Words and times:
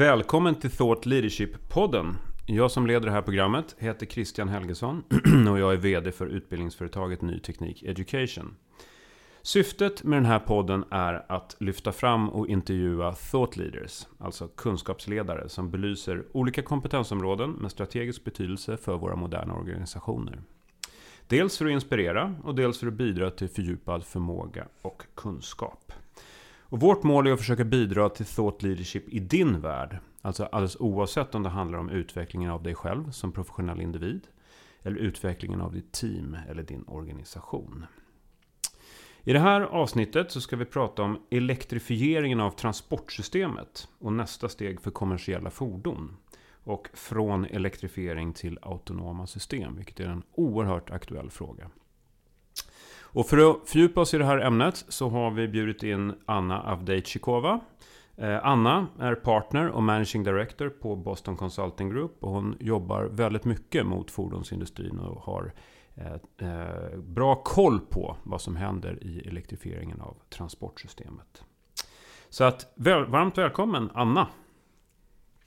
Välkommen 0.00 0.54
till 0.54 0.70
Thought 0.70 1.06
Leadership-podden. 1.06 2.14
Jag 2.46 2.70
som 2.70 2.86
leder 2.86 3.06
det 3.06 3.12
här 3.12 3.22
programmet 3.22 3.76
heter 3.78 4.06
Christian 4.06 4.48
Helgesson 4.48 5.02
och 5.50 5.58
jag 5.58 5.72
är 5.72 5.76
VD 5.76 6.12
för 6.12 6.26
utbildningsföretaget 6.26 7.22
Ny 7.22 7.38
Teknik 7.38 7.82
Education. 7.82 8.56
Syftet 9.42 10.02
med 10.02 10.16
den 10.16 10.26
här 10.26 10.38
podden 10.38 10.84
är 10.90 11.32
att 11.32 11.56
lyfta 11.60 11.92
fram 11.92 12.30
och 12.30 12.48
intervjua 12.48 13.12
thought 13.12 13.56
leaders, 13.56 14.06
alltså 14.18 14.48
kunskapsledare 14.48 15.48
som 15.48 15.70
belyser 15.70 16.24
olika 16.32 16.62
kompetensområden 16.62 17.50
med 17.50 17.70
strategisk 17.70 18.24
betydelse 18.24 18.76
för 18.76 18.96
våra 18.96 19.16
moderna 19.16 19.54
organisationer. 19.54 20.42
Dels 21.26 21.58
för 21.58 21.66
att 21.66 21.72
inspirera 21.72 22.34
och 22.44 22.54
dels 22.54 22.78
för 22.78 22.86
att 22.86 22.94
bidra 22.94 23.30
till 23.30 23.48
fördjupad 23.48 24.04
förmåga 24.04 24.66
och 24.82 25.02
kunskap. 25.14 25.92
Och 26.70 26.80
vårt 26.80 27.02
mål 27.02 27.26
är 27.26 27.32
att 27.32 27.38
försöka 27.38 27.64
bidra 27.64 28.08
till 28.08 28.26
thought 28.26 28.62
leadership 28.62 29.08
i 29.08 29.18
din 29.18 29.60
värld. 29.60 29.98
Alltså 30.22 30.44
alldeles 30.44 30.76
oavsett 30.80 31.34
om 31.34 31.42
det 31.42 31.48
handlar 31.48 31.78
om 31.78 31.90
utvecklingen 31.90 32.50
av 32.50 32.62
dig 32.62 32.74
själv 32.74 33.10
som 33.10 33.32
professionell 33.32 33.80
individ. 33.80 34.26
Eller 34.82 34.96
utvecklingen 34.96 35.60
av 35.60 35.72
ditt 35.72 35.92
team 35.92 36.36
eller 36.48 36.62
din 36.62 36.84
organisation. 36.86 37.86
I 39.24 39.32
det 39.32 39.38
här 39.38 39.60
avsnittet 39.60 40.30
så 40.30 40.40
ska 40.40 40.56
vi 40.56 40.64
prata 40.64 41.02
om 41.02 41.22
elektrifieringen 41.30 42.40
av 42.40 42.50
transportsystemet 42.50 43.88
och 43.98 44.12
nästa 44.12 44.48
steg 44.48 44.80
för 44.80 44.90
kommersiella 44.90 45.50
fordon. 45.50 46.16
Och 46.64 46.88
från 46.92 47.44
elektrifiering 47.44 48.32
till 48.32 48.58
autonoma 48.62 49.26
system, 49.26 49.76
vilket 49.76 50.00
är 50.00 50.08
en 50.08 50.22
oerhört 50.34 50.90
aktuell 50.90 51.30
fråga. 51.30 51.70
Och 53.12 53.26
för 53.26 53.50
att 53.50 53.68
fördjupa 53.68 54.00
oss 54.00 54.14
i 54.14 54.18
det 54.18 54.24
här 54.24 54.38
ämnet 54.38 54.84
så 54.88 55.08
har 55.08 55.30
vi 55.30 55.48
bjudit 55.48 55.82
in 55.82 56.14
Anna 56.26 56.62
Avdejtjikova. 56.62 57.60
Eh, 58.16 58.46
Anna 58.46 58.86
är 58.98 59.14
partner 59.14 59.68
och 59.68 59.82
managing 59.82 60.24
director 60.24 60.68
på 60.68 60.96
Boston 60.96 61.36
Consulting 61.36 61.90
Group 61.90 62.24
och 62.24 62.30
hon 62.30 62.56
jobbar 62.60 63.04
väldigt 63.04 63.44
mycket 63.44 63.86
mot 63.86 64.10
fordonsindustrin 64.10 64.98
och 64.98 65.22
har 65.22 65.52
eh, 65.94 66.12
eh, 66.48 66.98
bra 66.98 67.34
koll 67.34 67.80
på 67.80 68.16
vad 68.22 68.40
som 68.40 68.56
händer 68.56 69.04
i 69.04 69.28
elektrifieringen 69.28 70.00
av 70.00 70.16
transportsystemet. 70.28 71.44
Så 72.28 72.44
att 72.44 72.72
varmt 72.76 73.38
välkommen 73.38 73.90
Anna! 73.94 74.26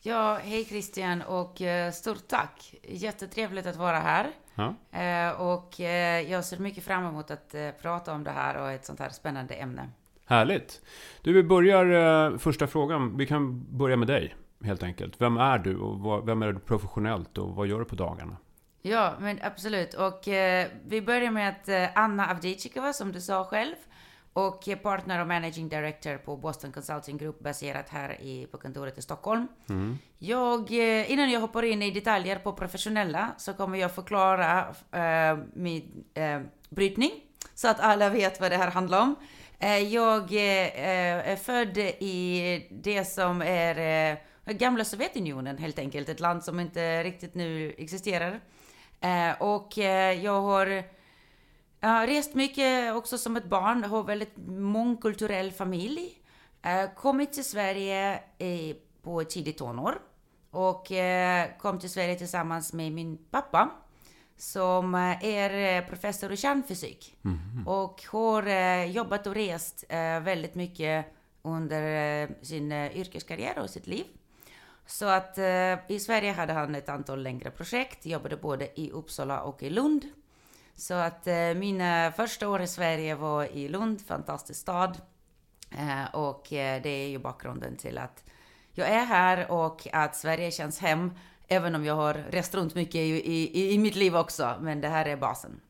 Ja, 0.02 0.40
hej 0.44 0.66
Christian 0.66 1.22
och 1.22 1.62
stort 1.94 2.28
tack! 2.28 2.76
Jättetrevligt 2.84 3.66
att 3.66 3.76
vara 3.76 4.00
här. 4.00 4.32
Ja. 4.56 4.76
Eh, 4.92 5.42
och 5.42 5.80
eh, 5.80 6.32
jag 6.32 6.46
ser 6.46 6.58
mycket 6.58 6.84
fram 6.84 7.06
emot 7.06 7.32
att 7.32 7.56
eh, 7.56 7.70
prata 7.82 8.14
om 8.14 8.24
det 8.24 8.32
här 8.32 8.62
och 8.62 8.72
ett 8.72 8.86
sånt 8.86 9.00
här 9.00 9.10
spännande 9.10 9.54
ämne. 9.54 9.90
Härligt! 10.26 10.82
Du, 11.22 11.34
vi 11.34 11.44
börjar 11.44 12.38
första 12.38 12.68
frågan. 12.68 13.18
Vi 13.18 13.26
kan 13.26 13.66
börja 13.78 13.96
med 13.96 14.08
dig, 14.08 14.36
helt 14.64 14.84
enkelt. 14.84 15.22
Vem 15.22 15.38
är 15.38 15.58
du 15.58 15.78
och 15.78 16.28
vem 16.28 16.42
är 16.42 16.54
du 16.54 16.60
professionellt 16.60 17.38
och 17.38 17.56
vad 17.56 17.68
gör 17.68 17.80
du 17.80 17.86
på 17.86 17.96
dagarna? 17.96 18.38
Ja, 18.82 19.14
men 19.20 19.40
absolut. 19.42 19.94
Och 19.94 20.22
vi 20.86 21.02
börjar 21.06 21.32
med 21.32 21.50
att 21.50 21.96
Anna 21.96 22.32
Avdijikova, 22.32 22.94
som 22.94 23.12
du 23.12 23.22
sa 23.22 23.44
själv, 23.44 23.76
och 24.34 24.70
partner 24.84 25.22
och 25.22 25.28
managing 25.28 25.70
director 25.70 26.18
på 26.18 26.38
Boston 26.38 26.72
Consulting 26.72 27.18
Group 27.18 27.40
baserat 27.40 27.90
här 27.90 28.22
i, 28.22 28.48
på 28.52 28.58
kontoret 28.58 28.98
i 28.98 29.02
Stockholm. 29.02 29.48
Mm. 29.70 29.98
Jag, 30.20 30.72
eh, 30.72 31.12
innan 31.12 31.32
jag 31.32 31.40
hoppar 31.40 31.64
in 31.64 31.82
i 31.82 31.92
detaljer 31.92 32.40
på 32.40 32.54
professionella 32.54 33.32
så 33.38 33.54
kommer 33.54 33.78
jag 33.78 33.96
förklara 33.96 34.66
äh, 34.92 35.38
min 35.54 36.04
äh, 36.14 36.42
brytning 36.70 37.12
så 37.56 37.68
att 37.68 37.80
alla 37.80 38.10
vet 38.10 38.42
vad 38.42 38.52
det 38.52 38.58
här 38.58 38.72
handlar 38.72 39.02
om. 39.02 39.16
Äh, 39.60 39.78
jag 39.78 40.34
är 40.34 41.36
född 41.36 41.78
i 41.78 42.68
det 42.72 43.06
som 43.06 43.42
är 43.42 44.18
gamla 44.46 44.86
Sovjetunionen 44.86 45.58
helt 45.58 45.80
enkelt, 45.80 46.10
ett 46.10 46.20
land 46.20 46.44
som 46.44 46.60
inte 46.60 47.04
riktigt 47.04 47.36
nu 47.36 47.74
existerar. 47.78 48.40
och 49.40 49.78
jag 50.22 50.42
har 50.42 50.84
jag 51.84 51.90
har 51.90 52.08
rest 52.08 52.34
mycket 52.34 52.96
också 52.96 53.18
som 53.18 53.36
ett 53.36 53.46
barn, 53.46 53.84
har 53.84 54.04
väldigt 54.04 54.38
mångkulturell 54.48 55.52
familj. 55.52 56.20
Kommit 56.96 57.34
till 57.34 57.46
Sverige 57.46 58.20
på 59.02 59.24
tidigt 59.24 59.58
tonår 59.58 60.02
och 60.52 60.92
eh, 60.92 61.50
kom 61.58 61.80
till 61.80 61.90
Sverige 61.90 62.16
tillsammans 62.16 62.74
med 62.74 62.92
min 62.92 63.18
pappa 63.32 63.70
som 64.38 64.96
eh, 64.96 65.26
är 65.26 65.82
professor 65.82 66.32
i 66.32 66.38
kärnfysik 66.38 67.18
mm. 67.26 67.68
och 67.68 68.04
har 68.08 68.44
jobbat 68.84 69.28
och 69.28 69.36
rest 69.36 69.84
väldigt 70.22 70.56
mycket 70.56 71.06
under 71.42 72.46
sin 72.46 72.72
yrkeskarriär 72.72 73.60
och 73.60 73.70
sitt 73.70 73.88
liv. 73.88 74.06
Så 74.86 75.06
att 75.06 75.38
i 75.88 76.00
Sverige 76.00 76.32
hade 76.32 76.54
han 76.54 76.76
ett 76.76 76.90
antal 76.90 77.24
längre 77.24 77.52
projekt, 77.52 78.06
jobbade 78.06 78.38
både 78.38 78.80
i 78.80 78.92
Uppsala 78.92 79.42
och 79.42 79.64
i 79.64 79.70
Lund. 79.70 80.06
Så 80.76 80.94
att 80.94 81.28
eh, 81.28 81.54
mina 81.56 82.12
första 82.12 82.50
år 82.50 82.62
i 82.62 82.68
Sverige 82.68 83.16
var 83.16 83.44
i 83.46 83.68
Lund, 83.68 84.02
fantastisk 84.02 84.60
stad. 84.60 84.98
Eh, 85.72 86.16
och 86.16 86.54
eh, 86.54 86.82
det 86.82 86.90
är 86.90 87.08
ju 87.08 87.20
bakgrunden 87.20 87.76
till 87.76 87.98
att 87.98 88.24
jag 88.72 88.88
är 88.88 89.06
här 89.06 89.52
och 89.52 89.88
att 89.94 90.16
Sverige 90.16 90.52
känns 90.52 90.80
hem. 90.80 91.12
Även 91.48 91.76
om 91.76 91.86
jag 91.86 91.96
har 91.96 92.14
rest 92.14 92.56
runt 92.56 92.76
mycket 92.76 92.96
i, 92.96 93.32
i, 93.34 93.74
i 93.74 93.78
mitt 93.78 93.96
liv 93.96 94.16
också. 94.16 94.56
Men 94.62 94.82
det 94.82 94.88
här 94.88 95.06
är 95.06 95.18
basen. 95.18 95.62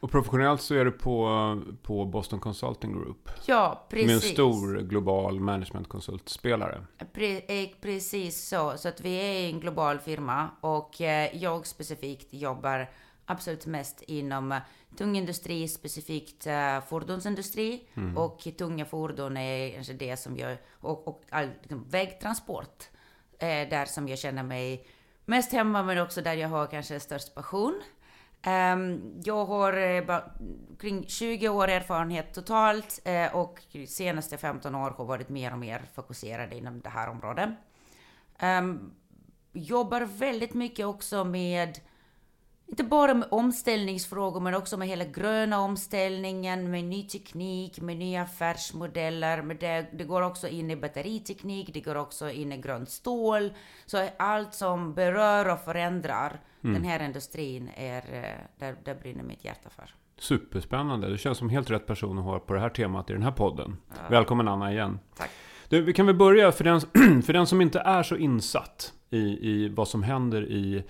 Och 0.00 0.10
professionellt 0.10 0.62
så 0.62 0.74
är 0.74 0.84
du 0.84 0.90
på, 0.90 1.62
på 1.82 2.04
Boston 2.04 2.40
Consulting 2.40 2.92
Group. 2.92 3.30
Ja, 3.46 3.86
precis. 3.90 4.06
Med 4.06 4.14
en 4.14 4.20
stor 4.20 4.80
global 4.80 5.40
managementkonsultspelare. 5.40 6.84
Pre 7.12 7.40
precis 7.80 8.48
så. 8.48 8.72
Så 8.76 8.88
att 8.88 9.00
vi 9.00 9.14
är 9.14 9.48
en 9.48 9.60
global 9.60 9.98
firma 9.98 10.50
och 10.60 11.00
jag 11.32 11.66
specifikt 11.66 12.34
jobbar 12.34 12.90
absolut 13.26 13.66
mest 13.66 14.02
inom 14.02 14.52
uh, 14.52 14.58
tung 14.96 15.16
industri, 15.16 15.68
specifikt 15.68 16.46
uh, 16.46 16.80
fordonsindustri. 16.88 17.88
Mm. 17.94 18.16
Och 18.16 18.48
tunga 18.58 18.84
fordon 18.84 19.36
är 19.36 19.74
kanske 19.74 19.92
det 19.92 20.16
som 20.16 20.36
jag, 20.36 20.56
och, 20.80 21.08
och 21.08 21.22
all 21.30 21.50
liksom, 21.60 21.84
vägtransport, 21.88 22.84
är 23.38 23.66
där 23.66 23.84
som 23.84 24.08
jag 24.08 24.18
känner 24.18 24.42
mig 24.42 24.86
mest 25.24 25.52
hemma, 25.52 25.82
men 25.82 25.98
också 25.98 26.22
där 26.22 26.34
jag 26.34 26.48
har 26.48 26.66
kanske 26.66 27.00
störst 27.00 27.34
passion. 27.34 27.82
Um, 28.46 29.20
jag 29.24 29.44
har 29.44 29.78
uh, 29.78 30.18
kring 30.78 31.06
20 31.06 31.48
år 31.48 31.68
erfarenhet 31.68 32.34
totalt 32.34 33.06
och 33.32 33.62
de 33.72 33.86
senaste 33.86 34.38
15 34.38 34.74
år 34.74 34.90
har 34.90 35.04
varit 35.04 35.28
mer 35.28 35.52
och 35.52 35.58
mer 35.58 35.82
fokuserad 35.94 36.52
inom 36.52 36.80
det 36.80 36.88
här 36.88 37.08
området. 37.08 37.50
Um, 38.42 38.94
jobbar 39.52 40.00
väldigt 40.00 40.54
mycket 40.54 40.86
också 40.86 41.24
med 41.24 41.80
inte 42.74 42.84
bara 42.84 43.14
med 43.14 43.28
omställningsfrågor 43.30 44.40
men 44.40 44.54
också 44.54 44.76
med 44.76 44.88
hela 44.88 45.04
gröna 45.04 45.60
omställningen, 45.60 46.70
med 46.70 46.84
ny 46.84 47.02
teknik, 47.02 47.80
med 47.80 47.96
nya 47.96 48.22
affärsmodeller. 48.22 49.42
Men 49.42 49.56
det, 49.56 49.86
det 49.92 50.04
går 50.04 50.22
också 50.22 50.48
in 50.48 50.70
i 50.70 50.76
batteriteknik, 50.76 51.70
det 51.74 51.80
går 51.80 51.94
också 51.94 52.30
in 52.30 52.52
i 52.52 52.56
grönt 52.56 52.90
stål. 52.90 53.52
Så 53.86 54.08
allt 54.16 54.54
som 54.54 54.94
berör 54.94 55.52
och 55.52 55.60
förändrar 55.60 56.40
mm. 56.64 56.74
den 56.74 56.84
här 56.84 57.04
industrin, 57.04 57.70
är, 57.76 57.96
eh, 57.96 58.44
där, 58.58 58.76
där 58.84 58.94
brinner 58.94 59.24
mitt 59.24 59.44
hjärta 59.44 59.70
för. 59.70 59.94
Superspännande. 60.18 61.10
Du 61.10 61.18
känns 61.18 61.38
som 61.38 61.48
helt 61.48 61.70
rätt 61.70 61.86
person 61.86 62.18
att 62.18 62.24
ha 62.24 62.38
på 62.38 62.54
det 62.54 62.60
här 62.60 62.70
temat 62.70 63.10
i 63.10 63.12
den 63.12 63.22
här 63.22 63.32
podden. 63.32 63.76
Ja. 63.88 63.94
Välkommen 64.10 64.48
Anna 64.48 64.72
igen. 64.72 64.98
Tack. 65.16 65.30
Du, 65.68 65.82
vi 65.82 65.92
kan 65.92 66.06
väl 66.06 66.16
börja 66.16 66.52
för 66.52 66.64
den, 66.64 66.80
för 67.22 67.32
den 67.32 67.46
som 67.46 67.60
inte 67.60 67.80
är 67.80 68.02
så 68.02 68.16
insatt 68.16 68.92
i, 69.10 69.50
i 69.50 69.68
vad 69.68 69.88
som 69.88 70.02
händer 70.02 70.44
i 70.50 70.84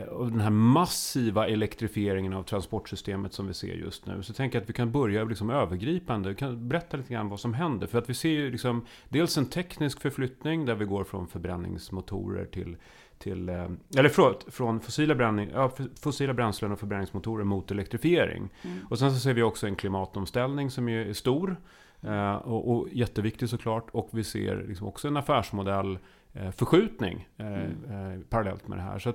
och 0.00 0.30
den 0.30 0.40
här 0.40 0.50
massiva 0.50 1.48
elektrifieringen 1.48 2.32
av 2.32 2.42
transportsystemet 2.42 3.32
som 3.32 3.46
vi 3.46 3.54
ser 3.54 3.74
just 3.74 4.06
nu. 4.06 4.22
Så 4.22 4.32
tänker 4.32 4.58
jag 4.58 4.62
att 4.62 4.68
vi 4.68 4.72
kan 4.72 4.92
börja 4.92 5.24
liksom 5.24 5.50
övergripande. 5.50 6.28
Vi 6.28 6.34
kan 6.34 6.68
berätta 6.68 6.96
lite 6.96 7.12
grann 7.12 7.28
vad 7.28 7.40
som 7.40 7.54
händer. 7.54 7.86
För 7.86 7.98
att 7.98 8.10
vi 8.10 8.14
ser 8.14 8.28
ju 8.28 8.50
liksom 8.50 8.86
dels 9.08 9.38
en 9.38 9.46
teknisk 9.46 10.00
förflyttning 10.00 10.64
där 10.64 10.74
vi 10.74 10.84
går 10.84 11.04
från 11.04 11.26
förbränningsmotorer 11.26 12.44
till 12.44 12.76
till, 13.18 13.48
eh, 13.48 13.68
eller 13.96 14.08
förlåt, 14.08 14.46
från 14.48 14.80
fossila, 14.80 15.46
ja, 15.52 15.72
fossila 16.00 16.34
bränslen 16.34 16.72
och 16.72 16.78
förbränningsmotorer 16.78 17.44
mot 17.44 17.70
elektrifiering. 17.70 18.48
Mm. 18.62 18.78
Och 18.90 18.98
sen 18.98 19.12
så 19.12 19.20
ser 19.20 19.34
vi 19.34 19.42
också 19.42 19.66
en 19.66 19.76
klimatomställning 19.76 20.70
som 20.70 20.88
är 20.88 21.12
stor 21.12 21.56
eh, 22.00 22.34
och, 22.34 22.70
och 22.70 22.88
jätteviktig 22.92 23.48
såklart. 23.48 23.88
Och 23.92 24.08
vi 24.12 24.24
ser 24.24 24.64
liksom 24.68 24.86
också 24.86 25.08
en 25.08 25.16
affärsmodell 25.16 25.98
Eh, 26.34 26.50
förskjutning 26.50 27.28
eh, 27.36 27.46
mm. 27.46 27.84
Eh, 27.90 28.20
parallellt 28.28 28.68
med 28.68 28.78
det 28.78 28.82
här. 28.82 28.98
Så 28.98 29.12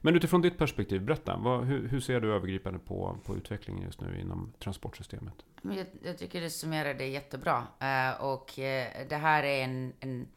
men 0.00 0.16
utifrån 0.16 0.42
ditt 0.42 0.58
perspektiv, 0.58 1.02
berätta. 1.02 1.36
Vad, 1.36 1.64
hur, 1.64 1.88
hur, 1.88 2.00
ser 2.00 2.20
du 2.20 2.34
övergripande 2.34 2.78
på, 2.78 3.18
på 3.24 3.36
utvecklingen 3.36 3.82
just 3.82 4.00
nu 4.00 4.20
inom 4.20 4.52
transportsystemet? 4.58 5.34
Jag, 5.62 5.86
jag 6.02 6.18
tycker 6.18 6.40
du 6.40 6.50
summerar 6.50 6.94
det 6.94 7.06
jättebra. 7.06 7.66
och 8.18 8.52
det 9.08 9.18
här 9.20 9.42
är 9.42 9.64
en, 9.64 9.92
en 10.00 10.28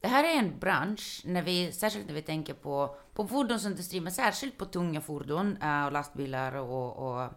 det 0.00 0.08
här 0.08 0.24
är 0.24 0.38
en 0.38 0.58
bransch, 0.58 1.22
när 1.24 1.42
vi, 1.42 1.72
särskilt 1.72 2.06
när 2.06 2.14
vi 2.14 2.22
tänker 2.22 2.54
på, 2.54 2.96
på 3.14 3.26
fordonsindustrin, 3.26 4.04
men 4.04 4.12
särskilt 4.12 4.58
på 4.58 4.64
tunga 4.64 5.00
fordon 5.00 5.56
och 5.86 5.92
lastbilar 5.92 6.54
och, 6.54 6.96
och, 6.96 7.30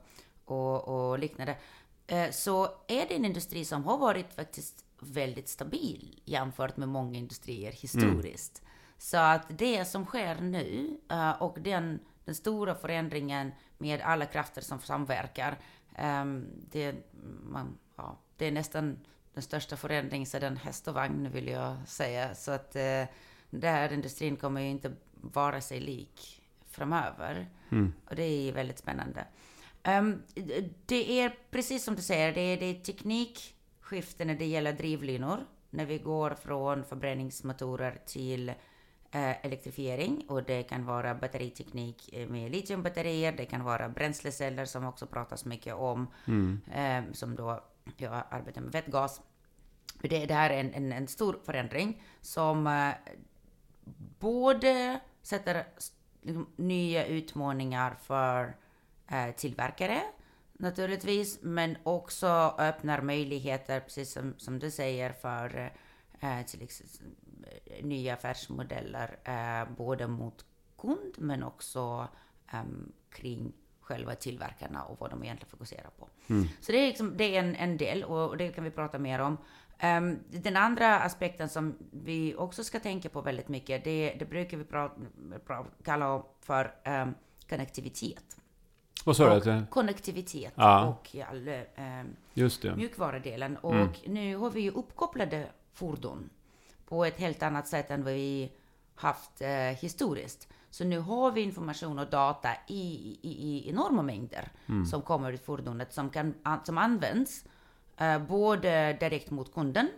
och, 0.46 0.88
och 0.88 1.20
liknande, 1.20 1.56
så 2.32 2.64
är 2.88 3.08
det 3.08 3.16
en 3.16 3.26
industri 3.26 3.66
som 3.66 3.84
har 3.84 3.98
varit 3.98 4.34
faktiskt 4.34 4.86
väldigt 5.00 5.48
stabil 5.48 6.22
jämfört 6.26 6.78
med 6.78 6.90
många 6.90 7.18
industrier 7.18 7.72
historiskt. 7.72 8.62
Mm. 8.62 8.73
Så 8.98 9.18
att 9.18 9.46
det 9.50 9.86
som 9.86 10.06
sker 10.06 10.36
nu 10.42 10.98
uh, 11.12 11.42
och 11.42 11.58
den, 11.62 12.00
den 12.26 12.36
stora 12.36 12.76
förändringen 12.76 13.52
med 13.78 14.02
alla 14.02 14.26
krafter 14.26 14.62
som 14.62 14.80
samverkar, 14.80 15.58
um, 16.00 16.48
det, 16.72 16.96
man, 17.44 17.78
ja, 17.96 18.18
det 18.38 18.46
är 18.46 18.52
nästan 18.52 19.00
den 19.34 19.44
största 19.44 19.78
förändringen 19.78 20.26
sedan 20.26 20.58
häst 20.58 20.88
och 20.88 20.94
vagn 20.94 21.32
vill 21.32 21.48
jag 21.48 21.78
säga. 21.88 22.36
Så 22.36 22.52
att 22.52 22.76
uh, 22.76 23.06
där 23.50 23.94
industrin 23.94 24.36
kommer 24.36 24.62
ju 24.62 24.70
inte 24.70 24.92
vara 25.14 25.62
sig 25.62 25.80
lik 25.80 26.42
framöver. 26.70 27.50
Mm. 27.72 27.94
Och 28.10 28.16
det 28.16 28.24
är 28.24 28.54
väldigt 28.54 28.80
spännande. 28.80 29.26
Um, 29.88 30.24
det 30.86 31.22
är 31.22 31.36
precis 31.52 31.84
som 31.84 31.96
du 31.96 32.02
säger, 32.02 32.34
det 32.34 32.42
är, 32.42 32.58
det 32.58 32.66
är 32.66 32.74
teknikskifte 32.74 34.26
när 34.26 34.36
det 34.36 34.46
gäller 34.46 34.74
drivlinor. 34.74 35.46
När 35.70 35.86
vi 35.86 35.98
går 35.98 36.32
från 36.32 36.84
förbränningsmotorer 36.84 38.00
till 38.06 38.54
uh, 39.16 39.46
elektrifiering 39.46 40.26
och 40.28 40.44
det 40.44 40.64
kan 40.64 40.86
vara 40.86 41.16
batteriteknik 41.16 42.14
med 42.30 42.52
litiumbatterier, 42.52 43.32
det 43.32 43.46
kan 43.46 43.64
vara 43.64 43.90
bränsleceller 43.90 44.66
som 44.66 44.86
också 44.86 45.08
pratas 45.08 45.46
mycket 45.46 45.74
om, 45.74 46.08
mm. 46.28 46.62
um, 47.08 47.14
som 47.14 47.36
då 47.36 47.64
jag 47.98 48.24
arbetar 48.30 48.62
med 48.62 48.72
vätgas. 48.72 49.22
Det, 50.02 50.26
det 50.26 50.34
här 50.34 50.50
är 50.50 50.60
en, 50.60 50.74
en, 50.74 50.92
en 50.92 51.08
stor 51.08 51.40
förändring 51.46 52.02
som 52.22 52.92
både 54.20 55.00
sätter 55.22 55.66
liksom, 56.22 56.48
nya 56.56 57.06
utmaningar 57.06 57.96
för 58.02 58.56
eh, 59.08 59.36
tillverkare 59.36 60.02
naturligtvis, 60.54 61.40
men 61.42 61.78
också 61.84 62.56
öppnar 62.58 63.02
möjligheter, 63.02 63.80
precis 63.80 64.12
som, 64.12 64.34
som 64.38 64.60
du 64.60 64.72
säger, 64.72 65.14
för 65.14 65.72
eh, 66.20 66.46
till 66.46 66.62
exempel 66.62 67.08
nya 67.82 68.14
affärsmodeller, 68.14 69.18
eh, 69.24 69.76
både 69.78 70.08
mot 70.08 70.46
kund 70.78 71.16
men 71.18 71.44
också 71.44 72.08
um, 72.54 72.92
kring 73.10 73.54
själva 73.82 74.16
tillverkarna 74.16 74.84
och 74.84 75.00
vad 75.00 75.10
de 75.10 75.24
egentligen 75.24 75.50
fokuserar 75.50 75.90
på. 76.00 76.10
Mm. 76.28 76.48
Så 76.62 76.72
det 76.72 76.78
är, 76.78 76.88
liksom, 76.88 77.18
det 77.18 77.36
är 77.36 77.40
en, 77.40 77.56
en 77.56 77.78
del 77.78 78.04
och 78.04 78.38
det 78.38 78.52
kan 78.52 78.64
vi 78.64 78.72
prata 78.72 79.00
mer 79.00 79.20
om. 79.20 79.38
Um, 79.84 80.20
den 80.30 80.58
andra 80.58 81.00
aspekten 81.00 81.50
som 81.50 81.76
vi 81.92 82.36
också 82.36 82.64
ska 82.64 82.80
tänka 82.80 83.10
på 83.10 83.22
väldigt 83.22 83.48
mycket, 83.48 83.84
det, 83.84 84.16
det 84.20 84.26
brukar 84.26 84.58
vi 84.58 84.64
pra, 84.64 84.92
pra, 85.46 85.66
kalla 85.84 86.24
för 86.42 86.76
um, 86.86 87.14
konnektivitet. 87.50 88.38
Vad 89.06 89.18
sa 89.18 89.40
du? 89.40 89.66
Konnektivitet 89.70 90.54
ja. 90.56 90.86
och 90.88 91.16
all, 91.30 91.48
um, 91.48 92.16
Just 92.34 92.62
det. 92.62 92.76
mjukvarudelen. 92.76 93.58
Och 93.58 93.74
mm. 93.74 93.90
nu 94.08 94.36
har 94.36 94.50
vi 94.50 94.62
ju 94.62 94.72
uppkopplade 94.72 95.48
fordon 95.74 96.30
på 96.86 97.06
ett 97.06 97.18
helt 97.18 97.44
annat 97.44 97.68
sätt 97.68 97.92
än 97.92 98.04
vad 98.04 98.14
vi 98.14 98.52
haft 98.96 99.42
uh, 99.42 99.48
historiskt. 99.82 100.48
Så 100.70 100.84
nu 100.84 101.00
har 101.00 101.32
vi 101.32 101.42
information 101.42 102.00
och 102.00 102.10
data 102.10 102.50
i, 102.68 103.18
i, 103.22 103.30
i 103.32 103.70
enorma 103.70 104.02
mängder 104.02 104.52
mm. 104.70 104.86
som 104.86 105.02
kommer 105.02 105.32
ur 105.32 105.38
fordonet 105.38 105.94
som, 105.94 106.10
kan, 106.10 106.34
som 106.64 106.78
används 106.78 107.46
Eh, 107.98 108.20
både 108.20 108.94
direkt 108.94 109.32
mot 109.32 109.54
kunden 109.54 109.90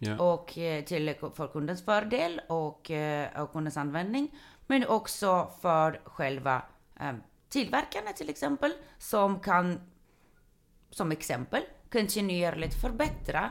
yeah. 0.00 0.20
och 0.20 0.58
eh, 0.58 0.84
till, 0.84 1.14
för 1.34 1.48
kundens 1.48 1.84
fördel 1.84 2.40
och, 2.48 2.90
eh, 2.90 3.42
och 3.42 3.52
kundens 3.52 3.76
användning. 3.76 4.38
Men 4.66 4.86
också 4.86 5.50
för 5.60 6.00
själva 6.04 6.62
tillverkarna 7.48 8.12
till 8.12 8.30
exempel, 8.30 8.72
som 8.98 9.40
kan, 9.40 9.80
som 10.90 11.12
exempel, 11.12 11.62
kontinuerligt 11.92 12.80
förbättra 12.80 13.50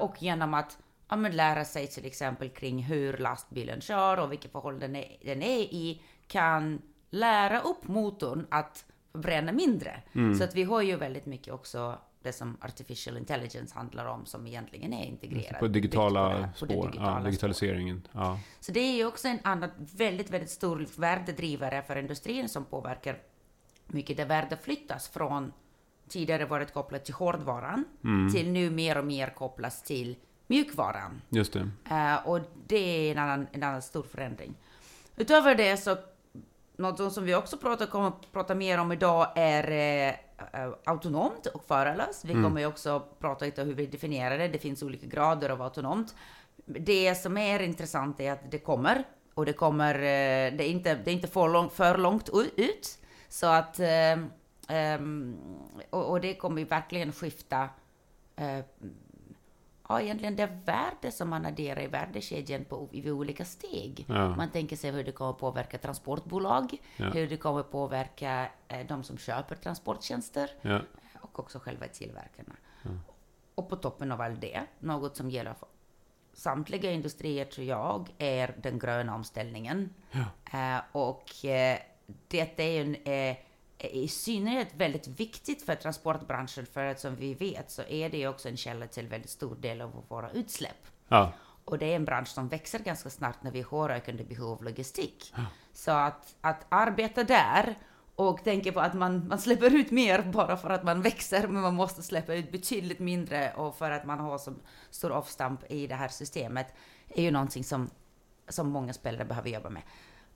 och 0.00 0.22
genom 0.22 0.54
att 0.54 0.78
ja, 1.08 1.16
men 1.16 1.36
lära 1.36 1.64
sig 1.64 1.86
till 1.86 2.06
exempel 2.06 2.48
kring 2.48 2.82
hur 2.82 3.18
lastbilen 3.18 3.80
kör 3.80 4.18
och 4.18 4.32
vilka 4.32 4.48
förhållanden 4.48 4.92
den 5.24 5.42
är 5.42 5.60
i, 5.60 6.02
kan 6.26 6.82
lära 7.10 7.60
upp 7.60 7.88
motorn 7.88 8.46
att 8.50 8.84
bränna 9.12 9.52
mindre. 9.52 10.02
Mm. 10.12 10.34
Så 10.34 10.44
att 10.44 10.54
vi 10.54 10.62
har 10.62 10.82
ju 10.82 10.96
väldigt 10.96 11.26
mycket 11.26 11.54
också 11.54 11.98
det 12.22 12.32
som 12.32 12.56
artificial 12.60 13.16
intelligence 13.16 13.74
handlar 13.74 14.06
om, 14.06 14.26
som 14.26 14.46
egentligen 14.46 14.92
är 14.92 15.04
integrerat. 15.04 15.60
På 15.60 15.68
digitala 15.68 16.48
spår, 16.56 16.66
på 16.66 16.72
digitala 16.72 17.18
ja, 17.18 17.24
digitaliseringen. 17.24 18.02
Spår. 18.10 18.22
Ja. 18.22 18.40
Så 18.60 18.72
det 18.72 18.80
är 18.80 18.96
ju 18.96 19.06
också 19.06 19.28
en 19.28 19.38
annan 19.42 19.70
väldigt, 19.78 20.30
väldigt 20.30 20.50
stor 20.50 20.86
värdedrivare 20.96 21.82
för 21.82 21.96
industrin 21.96 22.48
som 22.48 22.64
påverkar 22.64 23.18
mycket 23.86 24.16
där 24.16 24.26
värde 24.26 24.56
flyttas 24.56 25.08
från 25.08 25.52
tidigare 26.08 26.44
varit 26.44 26.72
kopplat 26.72 27.04
till 27.04 27.14
hårdvaran 27.14 27.84
mm. 28.04 28.32
till 28.32 28.50
nu 28.50 28.70
mer 28.70 28.98
och 28.98 29.06
mer 29.06 29.34
kopplas 29.34 29.82
till 29.82 30.16
mjukvaran. 30.46 31.22
Just 31.28 31.52
det. 31.52 31.60
Uh, 31.90 32.28
och 32.28 32.40
det 32.66 32.76
är 32.76 33.12
en 33.12 33.18
annan, 33.18 33.46
en 33.52 33.62
annan 33.62 33.82
stor 33.82 34.02
förändring. 34.02 34.54
Utöver 35.16 35.54
det 35.54 35.76
så 35.76 35.96
något 36.76 37.12
som 37.12 37.24
vi 37.24 37.34
också 37.34 37.56
pratar, 37.56 37.86
kommer 37.86 38.08
att 38.08 38.32
prata 38.32 38.54
mer 38.54 38.78
om 38.78 38.92
idag 38.92 39.32
är 39.36 39.70
eh, 39.70 40.14
autonomt 40.84 41.46
och 41.46 41.64
förarlöst. 41.64 42.24
Vi 42.24 42.32
mm. 42.32 42.44
kommer 42.44 42.60
ju 42.60 42.66
också 42.66 43.00
prata 43.18 43.44
lite 43.44 43.62
om 43.62 43.68
hur 43.68 43.74
vi 43.74 43.86
definierar 43.86 44.38
det. 44.38 44.48
Det 44.48 44.58
finns 44.58 44.82
olika 44.82 45.06
grader 45.06 45.50
av 45.50 45.62
autonomt. 45.62 46.14
Det 46.66 47.14
som 47.14 47.36
är 47.36 47.62
intressant 47.62 48.20
är 48.20 48.32
att 48.32 48.50
det 48.50 48.58
kommer 48.58 49.04
och 49.34 49.46
det 49.46 49.52
kommer, 49.52 49.98
det 50.50 50.64
är 50.64 50.68
inte, 50.68 50.94
det 50.94 51.10
är 51.10 51.14
inte 51.14 51.28
för, 51.28 51.48
lång, 51.48 51.70
för 51.70 51.98
långt 51.98 52.30
ut. 52.56 52.98
Så 53.28 53.46
att, 53.46 53.80
ehm, 54.68 55.36
och, 55.90 56.10
och, 56.10 56.20
det 56.20 56.34
kommer 56.34 56.64
verkligen 56.64 57.12
skifta 57.12 57.68
ja, 59.88 60.00
egentligen 60.00 60.36
det 60.36 60.46
värde 60.64 61.12
som 61.12 61.28
man 61.28 61.46
adderar 61.46 61.80
i 61.80 61.86
värdekedjan 61.86 62.64
på, 62.64 62.88
i 62.92 63.10
olika 63.10 63.44
steg. 63.44 64.04
Ja. 64.08 64.36
Man 64.36 64.50
tänker 64.50 64.76
sig 64.76 64.90
hur 64.90 65.04
det 65.04 65.12
kommer 65.12 65.32
påverka 65.32 65.78
transportbolag, 65.78 66.76
ja. 66.96 67.10
hur 67.10 67.28
det 67.28 67.36
kommer 67.36 67.62
påverka 67.62 68.48
eh, 68.68 68.86
de 68.86 69.04
som 69.04 69.18
köper 69.18 69.56
transporttjänster 69.56 70.50
ja. 70.62 70.80
och 71.20 71.38
också 71.38 71.58
själva 71.58 71.86
tillverkarna. 71.86 72.52
Och 73.54 73.68
på 73.68 73.76
toppen 73.76 74.12
av 74.12 74.20
allt 74.20 74.40
det, 74.40 74.60
något 74.78 75.16
som 75.16 75.30
gäller 75.30 75.54
för 75.54 75.68
samtliga 76.36 76.90
industrier 76.90 77.44
tror 77.44 77.66
jag, 77.66 78.14
är 78.18 78.54
den 78.62 78.78
gröna 78.78 79.14
omställningen. 79.14 79.94
Eh, 80.52 80.78
och 80.92 81.44
eh, 81.44 81.78
detta 82.28 82.62
är 82.62 82.80
en 82.80 82.94
eh, 82.94 83.36
i 83.78 84.08
synnerhet 84.08 84.74
väldigt 84.74 85.06
viktigt 85.06 85.62
för 85.62 85.74
transportbranschen 85.74 86.66
för 86.66 86.84
att 86.84 87.00
som 87.00 87.16
vi 87.16 87.34
vet 87.34 87.70
så 87.70 87.82
är 87.82 88.10
det 88.10 88.28
också 88.28 88.48
en 88.48 88.56
källa 88.56 88.86
till 88.86 89.08
väldigt 89.08 89.30
stor 89.30 89.56
del 89.56 89.80
av 89.80 90.04
våra 90.08 90.30
utsläpp. 90.30 90.86
Ja. 91.08 91.32
Och 91.64 91.78
det 91.78 91.92
är 91.92 91.96
en 91.96 92.04
bransch 92.04 92.28
som 92.28 92.48
växer 92.48 92.78
ganska 92.78 93.10
snabbt 93.10 93.42
när 93.42 93.50
vi 93.50 93.62
har 93.62 93.90
ökande 93.90 94.24
behov 94.24 94.52
av 94.52 94.64
logistik. 94.64 95.32
Ja. 95.36 95.44
Så 95.72 95.90
att, 95.90 96.34
att 96.40 96.66
arbeta 96.68 97.24
där 97.24 97.76
och 98.14 98.44
tänka 98.44 98.72
på 98.72 98.80
att 98.80 98.94
man, 98.94 99.28
man 99.28 99.38
släpper 99.38 99.74
ut 99.74 99.90
mer 99.90 100.22
bara 100.22 100.56
för 100.56 100.70
att 100.70 100.84
man 100.84 101.02
växer, 101.02 101.48
men 101.48 101.62
man 101.62 101.74
måste 101.74 102.02
släppa 102.02 102.34
ut 102.34 102.52
betydligt 102.52 102.98
mindre 102.98 103.52
och 103.52 103.76
för 103.76 103.90
att 103.90 104.06
man 104.06 104.20
har 104.20 104.38
så 104.38 104.54
stor 104.90 105.12
avstamp 105.12 105.70
i 105.70 105.86
det 105.86 105.94
här 105.94 106.08
systemet 106.08 106.74
är 107.08 107.22
ju 107.22 107.30
någonting 107.30 107.64
som, 107.64 107.90
som 108.48 108.70
många 108.70 108.92
spelare 108.92 109.24
behöver 109.24 109.50
jobba 109.50 109.70
med. 109.70 109.82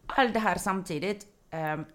Allt 0.06 0.32
det 0.32 0.40
här 0.40 0.58
samtidigt 0.58 1.26
um, 1.52 1.86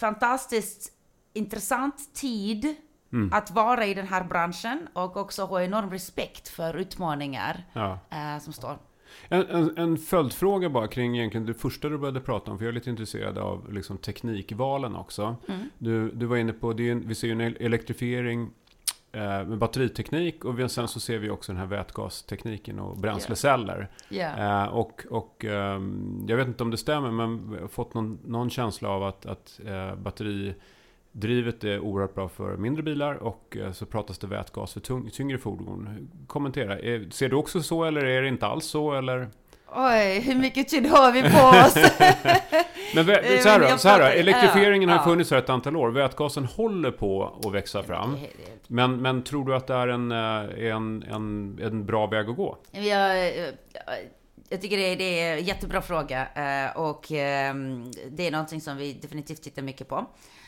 fantastiskt 0.00 0.92
intressant 1.32 2.14
tid 2.14 2.76
mm. 3.12 3.32
att 3.32 3.50
vara 3.50 3.86
i 3.86 3.94
den 3.94 4.06
här 4.06 4.24
branschen 4.24 4.88
och 4.92 5.16
också 5.16 5.44
ha 5.44 5.62
enorm 5.62 5.90
respekt 5.90 6.48
för 6.48 6.76
utmaningar 6.76 7.64
ja. 7.72 7.98
eh, 8.10 8.42
som 8.42 8.52
står. 8.52 8.78
En, 9.28 9.46
en, 9.46 9.78
en 9.78 9.98
följdfråga 9.98 10.70
bara 10.70 10.88
kring 10.88 11.18
egentligen 11.18 11.46
det 11.46 11.54
första 11.54 11.88
du 11.88 11.98
började 11.98 12.20
prata 12.20 12.50
om, 12.50 12.58
för 12.58 12.64
jag 12.64 12.70
är 12.70 12.74
lite 12.74 12.90
intresserad 12.90 13.38
av 13.38 13.72
liksom 13.72 13.98
teknikvalen 13.98 14.96
också. 14.96 15.36
Mm. 15.48 15.60
Du, 15.78 16.10
du 16.10 16.26
var 16.26 16.36
inne 16.36 16.52
på, 16.52 16.72
det, 16.72 16.94
vi 16.94 17.14
ser 17.14 17.26
ju 17.26 17.32
en 17.32 17.56
elektrifiering 17.60 18.50
med 19.20 19.58
batteriteknik 19.58 20.44
och 20.44 20.70
sen 20.70 20.88
så 20.88 21.00
ser 21.00 21.18
vi 21.18 21.30
också 21.30 21.52
den 21.52 21.60
här 21.60 21.66
vätgastekniken 21.66 22.78
och 22.78 22.98
bränsleceller. 22.98 23.88
Yeah. 24.10 24.38
Yeah. 24.38 24.68
och, 24.68 25.06
och 25.10 25.44
ehm, 25.44 26.24
jag 26.28 26.36
vet 26.36 26.46
inte 26.48 26.62
om 26.62 26.70
det 26.70 26.76
stämmer 26.76 27.10
men 27.10 27.58
fått 27.68 27.94
någon, 27.94 28.18
någon 28.24 28.50
känsla 28.50 28.88
av 28.88 29.02
att, 29.02 29.26
att 29.26 29.60
eh, 29.66 29.94
batteridrivet 29.94 31.64
är 31.64 31.80
oerhört 31.80 32.14
bra 32.14 32.28
för 32.28 32.56
mindre 32.56 32.82
bilar 32.82 33.14
och 33.14 33.56
eh, 33.56 33.72
så 33.72 33.86
pratas 33.86 34.18
det 34.18 34.26
vätgas 34.26 34.72
för 34.72 35.10
tyngre 35.10 35.38
fordon. 35.38 36.08
Kommentera, 36.26 36.76
ser 37.10 37.28
du 37.28 37.36
också 37.36 37.62
så 37.62 37.84
eller 37.84 38.04
är 38.04 38.22
det 38.22 38.28
inte 38.28 38.46
alls 38.46 38.64
så 38.64 38.94
eller? 38.94 39.28
Oj, 39.68 40.20
hur 40.20 40.34
mycket 40.34 40.68
tid 40.68 40.86
har 40.86 41.12
vi 41.12 41.22
på 41.22 41.66
oss? 41.66 41.74
men 42.94 43.04
så 43.42 43.48
här, 43.48 43.70
då, 43.70 43.78
så 43.78 43.88
här 43.88 44.00
då, 44.00 44.06
elektrifieringen 44.06 44.88
ja, 44.88 44.96
har 44.96 45.04
funnits 45.04 45.28
för 45.28 45.36
ett 45.36 45.50
antal 45.50 45.76
år. 45.76 45.90
Vätgasen 45.90 46.44
håller 46.44 46.90
på 46.90 47.40
att 47.44 47.52
växa 47.52 47.82
fram. 47.82 48.18
Men, 48.66 49.02
men 49.02 49.22
tror 49.22 49.44
du 49.44 49.54
att 49.54 49.66
det 49.66 49.74
är 49.74 49.88
en, 49.88 50.12
eh, 50.12 50.70
en, 50.76 51.02
en, 51.02 51.58
en 51.62 51.86
bra 51.86 52.06
väg 52.06 52.28
att 52.28 52.36
gå? 52.36 52.58
Jag, 52.70 53.32
jag 54.48 54.60
tycker 54.60 54.76
det 54.76 54.92
är, 54.92 54.96
det 54.96 55.20
är 55.20 55.36
en 55.36 55.44
jättebra 55.44 55.82
fråga 55.82 56.28
eh, 56.34 56.76
och 56.76 57.12
ehm, 57.12 57.90
det 58.10 58.26
är 58.26 58.30
någonting 58.30 58.60
som 58.60 58.76
vi 58.76 58.92
definitivt 58.92 59.42
tittar 59.42 59.62
mycket 59.62 59.88
på. 59.88 60.06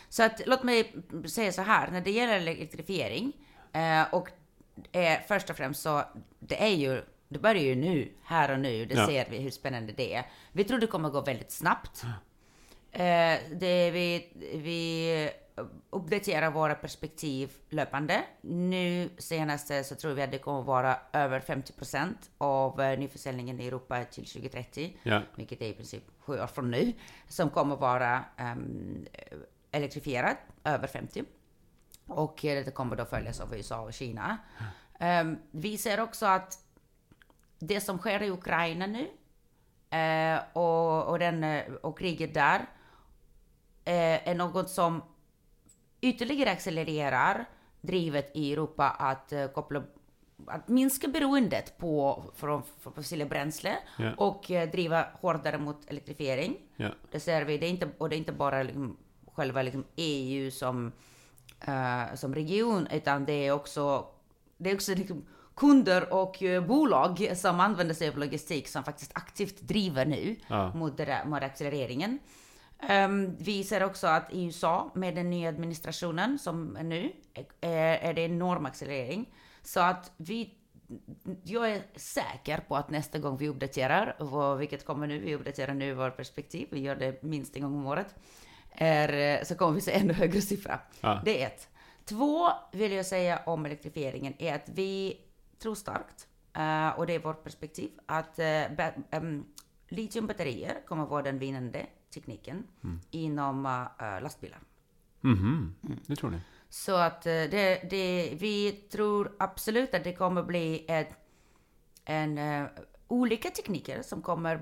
Så 0.08 0.22
att 0.22 0.40
låt 0.46 0.62
mig 0.62 0.94
säga 1.26 1.52
så 1.52 1.62
här, 1.62 1.88
när 1.90 2.00
det 2.00 2.10
gäller 2.10 2.36
elektrifiering 2.36 3.32
eh, 3.72 4.14
och 4.14 4.28
först 5.28 5.50
och 5.50 5.56
främst 5.56 5.82
så 5.82 6.02
det 6.38 6.62
är 6.62 6.74
ju, 6.74 7.02
det 7.28 7.38
börjar 7.38 7.62
ju 7.62 7.74
nu, 7.74 8.12
här 8.24 8.50
och 8.52 8.60
nu. 8.60 8.86
Det 8.86 8.94
Ja. 8.94 9.06
ser 9.06 9.26
vi 9.30 9.38
hur 9.38 9.50
spännande 9.50 9.92
det 9.92 10.14
är. 10.14 10.26
Vi 10.52 10.64
tror 10.64 10.78
det 10.78 10.86
kommer 10.86 11.08
gå 11.10 11.20
väldigt 11.20 11.50
snabbt. 11.50 12.02
Eh, 12.92 13.38
det 13.52 13.90
vi, 13.90 14.28
vi 14.54 15.30
uppdaterar 15.90 16.50
våra 16.50 16.74
perspektiv 16.74 17.52
löpande. 17.68 18.22
Nu 18.40 19.10
senaste 19.18 19.84
så 19.84 19.94
tror 19.94 20.12
vi 20.12 20.22
att 20.22 20.30
det 20.32 20.38
kommer 20.38 20.62
vara 20.62 20.96
över 21.12 21.40
50% 21.40 22.14
av 22.38 22.80
eh, 22.80 22.98
nyförsäljningen 22.98 23.60
i 23.60 23.66
Europa 23.66 24.04
till 24.04 24.24
2030 24.26 24.96
Ja. 25.02 25.22
vilket 25.36 25.62
är 25.62 25.66
i 25.66 25.72
princip 25.72 26.04
sju 26.20 26.40
år 26.40 26.46
från 26.46 26.70
nu, 26.70 26.92
som 27.28 27.50
kommer 27.50 27.76
vara 27.76 28.24
um, 28.40 29.06
elektrifierad, 29.70 30.36
över 30.64 30.86
50. 30.86 31.24
Och 32.06 32.44
eh, 32.44 32.64
det 32.64 32.70
kommer 32.70 32.96
då 32.96 33.04
följas 33.04 33.40
av 33.40 33.54
USA 33.54 33.80
och 33.80 33.92
Kina. 33.92 34.38
Ehm, 35.00 35.38
vi 35.50 35.78
ser 35.78 36.00
också 36.00 36.26
att 36.26 36.58
det 37.58 37.80
som 37.80 37.98
sker 37.98 38.22
i 38.22 38.30
Ukraina 38.30 38.86
nu 38.86 39.08
eh, 39.98 40.40
och, 40.52 41.04
och, 41.08 41.18
den, 41.18 41.44
eh, 41.44 41.72
och 41.82 41.98
kriget 41.98 42.34
där 42.34 42.58
eh, 43.84 44.28
är 44.28 44.34
något 44.34 44.70
som 44.70 45.02
ytterligare 46.00 46.50
accelererar 46.50 47.44
drivet 47.80 48.30
i 48.34 48.52
Europa 48.52 48.90
att 48.90 49.32
eh, 49.32 49.46
koppla 49.46 49.82
att 50.46 50.68
minska 50.68 51.08
beroendet 51.08 51.78
på, 51.78 52.24
från, 52.34 52.62
från 52.80 52.92
fossila 52.92 53.24
bränsle 53.24 53.76
Ja. 53.98 54.12
och 54.16 54.50
eh, 54.50 54.70
driva 54.70 55.06
hårdare 55.20 55.58
mot 55.58 55.90
elektrifiering. 55.90 56.56
Ja. 56.76 56.88
Det 57.10 57.20
ser 57.20 57.44
vi, 57.44 57.58
det 57.58 57.66
är 57.66 57.70
inte, 57.70 57.88
och 57.98 58.08
det 58.08 58.16
är 58.16 58.18
inte 58.18 58.32
bara 58.32 58.62
liksom 58.62 58.96
själva 59.34 59.62
liksom 59.62 59.84
EU 59.96 60.50
som, 60.50 60.92
eh, 61.60 62.14
som 62.14 62.34
region, 62.34 62.86
utan 62.90 63.24
det 63.24 63.32
är 63.46 63.52
också, 63.52 64.06
det 64.56 64.70
är 64.70 64.74
också 64.74 64.94
liksom 64.94 65.26
kunder 65.58 66.12
och 66.12 66.42
eh, 66.42 66.64
bolag 66.64 67.32
som 67.36 67.60
använder 67.60 67.94
sig 67.94 68.08
av 68.08 68.18
logistik 68.18 68.68
som 68.68 68.84
faktiskt 68.84 69.10
aktivt 69.14 69.60
driver 69.60 70.06
nu 70.06 70.36
Ja. 70.46 70.74
mot, 70.74 70.96
det 70.96 71.04
där, 71.04 71.24
mot 71.24 71.42
accelereringen. 71.42 72.18
Um, 73.06 73.36
vi 73.38 73.64
ser 73.64 73.84
också 73.84 74.06
att 74.06 74.32
i 74.32 74.44
USA 74.44 74.90
med 74.94 75.14
den 75.14 75.30
nya 75.30 75.48
administrationen 75.48 76.38
som 76.38 76.76
är 76.76 76.84
nu 76.84 77.12
är, 77.60 77.96
är 77.96 78.14
det 78.14 78.20
enorm 78.20 78.66
accelerering. 78.66 79.34
Så 79.62 79.80
att 79.80 80.12
vi, 80.16 80.54
jag 81.42 81.70
är 81.70 81.82
säker 81.96 82.58
på 82.58 82.76
att 82.76 82.90
nästa 82.90 83.18
gång 83.18 83.36
vi 83.36 83.48
uppdaterar, 83.48 84.56
vilket 84.56 84.84
kommer 84.84 85.06
nu, 85.06 85.18
vi 85.18 85.34
uppdaterar 85.34 85.74
nu 85.74 85.94
vår 85.94 86.10
perspektiv, 86.10 86.68
vi 86.70 86.80
gör 86.80 86.96
det 86.96 87.22
minst 87.22 87.56
en 87.56 87.62
gång 87.62 87.74
om 87.74 87.86
året, 87.86 88.14
är, 88.70 89.38
eh, 89.38 89.44
så 89.44 89.54
kommer 89.54 89.72
vi 89.72 89.80
se 89.80 89.92
ännu 89.92 90.12
högre 90.12 90.40
siffra. 90.40 90.80
Ja. 91.00 91.22
Det 91.24 91.42
är 91.42 91.46
ett. 91.46 91.68
Två 92.04 92.48
vill 92.72 92.92
jag 92.92 93.06
säga 93.06 93.40
om 93.46 93.66
elektrifieringen 93.66 94.34
är 94.38 94.54
att 94.54 94.68
vi 94.68 95.16
tror 95.58 95.74
starkt, 95.74 96.28
eh, 96.52 96.88
och 96.88 97.06
det 97.06 97.14
är 97.14 97.18
vårt 97.18 97.44
perspektiv, 97.44 97.90
att 98.06 98.38
uh, 98.38 99.20
um, 99.20 99.46
litiumbatterier 99.88 100.86
kommer 100.86 101.06
vara 101.06 101.22
den 101.22 101.38
vinnande 101.38 101.86
tekniken 102.14 102.66
inom 103.10 103.66
eh, 103.66 104.22
lastbilar. 104.22 104.60
Mhm. 105.20 105.74
Det 106.06 106.16
tror 106.16 106.30
ni? 106.30 106.40
Så 106.68 106.96
att 106.96 107.22
det, 107.22 107.90
det, 107.90 108.34
vi 108.40 108.72
tror 108.72 109.36
absolut 109.38 109.94
att 109.94 110.04
det 110.04 110.12
kommer 110.12 110.42
bli 110.42 110.84
ett, 110.88 111.08
en, 112.04 112.38
eh, 112.38 112.66
olika 113.08 113.50
tekniker 113.50 114.02
som 114.02 114.22
kommer 114.22 114.60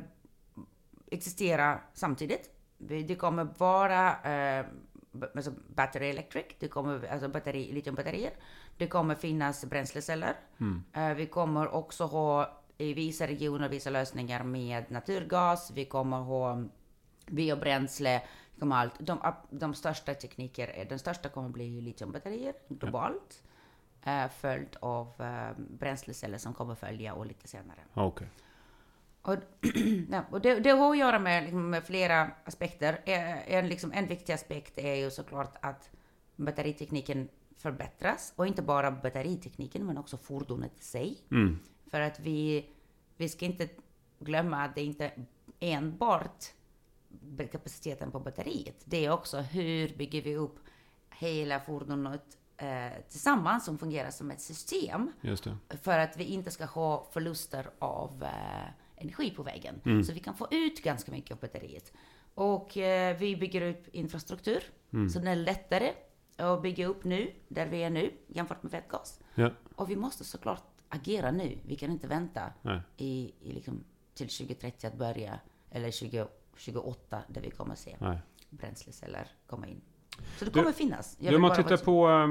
existera 1.10 1.80
samtidigt. 1.94 2.50
Det 2.78 3.16
kommer 3.16 3.48
vara 3.58 4.16
b- 4.22 4.64
alltså 5.34 5.52
battery 5.68 6.10
electric, 6.10 6.46
det 6.58 6.68
kommer, 6.68 7.06
alltså 7.12 7.28
batteri, 7.28 7.72
litiumbatterier. 7.72 8.32
Det 8.76 8.86
kommer 8.86 9.14
finnas 9.14 9.64
bränsleceller. 9.64 10.34
Eh, 10.92 11.14
vi 11.14 11.26
kommer 11.26 11.68
också 11.74 12.04
ha 12.04 12.62
i 12.78 12.94
vissa 12.94 13.26
regioner 13.26 13.68
vissa 13.68 13.90
lösningar 13.90 14.44
med 14.44 14.90
naturgas. 14.90 15.70
Vi 15.70 15.84
kommer 15.84 16.16
ha 16.16 16.64
biobränsle. 17.26 18.22
vi 18.54 18.60
kommer 18.60 18.76
allt. 18.76 18.94
De, 18.98 19.34
de 19.50 19.74
största 19.74 20.14
tekniker, 20.14 20.68
är- 20.68 20.84
den 20.84 20.98
största 20.98 21.28
kommer 21.28 21.48
bli 21.48 21.80
litiumbatterier 21.80 22.54
globalt. 22.68 23.42
Eh, 24.02 24.28
följt 24.28 24.76
av 24.80 25.06
eh, 25.20 25.50
bränsleceller 25.58 26.38
som 26.38 26.54
kommer 26.54 26.74
följa 26.74 27.14
och 27.14 27.26
lite 27.26 27.48
senare. 27.48 27.80
Okej. 27.94 28.28
Och, 29.26 29.36
ja, 30.10 30.24
och 30.30 30.40
det, 30.40 30.60
det 30.60 30.70
har 30.70 30.90
att 30.90 30.98
göra 30.98 31.18
med, 31.18 31.42
liksom, 31.42 31.70
med 31.70 31.84
flera 31.84 32.30
aspekter. 32.44 33.02
Eh, 33.04 33.54
En, 33.54 33.68
liksom, 33.68 33.92
en 33.92 34.06
viktig 34.06 34.32
aspekt 34.32 34.78
är 34.78 34.94
ju 34.94 35.10
såklart 35.10 35.56
att 35.60 35.90
batteritekniken 36.36 37.28
förbättras. 37.56 38.32
Och 38.36 38.46
inte 38.46 38.62
bara 38.62 38.90
batteritekniken, 38.90 39.86
men 39.86 39.98
också 39.98 40.16
fordonet 40.16 40.80
i 40.80 40.84
sig. 40.84 41.18
Mm. 41.30 41.58
För 41.90 42.00
att 42.00 42.20
vi, 42.20 42.70
vi 43.16 43.28
ska 43.28 43.44
inte 43.44 43.68
glömma 44.18 44.64
att 44.64 44.74
det 44.74 44.82
inte 44.82 45.12
enbart 45.60 46.44
kapaciteten 47.52 48.10
på 48.10 48.20
batteriet. 48.20 48.82
Det 48.84 49.04
är 49.04 49.10
också 49.10 49.38
hur 49.38 49.96
bygger 49.96 50.22
vi 50.22 50.36
upp 50.36 50.58
hela 51.10 51.60
fordonet 51.60 52.38
eh, 52.56 53.02
tillsammans 53.08 53.64
som 53.64 53.78
fungerar 53.78 54.10
som 54.10 54.30
ett 54.30 54.40
system 54.40 55.12
för 55.82 55.98
att 55.98 56.16
vi 56.16 56.24
inte 56.24 56.50
ska 56.50 56.64
ha 56.64 57.08
förluster 57.12 57.70
av 57.78 58.22
eh, 58.22 58.70
energi 58.96 59.30
på 59.30 59.42
vägen. 59.42 60.04
Så 60.04 60.12
vi 60.12 60.20
kan 60.20 60.34
få 60.34 60.48
ut 60.50 60.82
ganska 60.82 61.12
mycket 61.12 61.30
av 61.32 61.38
batteriet. 61.38 61.92
Och 62.34 62.76
eh, 62.76 63.16
vi 63.18 63.36
bygger 63.36 63.62
upp 63.70 63.88
infrastruktur, 63.94 64.62
så 65.12 65.18
den 65.18 65.28
är 65.28 65.36
lättare 65.36 65.92
att 66.36 66.62
bygga 66.62 66.86
upp 66.86 67.04
nu, 67.04 67.32
där 67.48 67.66
vi 67.66 67.82
är 67.82 67.90
nu, 67.90 68.10
jämfört 68.26 68.62
med 68.62 68.72
vätgas. 68.72 69.20
Ja. 69.34 69.50
Och 69.74 69.90
vi 69.90 69.96
måste 69.96 70.24
såklart 70.24 70.62
agera 70.88 71.30
nu. 71.30 71.58
Vi 71.66 71.76
kan 71.76 71.90
inte 71.90 72.06
vänta 72.08 72.52
Nej. 72.62 72.80
i, 72.96 73.32
i 73.40 73.52
liksom, 73.52 73.84
till 74.14 74.28
2030 74.28 74.86
att 74.86 74.94
börja, 74.98 75.40
eller 75.70 75.90
2028 75.90 77.22
där 77.28 77.40
vi 77.40 77.50
kommer 77.50 77.74
se 77.74 77.96
Nej. 78.00 78.18
bränsleceller 78.50 79.26
komma 79.46 79.66
in. 79.66 79.80
Så 80.38 80.44
det 80.44 80.50
Du- 80.50 80.58
kommer 80.60 80.72
finnas. 80.72 81.16
Jag 81.20 81.32
Du, 81.32 81.36
om 81.36 81.42
man 81.42 81.56
tittar 81.56 81.76
på... 81.76 82.08
eh, 82.08 82.26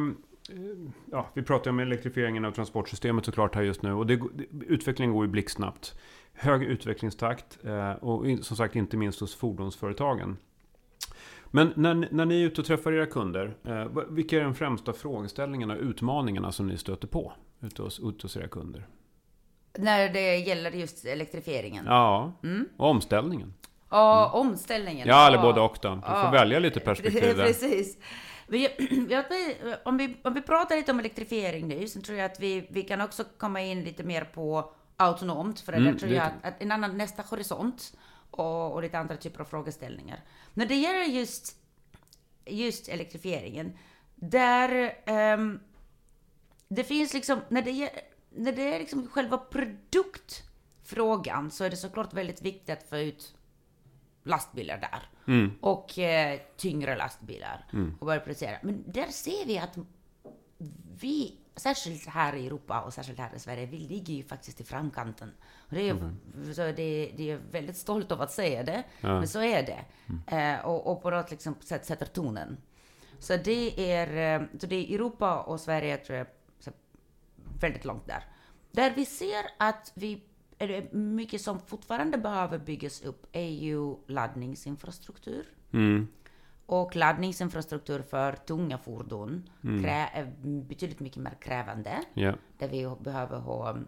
Ja, 1.12 1.30
vi 1.34 1.42
pratar 1.44 1.72
om 1.72 1.80
elektrifieringen 1.80 2.46
av 2.46 2.52
transportsystemet 2.52 3.26
såklart 3.26 3.56
här 3.56 3.62
just 3.62 3.82
nu. 3.82 3.94
Och 3.94 4.06
det- 4.08 4.22
utvecklingen 4.68 5.14
går 5.14 5.26
ju 5.26 5.32
blixtsnabbt. 5.32 6.00
Hög 6.36 6.64
utvecklingstakt 6.64 7.58
eh, 7.66 7.92
och 7.92 8.26
som 8.42 8.58
sagt 8.58 8.76
inte 8.76 8.98
minst 8.98 9.20
hos 9.20 9.36
fordonsföretagen. 9.36 10.38
Men 11.52 11.74
när, 11.76 12.08
när 12.12 12.26
ni 12.26 12.42
är 12.42 12.46
ute 12.46 12.62
och 12.62 12.68
träffar 12.68 12.92
era 12.94 13.06
kunder, 13.06 13.56
eh, 13.64 13.88
vilka 14.10 14.38
är 14.40 14.44
de 14.44 14.56
främsta 14.56 14.94
frågeställningarna 14.94 15.74
och 15.74 15.80
utmaningarna 15.82 16.52
som 16.52 16.68
ni 16.68 16.78
stöter 16.78 17.08
på 17.08 17.34
ute 17.62 17.82
hos, 17.82 18.00
ute 18.00 18.22
hos 18.22 18.38
era 18.38 18.48
kunder? 18.48 18.88
När 19.78 20.10
det 20.10 20.38
gäller 20.38 20.72
just 20.72 21.06
elektrifieringen. 21.06 21.86
Ja, 21.88 22.32
Mm. 22.44 22.70
och 22.78 22.90
omställningen. 22.90 23.54
Och 23.90 24.40
omställningen. 24.40 25.08
Ja, 25.08 25.28
eller 25.28 25.38
Ja. 25.38 25.42
både 25.44 25.62
och 25.62 25.78
då. 25.82 25.96
Du 25.96 26.02
får 26.02 26.10
Ja. 26.12 26.32
välja 26.32 26.60
lite 26.60 26.80
perspektiv 26.80 27.38
där. 27.38 27.46
Precis. 27.48 27.98
Vi, 28.48 28.68
om, 29.86 29.98
vi, 29.98 30.18
om 30.24 30.34
vi 30.34 30.42
pratar 30.42 30.76
lite 30.76 30.92
om 30.92 31.00
elektrifiering 31.00 31.68
nu, 31.68 31.88
så 31.88 32.02
tror 32.02 32.18
jag 32.18 32.26
att 32.32 32.40
vi, 32.40 32.68
vi 32.70 32.82
kan 32.82 33.02
också 33.02 33.24
komma 33.38 33.62
in 33.62 33.84
lite 33.84 34.04
mer 34.04 34.24
på 34.24 34.72
autonomt, 34.98 35.60
för 35.60 35.74
Mm, 35.74 35.92
där 35.92 36.00
tror 36.00 36.12
jag 36.12 36.32
att, 36.44 36.62
en 36.62 36.72
annan 36.72 36.98
nästa 36.98 37.22
horisont 37.22 37.98
och, 38.32 38.74
och 38.74 38.82
lite 38.82 39.00
andra 39.00 39.18
typer 39.18 39.42
av 39.42 39.46
frågeställningar. 39.46 40.24
När 40.54 40.66
det 40.66 40.76
gäller 40.76 41.04
just, 41.04 41.58
just 42.46 42.90
elektrifieringen, 42.90 43.78
där 44.16 44.96
ehm, 45.06 45.60
det 46.68 46.84
finns 46.84 47.14
liksom, 47.14 47.40
när 47.50 47.62
det, 47.62 47.90
när 48.30 48.52
det 48.52 48.76
är 48.76 48.80
liksom 48.80 49.08
själva 49.08 49.38
produktfrågan 49.38 51.52
så 51.52 51.64
är 51.64 51.70
det 51.70 51.78
såklart 51.78 52.14
väldigt 52.14 52.42
viktigt 52.42 52.70
att 52.70 52.90
få 52.90 52.98
ut 52.98 53.36
lastbilar 54.24 54.78
där. 54.78 55.10
Mm. 55.34 55.52
Och 55.62 56.00
eh, 56.00 56.40
tyngre 56.58 56.98
lastbilar. 56.98 57.66
Och 58.00 58.06
börja 58.06 58.20
producera. 58.20 58.58
Men 58.64 58.92
där 58.92 59.08
ser 59.08 59.46
vi 59.46 59.58
att 59.58 59.78
vi, 61.00 61.38
särskilt 61.56 62.08
här 62.08 62.36
i 62.36 62.48
Europa 62.48 62.82
och 62.82 62.94
särskilt 62.94 63.20
här 63.20 63.36
i 63.36 63.40
Sverige, 63.40 63.66
vi 63.66 63.78
ligger 63.80 64.14
ju 64.14 64.24
faktiskt 64.24 64.62
i 64.62 64.64
framkanten. 64.64 65.32
Och 65.56 65.76
det, 65.76 65.90
är, 65.90 66.14
så 66.54 66.62
det, 66.62 67.12
det 67.18 67.32
är 67.32 67.40
väldigt 67.52 67.78
stolt 67.78 68.12
av 68.12 68.22
att 68.22 68.32
säga 68.32 68.64
det, 68.64 68.84
Ja. 69.02 69.20
men 69.20 69.28
så 69.28 69.42
är 69.42 69.64
det. 69.64 69.86
Eh, 70.38 70.66
och, 70.66 70.92
och 70.92 71.02
på 71.02 71.10
något 71.10 71.32
liksom 71.32 71.56
sätt 71.60 71.86
sätter 71.86 72.06
tonen. 72.06 72.58
Så 73.20 73.38
det 73.38 73.92
är, 73.92 74.42
eh, 74.42 74.48
så 74.60 74.68
det 74.68 74.76
är 74.76 74.96
Europa 74.96 75.42
och 75.42 75.60
Sverige 75.60 75.98
tror 75.98 76.18
jag, 76.18 76.28
väldigt 77.60 77.86
långt 77.86 78.08
där. 78.08 78.24
Där 78.72 78.94
vi 78.96 79.06
ser 79.06 79.46
att 79.58 79.92
vi, 79.96 80.24
det 80.58 80.94
mycket 80.94 81.42
som 81.42 81.60
fortfarande 81.60 82.18
behöver 82.18 82.58
byggas 82.58 83.02
upp 83.02 83.28
är 83.32 83.50
ju 83.50 83.96
laddningsinfrastruktur. 84.08 85.46
Mm. 85.74 86.08
Och 86.66 86.96
laddningsinfrastruktur 86.96 88.02
för 88.02 88.34
tunga 88.34 88.78
fordon 88.78 89.50
krä- 89.62 90.10
är 90.14 90.26
betydligt 90.62 91.00
mycket 91.00 91.18
mer 91.18 91.38
krävande. 91.42 92.02
Ja. 92.14 92.34
Där 92.58 92.68
vi 92.68 92.96
behöver 93.00 93.40
ha 93.40 93.72
um, 93.72 93.88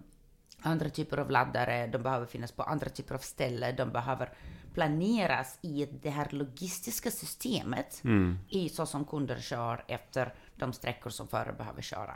andra 0.62 0.90
typer 0.90 1.18
av 1.18 1.32
laddare, 1.32 1.88
de 1.88 1.98
behöver 2.04 2.26
finnas 2.26 2.52
på 2.52 2.64
andra 2.64 2.90
typer 2.90 3.16
av 3.16 3.20
ställen, 3.20 3.76
de 3.76 3.92
behöver 3.92 4.34
planeras 4.74 5.60
i 5.62 5.86
det 5.86 6.10
här 6.10 6.28
logistiska 6.32 7.12
systemet 7.12 8.02
Mm. 8.04 8.40
i 8.50 8.70
så 8.70 8.86
som 8.86 9.06
kunder 9.06 9.40
kör 9.40 9.84
efter 9.88 10.34
de 10.56 10.74
sträckor 10.74 11.10
som 11.10 11.28
förare 11.28 11.54
behöver 11.54 11.82
köra. 11.82 12.16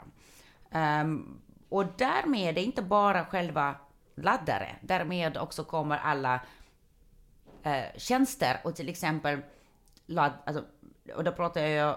Ehm, 0.70 1.40
och 1.68 1.84
därmed 1.98 2.40
är 2.48 2.52
det 2.52 2.62
inte 2.62 2.82
bara 2.82 3.24
själva 3.24 3.74
laddare, 4.14 4.76
därmed 4.82 5.36
också 5.36 5.64
kommer 5.64 5.98
alla 5.98 6.40
eh, 7.62 7.84
tjänster 7.96 8.60
och 8.64 8.74
till 8.76 8.88
exempel 8.88 9.40
ladd, 10.12 10.32
alltså, 10.46 10.64
och 11.16 11.24
då 11.24 11.32
pratar 11.32 11.60
jag 11.60 11.96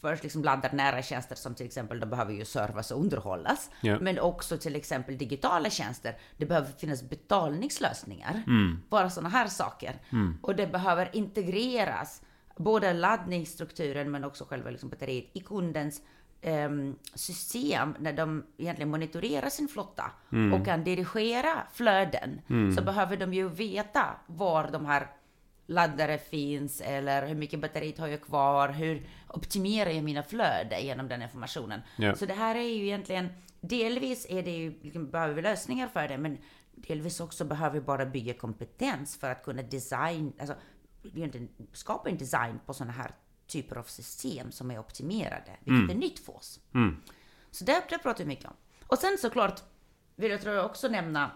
först 0.00 0.22
liksom 0.22 0.44
laddar 0.44 0.72
nära 0.72 1.02
tjänster 1.02 1.36
som 1.36 1.54
till 1.54 1.66
exempel 1.66 2.00
de 2.00 2.10
behöver 2.10 2.32
ju 2.32 2.44
servas 2.44 2.90
och 2.90 3.00
underhållas. 3.00 3.70
Ja. 3.80 3.98
Men 4.00 4.18
också 4.18 4.58
till 4.58 4.76
exempel 4.76 5.18
digitala 5.18 5.70
tjänster. 5.70 6.18
Det 6.36 6.46
behöver 6.46 6.68
finnas 6.68 7.02
betalningslösningar. 7.02 8.42
Mm. 8.46 8.82
Bara 8.88 9.10
sådana 9.10 9.28
här 9.28 9.46
saker. 9.46 9.96
Och 10.42 10.56
det 10.56 10.66
behöver 10.66 11.10
integreras. 11.12 12.22
Både 12.56 12.92
laddningsstrukturen 12.92 14.10
men 14.10 14.24
också 14.24 14.44
själva 14.44 14.70
liksom 14.70 14.88
batteriet 14.88 15.30
i 15.32 15.40
kundens 15.40 16.02
ehm, 16.42 16.96
system 17.14 17.94
när 17.98 18.12
de 18.12 18.44
egentligen 18.56 18.90
monitorerar 18.90 19.48
sin 19.48 19.68
flotta 19.68 20.10
och 20.54 20.66
kan 20.66 20.84
dirigera 20.84 21.62
flöden. 21.72 22.40
Så 22.76 22.82
behöver 22.82 23.16
de 23.16 23.34
ju 23.34 23.48
veta 23.48 24.04
var 24.26 24.70
de 24.72 24.86
här 24.86 25.06
laddare 25.70 26.18
finns 26.18 26.80
eller 26.80 27.26
hur 27.26 27.34
mycket 27.34 27.60
batteriet 27.60 27.98
har 27.98 28.08
jag 28.08 28.22
kvar, 28.22 28.68
hur 28.68 29.08
optimerar 29.28 29.90
jag 29.90 30.04
mina 30.04 30.22
flöden 30.22 30.84
genom 30.84 31.08
den 31.08 31.22
informationen. 31.22 31.80
Ja. 31.96 32.16
Så 32.16 32.26
det 32.26 32.34
här 32.34 32.54
är 32.54 32.68
ju 32.68 32.86
egentligen, 32.86 33.28
delvis 33.60 34.26
är 34.28 34.42
det 34.42 34.50
ju, 34.50 34.82
liksom, 34.82 35.10
behöver 35.10 35.34
vi 35.34 35.42
lösningar 35.42 35.88
för 35.88 36.08
det, 36.08 36.18
men 36.18 36.38
delvis 36.74 37.20
också 37.20 37.44
behöver 37.44 37.74
vi 37.74 37.80
bara 37.80 38.06
bygga 38.06 38.34
kompetens 38.34 39.16
för 39.16 39.30
att 39.30 39.44
kunna 39.44 39.62
design, 39.62 40.32
alltså 40.40 40.54
skapa 41.72 42.10
en 42.10 42.18
design 42.18 42.60
på 42.66 42.74
sådana 42.74 42.92
här 42.92 43.10
typer 43.46 43.76
av 43.76 43.82
system 43.82 44.52
som 44.52 44.70
är 44.70 44.78
optimerade, 44.78 45.56
vilket 45.60 45.96
är 45.96 46.00
nytt 46.00 46.18
för 46.18 46.36
oss. 46.36 46.60
Mm. 46.74 46.96
Så 47.50 47.64
det, 47.64 47.82
det 47.88 47.98
pratar 47.98 48.24
vi 48.24 48.28
mycket 48.28 48.44
om. 48.46 48.56
Och 48.86 48.98
sen 48.98 49.18
såklart 49.18 49.62
vill 50.16 50.30
jag 50.30 50.40
tror 50.40 50.54
jag 50.54 50.66
också 50.66 50.88
nämna 50.88 51.30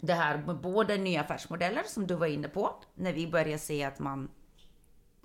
det 0.00 0.14
här 0.14 0.38
med 0.38 0.56
både 0.56 0.96
nya 0.96 1.20
affärsmodeller 1.20 1.82
som 1.86 2.06
du 2.06 2.14
var 2.14 2.26
inne 2.26 2.48
på, 2.48 2.74
när 2.94 3.12
vi 3.12 3.26
börjar 3.26 3.58
se 3.58 3.84
att 3.84 3.98
man 3.98 4.30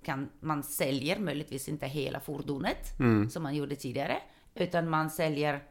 kan, 0.03 0.29
man 0.39 0.63
säljer 0.63 1.19
möjligtvis 1.19 1.69
inte 1.69 1.87
hela 1.87 2.19
fordonet 2.19 2.97
som 3.29 3.43
man 3.43 3.55
gjorde 3.55 3.75
tidigare, 3.75 4.17
utan 4.55 4.89
man 4.89 5.09
säljer 5.09 5.63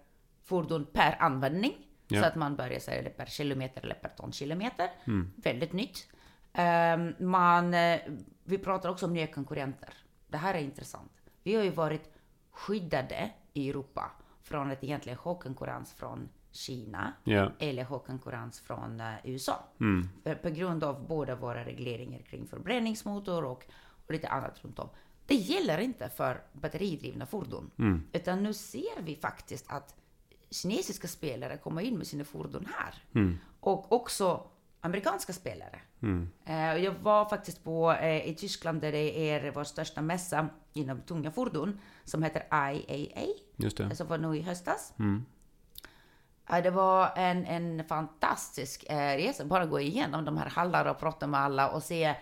fordon 0.44 0.86
per 0.92 1.16
användning. 1.22 1.72
Ja. 2.08 2.20
Så 2.20 2.26
att 2.26 2.34
man 2.34 2.56
börjar 2.56 2.80
sälja 2.80 3.02
det 3.02 3.10
per 3.10 3.26
kilometer 3.26 3.82
eller 3.82 3.94
per 3.94 4.08
tonkilometer. 4.08 4.90
Väldigt 5.36 5.72
nytt. 5.72 6.08
Ehm, 6.52 7.14
man, 7.18 7.74
eh, 7.74 8.00
vi 8.44 8.58
pratar 8.58 8.88
också 8.88 9.06
om 9.06 9.12
nya 9.12 9.26
konkurrenter. 9.26 9.94
Det 10.28 10.36
här 10.36 10.54
är 10.54 10.58
intressant. 10.58 11.12
Vi 11.42 11.54
har 11.54 11.62
ju 11.62 11.70
varit 11.70 12.10
skyddade 12.50 13.30
i 13.52 13.70
Europa 13.70 14.10
från 14.42 14.70
att 14.70 14.84
egentligen 14.84 15.18
ha 15.18 15.34
konkurrens 15.38 15.92
från 15.92 16.28
Kina 16.52 17.12
Ja. 17.24 17.52
eller 17.58 17.84
ha 17.84 17.98
konkurrens 17.98 18.60
från 18.60 19.00
eh, 19.00 19.14
USA. 19.24 19.64
Mm. 19.80 20.08
För, 20.22 20.34
på 20.34 20.50
grund 20.50 20.84
av 20.84 21.06
båda 21.08 21.36
våra 21.36 21.64
regleringar 21.64 22.22
kring 22.22 22.46
förbränningsmotor 22.46 23.44
och, 23.44 23.64
och 24.06 24.12
lite 24.12 24.28
annat 24.28 24.64
runt 24.64 24.78
om. 24.78 24.88
Det 25.26 25.34
gäller 25.34 25.78
inte 25.78 26.08
för 26.08 26.42
batteridrivna 26.52 27.26
fordon. 27.26 27.70
Mm. 27.78 28.02
Utan 28.12 28.42
nu 28.42 28.52
ser 28.54 29.02
vi 29.02 29.16
faktiskt 29.16 29.64
att 29.68 29.94
kinesiska 30.50 31.08
spelare 31.08 31.56
kommer 31.56 31.82
in 31.82 31.98
med 31.98 32.06
sina 32.06 32.24
fordon 32.24 32.66
här. 32.76 32.94
Mm. 33.14 33.38
Och 33.60 33.92
också 33.92 34.46
amerikanska 34.80 35.32
spelare. 35.32 35.80
Mm. 36.02 36.28
Och 36.74 36.80
Jag 36.80 36.94
var 37.02 37.24
faktiskt 37.24 37.64
på, 37.64 37.92
eh, 37.92 38.28
i 38.28 38.34
Tyskland 38.34 38.80
där 38.80 38.92
det 38.92 39.30
är 39.30 39.50
vår 39.50 39.64
största 39.64 40.02
mässa 40.02 40.48
inom 40.72 41.00
tunga 41.00 41.30
fordon 41.30 41.80
som 42.04 42.22
heter 42.22 42.42
IAA, 42.72 43.26
Just 43.56 43.76
det. 43.76 43.96
som 43.96 44.06
var 44.06 44.18
nu 44.18 44.36
i 44.36 44.42
höstas. 44.42 44.92
Mm. 44.98 45.24
Ja, 46.48 46.60
det 46.60 46.70
var 46.70 47.12
en, 47.16 47.46
en 47.46 47.84
fantastisk 47.84 48.84
eh, 48.88 49.16
resa, 49.16 49.44
bara 49.44 49.66
gå 49.66 49.80
igenom 49.80 50.24
de 50.24 50.36
här 50.36 50.50
hallarna 50.50 50.90
och 50.90 50.98
prata 50.98 51.26
med 51.26 51.40
alla 51.40 51.70
och 51.70 51.82
se 51.82 52.14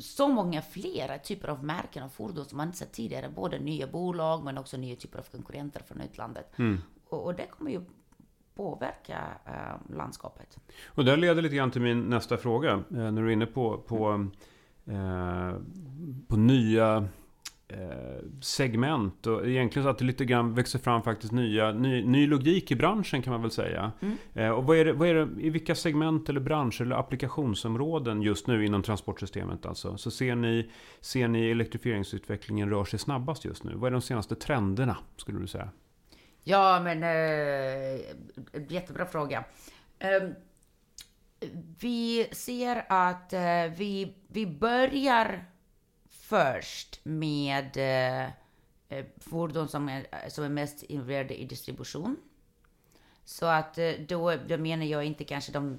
så 0.00 0.28
många 0.28 0.62
flera 0.62 1.18
typer 1.18 1.48
av 1.48 1.64
märken 1.64 2.02
och 2.02 2.12
fordon 2.12 2.44
som 2.44 2.56
man 2.56 2.66
inte 2.66 2.78
sett 2.78 2.92
tidigare. 2.92 3.28
Både 3.28 3.58
nya 3.58 3.86
bolag 3.86 4.44
men 4.44 4.58
också 4.58 4.76
nya 4.76 4.96
typer 4.96 5.18
av 5.18 5.22
konkurrenter 5.22 5.82
från 5.88 6.00
utlandet. 6.00 6.58
Mm. 6.58 6.78
Och, 7.08 7.24
och 7.24 7.34
det 7.34 7.46
kommer 7.46 7.70
ju 7.70 7.80
påverka 8.54 9.18
eh, 9.46 9.96
landskapet. 9.96 10.58
Och 10.86 11.04
det 11.04 11.16
leder 11.16 11.42
lite 11.42 11.56
grann 11.56 11.70
till 11.70 11.80
min 11.80 12.02
nästa 12.02 12.36
fråga. 12.36 12.72
Eh, 12.72 12.82
när 12.90 13.22
du 13.22 13.28
är 13.28 13.32
inne 13.32 13.46
på, 13.46 13.78
på, 13.78 14.28
eh, 14.86 15.54
på 16.28 16.36
nya 16.36 17.08
segment. 18.40 19.26
Och 19.26 19.48
egentligen 19.48 19.84
så 19.84 19.90
att 19.90 19.98
det 19.98 20.04
lite 20.04 20.24
grann 20.24 20.54
växer 20.54 20.78
fram 20.78 21.02
faktiskt 21.02 21.32
nya, 21.32 21.72
ny, 21.72 22.04
ny 22.04 22.26
logik 22.26 22.70
i 22.70 22.76
branschen 22.76 23.22
kan 23.22 23.32
man 23.32 23.42
väl 23.42 23.50
säga. 23.50 23.92
Mm. 24.00 24.16
Eh, 24.34 24.50
och 24.50 24.64
vad 24.64 24.76
är, 24.76 24.84
det, 24.84 24.92
vad 24.92 25.08
är 25.08 25.14
det, 25.14 25.42
i 25.42 25.50
vilka 25.50 25.74
segment 25.74 26.28
eller 26.28 26.40
branscher 26.40 26.82
eller 26.82 26.96
applikationsområden 26.96 28.22
just 28.22 28.46
nu 28.46 28.64
inom 28.66 28.82
transportsystemet 28.82 29.66
alltså? 29.66 29.96
Så 29.96 30.10
ser 30.10 30.34
ni, 30.34 30.70
ser 31.00 31.28
ni 31.28 31.50
elektrifieringsutvecklingen 31.50 32.70
rör 32.70 32.84
sig 32.84 32.98
snabbast 32.98 33.44
just 33.44 33.64
nu? 33.64 33.72
Vad 33.74 33.86
är 33.86 33.92
de 33.92 34.02
senaste 34.02 34.34
trenderna 34.34 34.96
skulle 35.16 35.38
du 35.38 35.46
säga? 35.46 35.68
Ja, 36.44 36.80
men 36.84 37.02
eh, 37.02 38.00
jättebra 38.68 39.06
fråga. 39.06 39.44
Eh, 39.98 40.22
vi 41.80 42.28
ser 42.32 42.84
att 42.88 43.32
eh, 43.32 43.40
vi, 43.76 44.14
vi 44.28 44.46
börjar 44.46 45.44
först 46.30 47.00
med 47.02 47.76
eh, 47.76 48.24
eh, 48.88 49.04
fordon 49.18 49.68
som 49.68 49.88
är, 49.88 50.06
som 50.28 50.44
är 50.44 50.48
mest 50.48 50.82
involverade 50.82 51.40
i 51.40 51.44
distribution. 51.44 52.16
Så 53.24 53.46
att 53.46 53.78
eh, 53.78 53.90
då, 54.08 54.34
då 54.48 54.56
menar 54.56 54.84
jag 54.84 55.04
inte 55.04 55.24
kanske 55.24 55.52
de 55.52 55.78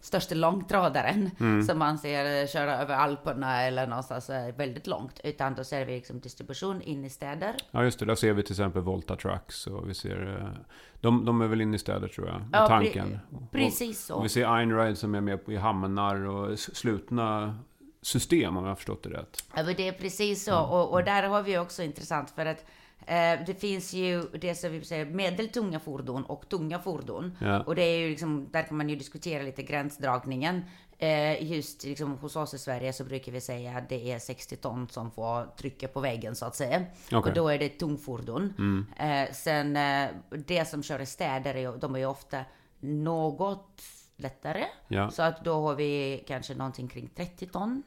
största 0.00 0.34
långtradaren 0.34 1.30
som 1.66 1.78
man 1.78 1.98
ser 1.98 2.42
eh, 2.42 2.46
köra 2.46 2.76
över 2.82 2.94
Alperna 2.94 3.62
eller 3.62 3.86
någonstans 3.86 4.30
väldigt 4.56 4.86
långt. 4.86 5.20
Utan 5.24 5.54
då 5.54 5.64
ser 5.64 5.84
vi 5.84 5.92
liksom 5.92 6.20
distribution 6.20 6.82
in 6.82 7.04
i 7.04 7.10
städer. 7.10 7.54
Ja 7.70 7.84
just 7.84 7.98
det, 7.98 8.04
där 8.04 8.14
ser 8.14 8.32
vi 8.32 8.42
till 8.42 8.52
exempel 8.52 8.82
Volta 8.82 9.16
Trucks 9.16 9.66
och 9.66 9.88
vi 9.88 9.94
ser... 9.94 10.52
De, 11.00 11.24
de 11.24 11.40
är 11.40 11.46
väl 11.46 11.60
inne 11.60 11.76
i 11.76 11.78
städer 11.78 12.08
tror 12.08 12.28
jag, 12.28 12.40
med 12.40 12.48
Ja, 12.52 12.64
pre- 12.64 12.68
tanken. 12.68 13.18
Precis 13.52 14.04
så. 14.04 14.14
Och 14.14 14.24
vi 14.24 14.28
ser 14.28 14.56
Einride 14.56 14.96
som 14.96 15.14
är 15.14 15.20
med 15.20 15.38
i 15.48 15.56
hamnar 15.56 16.16
och 16.26 16.58
slutna 16.58 17.58
system 18.02 18.56
om 18.56 18.64
jag 18.64 18.70
har 18.70 18.76
förstått 18.76 19.02
det 19.02 19.10
rätt. 19.10 19.44
Ja, 19.54 19.62
men 19.62 19.74
det 19.76 19.88
är 19.88 19.92
precis 19.92 20.44
så. 20.44 20.60
Och, 20.60 20.92
och 20.92 21.04
där 21.04 21.22
har 21.22 21.42
vi 21.42 21.58
också 21.58 21.82
intressant 21.82 22.30
för 22.30 22.46
att 22.46 22.64
eh, 23.06 23.46
det 23.46 23.60
finns 23.60 23.92
ju 23.92 24.22
det 24.22 24.54
som 24.54 24.72
vi 24.72 24.84
säger 24.84 25.04
medeltunga 25.04 25.80
fordon 25.80 26.24
och 26.24 26.48
tunga 26.48 26.78
fordon. 26.78 27.36
Ja. 27.40 27.62
Och 27.62 27.74
det 27.74 27.82
är 27.82 27.98
ju 27.98 28.08
liksom, 28.08 28.48
där 28.50 28.62
kan 28.62 28.76
man 28.76 28.88
ju 28.88 28.96
diskutera 28.96 29.42
lite 29.42 29.62
gränsdragningen. 29.62 30.64
Eh, 30.98 31.52
just 31.52 31.84
liksom 31.84 32.18
hos 32.18 32.36
oss 32.36 32.54
i 32.54 32.58
Sverige 32.58 32.92
så 32.92 33.04
brukar 33.04 33.32
vi 33.32 33.40
säga 33.40 33.76
att 33.78 33.88
det 33.88 34.12
är 34.12 34.18
60 34.18 34.56
ton 34.56 34.88
som 34.88 35.10
får 35.10 35.56
trycka 35.56 35.88
på 35.88 36.00
väggen 36.00 36.36
så 36.36 36.46
att 36.46 36.56
säga. 36.56 36.84
Okej. 37.06 37.18
Och 37.18 37.32
då 37.34 37.48
är 37.48 37.58
det 37.58 37.68
tungfordon. 37.68 38.54
Eh, 38.98 39.32
sen 39.32 39.76
eh, 39.76 40.08
det 40.30 40.68
som 40.68 40.82
kör 40.82 41.00
i 41.00 41.06
städer, 41.06 41.54
är, 41.54 41.76
de 41.78 41.94
är 41.94 41.98
ju 41.98 42.06
ofta 42.06 42.44
något 42.80 43.82
lättare. 44.20 44.64
Ja. 44.88 45.10
Så 45.10 45.22
att 45.22 45.44
då 45.44 45.54
har 45.60 45.74
vi 45.74 46.24
kanske 46.26 46.54
någonting 46.54 46.88
kring 46.88 47.08
30 47.08 47.46
ton. 47.46 47.82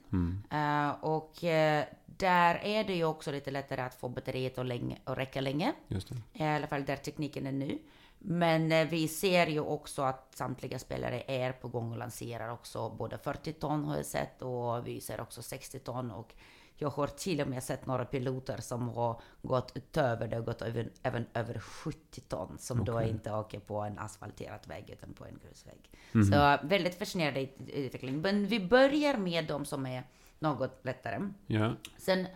Eh, 0.51 0.89
och 1.01 1.43
eh, 1.43 1.85
där 2.05 2.59
är 2.63 2.83
det 2.83 2.95
ju 2.95 3.05
också 3.05 3.31
lite 3.31 3.51
lättare 3.51 3.81
att 3.81 3.95
få 3.95 4.09
batteriet 4.09 4.57
att, 4.57 4.65
länge, 4.65 4.97
att 5.03 5.17
räcka 5.17 5.41
länge. 5.41 5.73
Just 5.87 6.09
det. 6.09 6.43
I 6.43 6.47
alla 6.47 6.67
fall 6.67 6.85
där 6.85 6.95
tekniken 6.95 7.47
är 7.47 7.51
nu. 7.51 7.79
Men 8.19 8.71
eh, 8.71 8.87
vi 8.87 9.07
ser 9.07 9.47
ju 9.47 9.59
också 9.59 10.01
att 10.01 10.35
samtliga 10.35 10.79
spelare 10.79 11.23
är 11.27 11.51
på 11.51 11.67
gång 11.67 11.91
och 11.91 11.97
lanserar 11.97 12.49
också 12.49 12.89
både 12.89 13.17
40 13.17 13.53
ton 13.53 13.85
har 13.85 13.95
jag 13.95 14.05
sett 14.05 14.41
och 14.41 14.87
vi 14.87 15.01
ser 15.01 15.21
också 15.21 15.41
60 15.41 15.79
ton 15.79 16.11
och 16.11 16.33
jag 16.77 16.89
har 16.89 17.07
till 17.07 17.41
och 17.41 17.47
med 17.47 17.63
sett 17.63 17.85
några 17.85 18.05
piloter 18.05 18.57
som 18.57 18.89
har 18.89 19.21
gått 19.41 19.71
utöver 19.75 20.27
det 20.27 20.39
och 20.39 20.45
gått 20.45 20.61
över, 20.61 20.89
även 21.03 21.25
över 21.33 21.59
70 21.59 22.21
ton 22.21 22.57
som 22.59 22.85
då 22.85 22.93
Okej. 22.95 23.09
inte 23.09 23.31
åker 23.33 23.59
på 23.59 23.79
en 23.81 23.99
asfalterad 23.99 24.67
väg 24.67 24.89
utan 24.89 25.13
på 25.13 25.25
en 25.25 25.39
grusväg. 25.43 25.91
Så 26.31 26.67
väldigt 26.67 26.95
fascinerande 26.99 27.47
utveckling. 27.73 28.21
Men 28.21 28.47
vi 28.47 28.59
börjar 28.67 29.17
med 29.17 29.47
de 29.47 29.65
som 29.65 29.85
är 29.85 30.03
något 30.39 30.79
lättare. 30.85 31.29
Ja. 31.47 31.73
Sen 31.97 32.27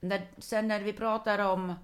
när, 0.00 0.26
sen 0.38 0.68
när 0.68 0.80
vi 0.80 0.92
pratar 0.92 1.38
om 1.38 1.74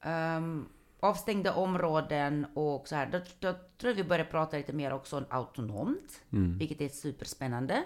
ehm, 0.00 0.68
avstängda 1.00 1.54
områden 1.54 2.46
och 2.54 2.88
så 2.88 2.94
här, 2.94 3.06
då, 3.12 3.18
då 3.40 3.52
tror 3.52 3.90
jag 3.90 3.94
vi 3.94 4.04
börjar 4.04 4.24
prata 4.24 4.56
lite 4.56 4.72
mer 4.72 4.92
också 4.92 5.16
om 5.18 5.24
autonomt, 5.30 6.20
Mm. 6.32 6.58
vilket 6.58 6.80
är 6.80 6.88
superspännande. 6.88 7.84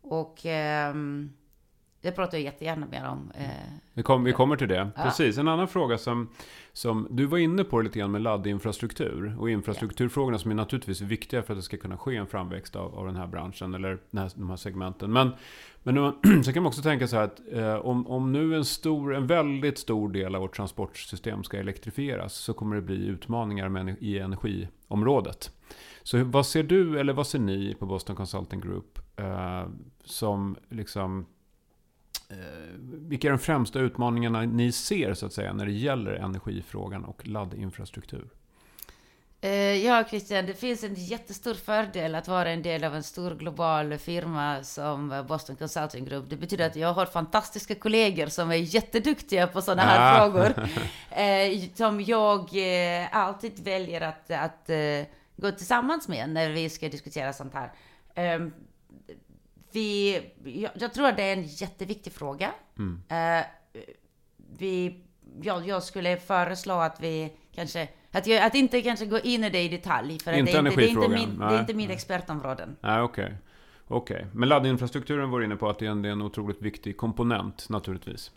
Och 0.00 0.46
ehm, 0.46 1.32
det 2.02 2.12
pratar 2.12 2.38
jag 2.38 2.44
jättegärna 2.44 2.86
mer 2.86 3.08
om. 3.08 3.32
Eh, 3.34 3.46
vi, 3.94 4.02
kom, 4.02 4.24
vi 4.24 4.32
kommer 4.32 4.56
till 4.56 4.68
det. 4.68 4.90
Ja. 4.96 5.02
Precis. 5.02 5.38
En 5.38 5.48
annan 5.48 5.68
fråga 5.68 5.98
som, 5.98 6.28
som 6.72 7.06
du 7.10 7.26
var 7.26 7.38
inne 7.38 7.64
på 7.64 7.80
lite 7.80 7.98
grann 7.98 8.10
med 8.10 8.22
laddinfrastruktur. 8.22 9.36
Och 9.38 9.50
infrastrukturfrågorna 9.50 10.38
som 10.38 10.50
är 10.50 10.54
naturligtvis 10.54 11.00
viktiga 11.00 11.42
för 11.42 11.52
att 11.52 11.58
det 11.58 11.62
ska 11.62 11.76
kunna 11.76 11.96
ske 11.96 12.16
en 12.16 12.26
framväxt 12.26 12.76
av, 12.76 12.94
av 12.94 13.06
den 13.06 13.16
här 13.16 13.26
branschen 13.26 13.74
eller 13.74 13.98
här, 14.12 14.30
de 14.34 14.50
här 14.50 14.56
segmenten. 14.56 15.12
Men, 15.12 15.30
men 15.82 16.00
man, 16.00 16.14
så 16.44 16.52
kan 16.52 16.62
man 16.62 16.68
också 16.68 16.82
tänka 16.82 17.08
så 17.08 17.16
här 17.16 17.24
att 17.24 17.40
eh, 17.52 17.74
om, 17.74 18.06
om 18.06 18.32
nu 18.32 18.56
en, 18.56 18.64
stor, 18.64 19.14
en 19.14 19.26
väldigt 19.26 19.78
stor 19.78 20.08
del 20.08 20.34
av 20.34 20.40
vårt 20.40 20.56
transportsystem 20.56 21.44
ska 21.44 21.58
elektrifieras 21.58 22.34
så 22.34 22.52
kommer 22.54 22.76
det 22.76 22.82
bli 22.82 23.06
utmaningar 23.06 23.68
med, 23.68 23.96
i 24.00 24.18
energiområdet. 24.18 25.50
Så 26.02 26.24
vad 26.24 26.46
ser 26.46 26.62
du, 26.62 27.00
eller 27.00 27.12
vad 27.12 27.26
ser 27.26 27.38
ni 27.38 27.74
på 27.74 27.86
Boston 27.86 28.16
Consulting 28.16 28.60
Group 28.60 28.98
eh, 29.16 29.66
som 30.04 30.56
liksom 30.68 31.26
vilka 32.78 33.28
är 33.28 33.30
de 33.30 33.38
främsta 33.38 33.78
utmaningarna 33.78 34.40
ni 34.42 34.72
ser 34.72 35.14
så 35.14 35.26
att 35.26 35.32
säga 35.32 35.52
när 35.52 35.66
det 35.66 35.72
gäller 35.72 36.12
energifrågan 36.12 37.04
och 37.04 37.26
laddinfrastruktur? 37.26 38.28
Eh, 39.44 39.50
ja, 39.86 40.04
Christian, 40.10 40.46
det 40.46 40.54
finns 40.54 40.84
en 40.84 40.94
jättestor 40.94 41.54
fördel 41.54 42.14
att 42.14 42.28
vara 42.28 42.50
en 42.50 42.62
del 42.62 42.84
av 42.84 42.94
en 42.94 43.02
stor 43.02 43.34
global 43.34 43.98
firma 43.98 44.64
som 44.64 45.24
Boston 45.28 45.56
Consulting 45.56 46.04
Group. 46.04 46.30
Det 46.30 46.36
betyder 46.36 46.66
att 46.66 46.76
jag 46.76 46.92
har 46.92 47.06
fantastiska 47.06 47.74
kollegor 47.74 48.26
som 48.26 48.50
är 48.50 48.54
jätteduktiga 48.54 49.46
på 49.46 49.62
sådana 49.62 49.82
här 49.82 50.20
Ah. 50.20 50.30
frågor. 50.30 50.54
Eh, 51.10 51.60
som 51.74 52.00
jag 52.00 52.40
eh, 52.40 53.16
alltid 53.16 53.64
väljer 53.64 54.00
att, 54.00 54.30
att 54.30 54.70
eh, 54.70 55.02
gå 55.36 55.50
tillsammans 55.50 56.08
med 56.08 56.28
när 56.30 56.50
vi 56.50 56.68
ska 56.70 56.88
diskutera 56.88 57.32
sånt 57.32 57.54
här. 57.54 57.72
Vi, 59.72 60.20
jag, 60.44 60.70
jag 60.74 60.94
tror 60.94 61.08
att 61.08 61.16
det 61.16 61.22
är 61.22 61.32
en 61.32 61.46
jätteviktig 61.46 62.12
fråga. 62.12 62.50
Mm. 62.78 63.02
Eh, 63.08 63.46
vi, 64.58 65.04
ja, 65.42 65.62
jag 65.64 65.82
skulle 65.82 66.16
föreslå 66.16 66.74
att 66.74 67.00
vi 67.00 67.32
kanske, 67.54 67.88
att, 68.10 68.26
jag, 68.26 68.44
att 68.44 68.54
inte 68.54 68.82
kanske 68.82 69.06
gå 69.06 69.18
in 69.18 69.44
i 69.44 69.50
det 69.50 69.62
i 69.62 69.68
detalj. 69.68 70.18
För 70.18 70.32
Inte 70.32 70.52
det, 70.52 70.58
är 70.58 70.66
inte, 70.66 70.76
det, 70.76 70.84
är 70.84 70.88
inte 70.88 71.08
min, 71.08 71.38
det 71.38 71.44
nej. 71.46 71.54
är 71.54 71.60
inte 71.60 71.74
min 71.74 71.90
expertområden. 71.90 72.76
Nej, 72.80 73.00
okej. 73.00 73.36
Okej. 73.88 74.26
Men 74.32 74.48
laddinfrastrukturen 74.48 75.30
var 75.30 75.42
inne 75.42 75.56
på 75.56 75.68
att 75.68 75.78
det 75.78 75.86
är 75.86 75.90
en, 75.90 76.02
det 76.02 76.08
är 76.08 76.12
en 76.12 76.22
otroligt 76.22 76.62
viktig 76.62 76.96
komponent 76.96 77.68
naturligtvis. 77.68 78.30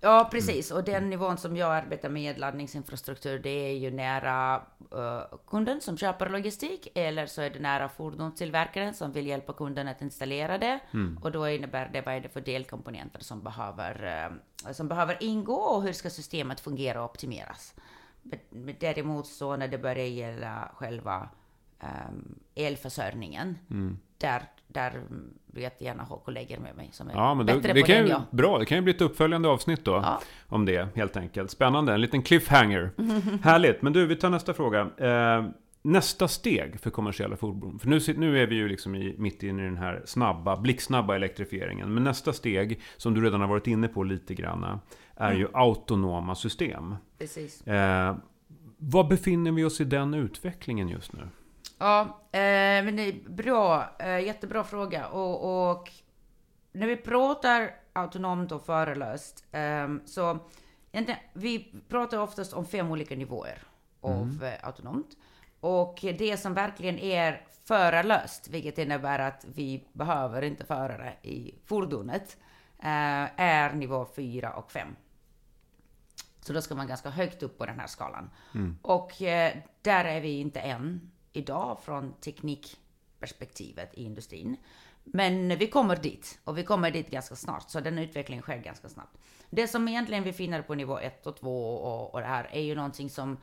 Ja, 0.00 0.28
precis. 0.30 0.70
Och 0.70 0.84
den 0.84 1.10
nivån 1.10 1.36
som 1.38 1.56
jag 1.56 1.74
arbetar 1.76 2.08
med 2.08 2.38
laddningsinfrastruktur, 2.38 3.38
det 3.38 3.50
är 3.50 3.72
ju 3.78 3.90
nära 3.90 4.62
eh, 4.92 5.38
kunden 5.48 5.80
som 5.80 5.96
köper 5.98 6.28
logistik, 6.30 6.88
eller 6.94 7.26
så 7.26 7.42
är 7.42 7.50
det 7.50 7.58
nära 7.58 7.88
fordonstillverkaren 7.88 8.94
som 8.94 9.12
vill 9.12 9.26
hjälpa 9.26 9.52
kunden 9.52 9.88
att 9.88 10.02
installera 10.02 10.58
det. 10.58 10.78
Och 11.22 11.32
då 11.32 11.48
innebär 11.48 11.90
det, 11.92 12.00
vad 12.00 12.14
är 12.14 12.20
det 12.20 12.28
för 12.28 12.40
delkomponenter 12.40 13.20
som 13.20 13.42
behöver, 13.42 14.30
eh, 14.66 14.72
som 14.72 14.88
behöver 14.88 15.16
ingå 15.22 15.54
och 15.56 15.82
hur 15.82 15.92
ska 15.92 16.10
systemet 16.10 16.60
fungera 16.60 17.04
och 17.04 17.10
optimeras. 17.10 17.74
Men- 18.22 18.74
Däremot 18.80 19.26
så 19.26 19.56
när 19.56 19.68
det 19.68 19.78
börjar 19.78 20.06
gälla 20.06 20.70
själva 20.74 21.28
um, 21.80 22.38
elförsörjningen, 22.54 23.58
där, 24.18 24.42
där 24.68 24.92
vill 25.46 25.62
jag 25.62 25.62
jättegärna 25.62 26.02
ha 26.02 26.18
kollegor 26.18 26.58
med 26.58 26.76
mig 26.76 26.88
som 26.92 27.08
är 27.08 27.14
Ja, 27.14 27.34
men 27.34 27.46
det, 27.46 27.54
bättre 27.54 27.72
det 27.72 27.80
på 27.80 27.86
kan 27.86 27.96
det 27.96 28.02
än 28.02 28.08
jag. 28.08 28.22
bra. 28.30 28.58
Det 28.58 28.64
kan 28.64 28.78
ju 28.78 28.82
bli 28.82 28.92
ett 28.94 29.00
uppföljande 29.00 29.48
avsnitt 29.48 29.84
då. 29.84 29.92
Ja. 29.92 30.20
Om 30.46 30.64
det, 30.64 30.88
helt 30.96 31.16
enkelt. 31.16 31.50
Spännande. 31.50 31.94
En 31.94 32.00
liten 32.00 32.22
cliffhanger. 32.22 32.90
Härligt. 33.42 33.82
Men 33.82 33.92
du, 33.92 34.06
vi 34.06 34.16
tar 34.16 34.30
nästa 34.30 34.54
fråga. 34.54 34.90
Eh, 34.98 35.44
nästa 35.82 36.28
steg 36.28 36.80
för 36.80 36.90
kommersiella 36.90 37.36
fordon. 37.36 37.78
För 37.78 37.88
nu, 37.88 38.00
nu 38.16 38.42
är 38.42 38.46
vi 38.46 38.54
ju 38.54 38.68
liksom 38.68 38.94
i, 38.94 39.14
mitt 39.18 39.42
inne 39.42 39.62
i 39.62 39.64
den 39.64 39.76
här 39.76 40.02
snabba, 40.04 40.56
blixtsnabba 40.56 41.14
elektrifieringen. 41.14 41.94
Men 41.94 42.04
nästa 42.04 42.32
steg, 42.32 42.80
som 42.96 43.14
du 43.14 43.20
redan 43.20 43.40
har 43.40 43.48
varit 43.48 43.66
inne 43.66 43.88
på 43.88 44.02
lite 44.02 44.34
grann, 44.34 44.78
är 45.16 45.32
ju 45.32 45.48
autonoma 45.52 46.34
system. 46.34 46.94
Precis. 47.18 47.66
Eh, 47.66 48.16
var 48.78 49.04
befinner 49.04 49.52
vi 49.52 49.64
oss 49.64 49.80
i 49.80 49.84
den 49.84 50.14
utvecklingen 50.14 50.88
just 50.88 51.12
nu? 51.12 51.28
Ja, 51.78 52.20
eh, 52.32 52.84
men 52.84 52.96
det 52.96 53.02
är 53.02 53.28
bra, 53.28 53.96
eh, 53.98 54.18
jättebra 54.18 54.64
fråga. 54.64 55.08
Och, 55.08 55.70
och 55.70 55.92
när 56.72 56.86
vi 56.86 56.96
pratar 56.96 57.70
autonomt 57.92 58.52
och 58.52 58.66
förarlöst, 58.66 59.44
eh, 59.52 59.88
så 60.04 60.38
vi 61.32 61.74
pratar 61.88 62.18
oftast 62.18 62.52
om 62.52 62.66
fem 62.66 62.90
olika 62.90 63.16
nivåer 63.16 63.62
av 64.00 64.44
eh, 64.44 64.66
autonomt. 64.66 65.16
Och 65.60 65.98
det 66.00 66.36
som 66.36 66.54
verkligen 66.54 66.98
är 66.98 67.46
förarlöst, 67.64 68.48
vilket 68.48 68.78
innebär 68.78 69.18
att 69.18 69.46
vi 69.54 69.88
behöver 69.92 70.42
inte 70.42 70.64
förare 70.64 71.12
i 71.22 71.54
fordonet, 71.64 72.36
är 73.36 73.72
nivå 73.72 74.06
4 74.16 74.52
och 74.52 74.72
5. 74.72 74.88
Så 76.40 76.52
då 76.52 76.62
ska 76.62 76.74
man 76.74 76.86
ganska 76.86 77.10
högt 77.10 77.42
upp 77.42 77.58
på 77.58 77.66
den 77.66 77.80
här 77.80 77.86
skalan. 77.86 78.30
Och 78.82 79.22
eh, 79.22 79.56
där 79.82 80.04
är 80.04 80.20
vi 80.20 80.40
inte 80.40 80.60
än 80.60 81.10
idag 81.36 81.78
från 81.82 82.12
teknikperspektivet 82.12 83.94
i 83.94 84.04
industrin. 84.04 84.56
Men 85.04 85.58
vi 85.58 85.66
kommer 85.66 85.96
dit 85.96 86.38
och 86.44 86.58
vi 86.58 86.62
kommer 86.62 86.90
dit 86.90 87.10
ganska 87.10 87.36
snart, 87.36 87.70
så 87.70 87.80
den 87.80 87.98
utvecklingen 87.98 88.42
sker 88.42 88.58
ganska 88.58 88.88
snabbt. 88.88 89.18
Det 89.50 89.68
som 89.68 89.88
egentligen 89.88 90.24
vi 90.24 90.32
finner 90.32 90.62
på 90.62 90.74
nivå 90.74 90.98
1 90.98 91.26
och 91.26 91.36
2 91.36 91.76
och, 91.76 92.14
och 92.14 92.20
det 92.20 92.26
här 92.26 92.48
är 92.52 92.60
ju 92.60 92.74
någonting 92.74 93.10
som 93.10 93.36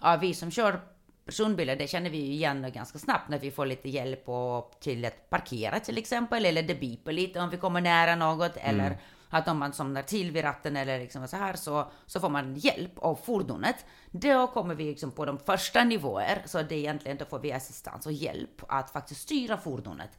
ja, 0.00 0.18
vi 0.20 0.34
som 0.34 0.50
kör 0.50 0.80
personbilar, 1.24 1.76
det 1.76 1.86
känner 1.86 2.10
vi 2.10 2.18
ju 2.18 2.32
igen 2.32 2.72
ganska 2.74 2.98
snabbt 2.98 3.28
när 3.28 3.38
vi 3.38 3.50
får 3.50 3.66
lite 3.66 3.88
hjälp 3.88 4.28
och, 4.28 4.76
till 4.80 5.04
att 5.04 5.30
parkera 5.30 5.80
till 5.80 5.98
exempel, 5.98 6.44
eller 6.44 6.62
det 6.62 6.74
biper 6.74 7.12
lite 7.12 7.40
om 7.40 7.50
vi 7.50 7.56
kommer 7.56 7.80
nära 7.80 8.16
något, 8.16 8.56
eller 8.56 8.86
mm 8.86 8.98
att 9.30 9.48
om 9.48 9.58
man 9.58 9.72
somnar 9.72 10.02
till 10.02 10.30
vid 10.30 10.44
ratten 10.44 10.76
eller 10.76 10.98
liksom 10.98 11.28
så 11.28 11.36
här 11.36 11.54
så, 11.54 11.90
så 12.06 12.20
får 12.20 12.28
man 12.28 12.54
hjälp 12.54 12.98
av 12.98 13.14
fordonet. 13.14 13.86
Då 14.10 14.46
kommer 14.46 14.74
vi 14.74 14.84
liksom 14.84 15.10
på 15.10 15.24
de 15.24 15.38
första 15.38 15.84
nivåer, 15.84 16.42
så 16.46 16.62
det 16.62 16.74
är 16.74 16.78
egentligen 16.78 17.16
då 17.16 17.24
får 17.24 17.38
vi 17.38 17.52
assistans 17.52 18.06
och 18.06 18.12
hjälp 18.12 18.62
att 18.68 18.90
faktiskt 18.90 19.20
styra 19.20 19.56
fordonet. 19.56 20.10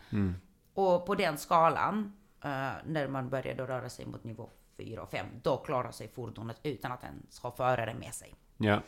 Och 0.74 1.06
på 1.06 1.16
den 1.16 1.38
skalan, 1.38 2.14
eh, 2.44 2.72
när 2.86 3.08
man 3.08 3.30
börjar 3.30 3.56
då 3.56 3.66
röra 3.66 3.90
sig 3.90 4.06
mot 4.06 4.24
nivå 4.24 4.50
4 4.78 5.02
och 5.02 5.12
5, 5.12 5.26
då 5.44 5.58
klarar 5.58 5.92
sig 5.92 6.08
fordonet 6.08 6.60
utan 6.64 6.92
att 6.92 7.04
ens 7.04 7.40
ha 7.40 7.52
förare 7.52 7.94
med 7.94 8.14
sig. 8.14 8.36
Ja. 8.58 8.82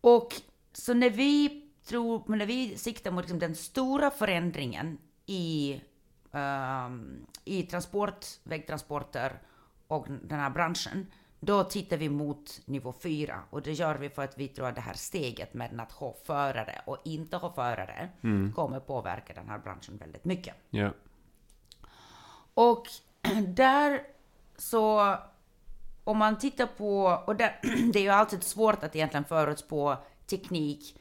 Och 0.00 0.34
så 0.72 0.94
när 0.94 1.10
vi 1.10 1.62
tror, 1.84 2.36
när 2.36 2.46
vi 2.46 2.78
siktar 2.78 3.10
mot 3.10 3.24
liksom 3.24 3.38
den 3.38 3.54
stora 3.54 4.10
förändringen 4.10 4.98
i, 5.26 5.80
ehm, 6.32 7.26
i 7.44 7.62
transport, 7.62 8.26
vägtransporter 8.44 9.32
och 9.86 10.06
den 10.08 10.38
här 10.38 10.50
branschen, 10.50 11.06
då 11.40 11.64
tittar 11.64 11.96
vi 11.96 12.08
mot 12.08 12.60
nivå 12.64 12.94
4 13.02 13.42
och 13.50 13.62
det 13.62 13.72
gör 13.72 13.94
vi 13.94 14.08
för 14.08 14.24
att 14.24 14.38
vi 14.38 14.48
tror 14.48 14.68
att 14.68 14.74
det 14.74 14.80
här 14.80 14.94
steget 14.94 15.54
med 15.54 15.80
att 15.80 15.92
ha 15.92 16.14
förare 16.24 16.82
och 16.86 16.98
inte 17.04 17.36
ha 17.36 17.52
förare 17.52 18.08
kommer 18.54 18.80
påverka 18.80 19.32
den 19.32 19.48
här 19.48 19.58
branschen 19.58 19.96
väldigt 19.96 20.24
mycket. 20.24 20.54
Ja. 20.70 20.90
Och 22.54 22.86
där 23.48 24.02
så, 24.56 25.16
om 26.04 26.18
man 26.18 26.38
tittar 26.38 26.66
på, 26.66 27.22
och 27.26 27.36
där, 27.36 27.60
det 27.92 27.98
är 27.98 28.02
ju 28.02 28.08
alltid 28.08 28.42
svårt 28.42 28.84
att 28.84 28.96
egentligen 28.96 29.24
förutspå 29.24 29.96
teknik, 30.26 30.98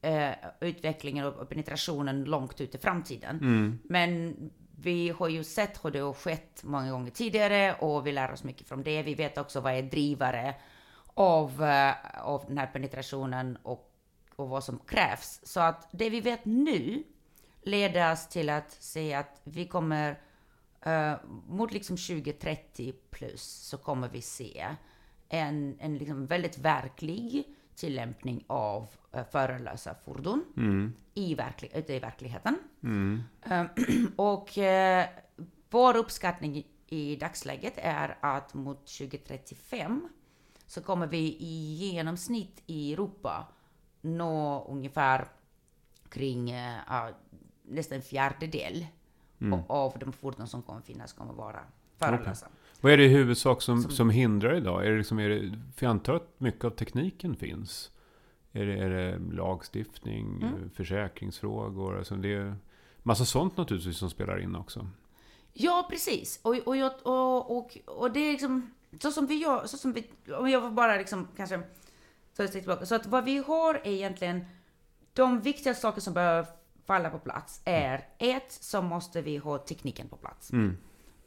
eh, 0.00 0.30
utvecklingen 0.60 1.26
och 1.26 1.48
penetrationen 1.48 2.24
långt 2.24 2.60
ut 2.60 2.74
i 2.74 2.78
framtiden. 2.78 3.38
Men 3.84 4.36
vi 4.82 5.10
har 5.10 5.28
ju 5.28 5.44
sett 5.44 5.84
hur 5.84 5.90
det 5.90 5.98
har 5.98 6.12
skett 6.12 6.60
många 6.64 6.90
gånger 6.90 7.10
tidigare 7.10 7.74
och 7.74 8.06
vi 8.06 8.12
lär 8.12 8.32
oss 8.32 8.44
mycket 8.44 8.68
från 8.68 8.82
det. 8.82 9.02
Vi 9.02 9.14
vet 9.14 9.38
också 9.38 9.60
vad 9.60 9.72
är 9.72 9.82
drivare 9.82 10.54
av, 11.14 11.64
eh, 11.64 11.94
av 12.22 12.44
den 12.48 12.58
här 12.58 12.66
penetrationen 12.66 13.58
och, 13.62 13.92
och 14.36 14.48
vad 14.48 14.64
som 14.64 14.78
krävs. 14.78 15.40
Så 15.42 15.60
att 15.60 15.88
det 15.92 16.10
vi 16.10 16.20
vet 16.20 16.44
nu 16.44 17.04
leder 17.62 18.12
oss 18.12 18.28
till 18.28 18.50
att 18.50 18.72
se 18.72 19.14
att 19.14 19.40
vi 19.44 19.66
kommer 19.66 20.20
eh, 20.80 21.14
mot 21.48 21.72
liksom 21.72 21.96
2030 21.96 22.92
plus 23.10 23.42
så 23.42 23.78
kommer 23.78 24.08
vi 24.08 24.22
se 24.22 24.66
en, 25.28 25.76
en 25.80 25.98
liksom 25.98 26.26
väldigt 26.26 26.58
verklig 26.58 27.44
tillämpning 27.86 28.44
av 28.46 28.82
uh, 29.16 29.22
förarlösa 29.32 29.94
fordon 30.04 30.44
i, 31.14 31.34
verklig, 31.34 31.70
ute 31.74 31.92
i 31.94 31.98
verkligheten. 31.98 32.58
Eh, 33.50 33.64
och 34.16 34.58
eh, 34.58 35.08
vår 35.70 35.96
uppskattning 35.96 36.66
i- 36.88 37.16
dagsläget 37.16 37.72
är 37.76 38.16
att 38.20 38.54
mot 38.54 38.86
2035 38.86 40.08
så 40.66 40.82
kommer 40.82 41.06
vi 41.06 41.36
i 41.40 41.74
genomsnitt 41.74 42.62
i 42.66 42.92
Europa 42.92 43.46
nå 44.00 44.64
ungefär 44.68 45.28
kring 46.08 46.50
eh, 46.50 46.76
ja, 46.88 47.10
nästan 47.62 47.96
en 47.96 48.02
fjärdedel 48.02 48.86
av- 49.52 49.64
av 49.72 49.98
de 49.98 50.12
fordon 50.12 50.46
som 50.48 50.62
kommer 50.62 50.80
finnas 50.80 51.12
kommer 51.12 51.32
vara 51.32 51.60
förarlösa. 51.98 52.46
Vad 52.82 52.92
är 52.92 52.96
det 52.96 53.04
i 53.04 53.08
huvudsak 53.08 53.62
som, 53.62 53.82
som 53.90 54.10
hindrar 54.10 54.54
idag? 54.54 54.86
Är 54.86 54.90
det 54.90 54.96
liksom, 54.98 55.18
är 55.18 55.28
det, 55.28 55.58
för 55.76 55.86
jag 55.86 55.90
antar 55.90 56.14
att 56.14 56.34
mycket 56.38 56.64
av 56.64 56.70
tekniken 56.70 57.36
finns. 57.36 57.90
Är 58.52 58.66
det, 58.66 58.78
är 58.78 58.90
det 58.90 59.18
lagstiftning, 59.32 60.42
Mm. 60.42 60.70
försäkringsfrågor? 60.70 61.98
Alltså 61.98 62.14
det 62.14 62.34
är 62.34 62.54
massa 63.02 63.24
sånt 63.24 63.56
naturligtvis 63.56 63.96
som 63.98 64.10
spelar 64.10 64.40
in 64.40 64.56
också. 64.56 64.88
Ja, 65.52 65.86
precis. 65.90 66.40
Och, 66.42 66.54
och, 66.58 66.76
jag- 66.76 66.92
och, 67.06 67.56
och, 67.58 67.78
och 67.86 68.12
det 68.12 68.20
är 68.20 68.32
liksom 68.32 68.70
så 69.00 69.10
som 69.12 69.26
vi 69.26 69.34
gör, 69.34 69.66
så 69.66 69.76
som 69.76 69.92
vi, 69.92 70.04
om 70.38 70.48
jag 70.50 70.72
bara 70.72 70.96
liksom 70.96 71.28
kanske 71.36 71.60
ta 72.36 72.42
ett 72.44 72.50
steg 72.50 72.62
tillbaka. 72.62 72.86
Så 72.86 72.94
att 72.94 73.06
vad 73.06 73.24
vi 73.24 73.38
har 73.38 73.74
är 73.74 73.86
egentligen 73.92 74.44
de 75.12 75.40
viktiga 75.40 75.74
saker 75.74 76.00
som 76.00 76.14
behöver 76.14 76.46
falla 76.86 77.10
på 77.10 77.18
plats 77.18 77.60
är 77.64 78.06
ett, 78.18 78.52
så 78.52 78.82
måste 78.82 79.22
vi 79.22 79.36
ha 79.36 79.58
tekniken 79.58 80.08
på 80.08 80.16
plats. 80.16 80.52
Mm. 80.52 80.76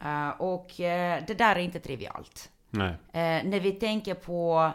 Eh, 0.01 0.29
och 0.29 0.79
eh, 0.79 1.23
det 1.27 1.33
där 1.33 1.55
är 1.55 1.59
inte 1.59 1.79
trivialt. 1.79 2.51
Nej. 2.69 2.89
Eh, 2.91 3.43
när 3.45 3.59
vi 3.59 3.71
tänker 3.71 4.13
på 4.13 4.71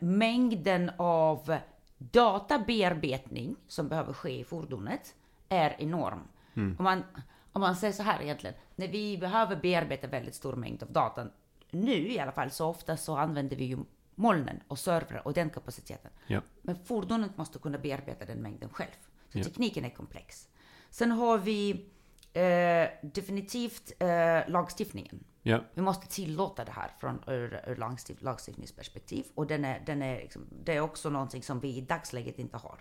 mängden 0.00 0.90
av 0.96 1.56
databearbetning 1.98 3.56
som 3.68 3.88
behöver 3.88 4.12
ske 4.12 4.40
i 4.40 4.44
fordonet 4.44 5.14
är 5.48 5.76
enorm. 5.78 6.20
Om, 6.54 6.76
man, 6.84 7.04
om 7.52 7.60
man 7.60 7.76
säger 7.76 7.92
så 7.92 8.02
här 8.02 8.22
egentligen, 8.22 8.56
när 8.76 8.88
vi 8.88 9.18
behöver 9.18 9.56
bearbeta 9.56 10.06
väldigt 10.06 10.34
stor 10.34 10.56
mängd 10.56 10.82
av 10.82 10.92
data, 10.92 11.26
nu 11.70 11.92
i 12.12 12.18
alla 12.18 12.32
fall, 12.32 12.50
så 12.50 12.68
ofta 12.68 12.96
så 12.96 13.16
använder 13.16 13.56
vi 13.56 13.64
ju 13.64 13.78
molnen 14.14 14.60
och 14.68 14.78
servrar 14.78 15.26
och 15.26 15.32
den 15.32 15.50
kapaciteten. 15.50 16.10
Ja. 16.26 16.40
Men 16.62 16.76
fordonet 16.84 17.36
måste 17.36 17.58
kunna 17.58 17.78
bearbeta 17.78 18.24
den 18.24 18.38
mängden 18.38 18.68
själv. 18.68 18.90
Så 19.32 19.38
Ja. 19.38 19.44
tekniken 19.44 19.84
är 19.84 19.90
komplex. 19.90 20.48
Sen 20.90 21.10
har 21.10 21.38
vi 21.38 21.86
eh, 22.32 22.88
definitivt 23.02 23.92
eh, 23.98 24.50
lagstiftningen. 24.50 25.24
Ja. 25.42 25.60
Vi 25.74 25.82
måste 25.82 26.06
tillåta 26.06 26.64
det 26.64 26.72
här 26.72 26.90
från 26.98 27.20
ur, 27.26 27.64
ur 27.66 27.76
lagstift, 27.76 28.22
lagstiftningsperspektiv. 28.22 29.24
Och 29.34 29.46
den 29.46 29.64
är, 29.64 29.82
den 29.86 30.02
är 30.02 30.16
liksom, 30.16 30.46
det 30.64 30.76
är 30.76 30.80
också 30.80 31.10
någonting 31.10 31.42
som 31.42 31.60
vi 31.60 31.76
i 31.76 31.80
dagsläget 31.80 32.38
inte 32.38 32.56
har. 32.56 32.78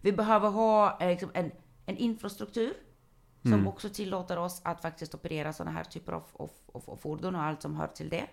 Vi 0.00 0.12
behöver 0.12 0.48
ha 0.48 1.00
eh, 1.00 1.08
liksom 1.08 1.30
en, 1.34 1.50
en 1.86 1.96
infrastruktur 1.96 2.74
som 3.42 3.68
också 3.68 3.88
tillåter 3.88 4.38
oss 4.38 4.60
att 4.64 4.82
faktiskt 4.82 5.14
operera 5.14 5.52
sådana 5.52 5.70
här 5.70 5.84
typer 5.84 6.12
av, 6.12 6.24
av, 6.32 6.50
av, 6.72 6.82
av 6.86 6.96
fordon 6.96 7.34
och 7.34 7.42
allt 7.42 7.62
som 7.62 7.76
hör 7.76 7.86
till 7.86 8.08
det. 8.08 8.26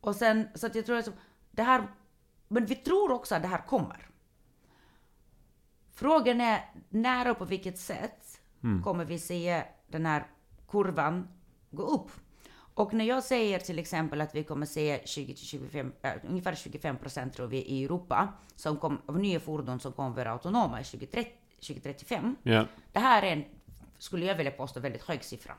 Och 0.00 0.16
sen, 0.16 0.48
så 0.54 0.66
att 0.66 0.74
jag 0.74 0.86
tror 0.86 0.96
att 0.96 1.10
det 1.50 1.62
här, 1.62 1.86
men 2.48 2.66
vi 2.66 2.74
tror 2.74 3.12
också 3.12 3.34
att 3.34 3.42
det 3.42 3.48
här 3.48 3.66
kommer. 3.66 4.08
Frågan 5.92 6.40
är 6.40 6.70
när 6.88 7.30
och 7.30 7.38
på 7.38 7.44
vilket 7.44 7.78
sätt 7.78 8.40
kommer 8.84 9.04
vi 9.04 9.18
se 9.18 9.64
den 9.90 10.06
här 10.06 10.26
kurvan 10.68 11.28
gå 11.70 11.82
upp? 11.82 12.10
Och 12.74 12.94
när 12.94 13.04
jag 13.04 13.22
säger 13.22 13.58
till 13.58 13.78
exempel 13.78 14.20
att 14.20 14.34
vi 14.34 14.44
kommer 14.44 14.66
se 14.66 14.98
20-25, 14.98 15.92
äh, 16.02 16.12
ungefär 16.28 16.54
25 16.54 16.96
procent 16.96 17.34
tror 17.34 17.46
vi 17.46 17.56
i 17.62 17.84
Europa 17.84 18.28
som 18.56 18.76
kom, 18.76 18.98
av 19.06 19.18
nya 19.18 19.40
fordon 19.40 19.80
som 19.80 19.92
kommer 19.92 20.16
vara 20.16 20.30
autonoma 20.30 20.80
i 20.80 20.84
2030, 20.84 21.30
2035. 21.60 22.36
Ja. 22.42 22.66
Det 22.92 22.98
här 22.98 23.22
är 23.22 23.32
en, 23.32 23.44
skulle 23.98 24.26
jag 24.26 24.34
vilja 24.34 24.52
påstå, 24.52 24.80
väldigt 24.80 25.02
hög 25.02 25.24
siffra. 25.24 25.54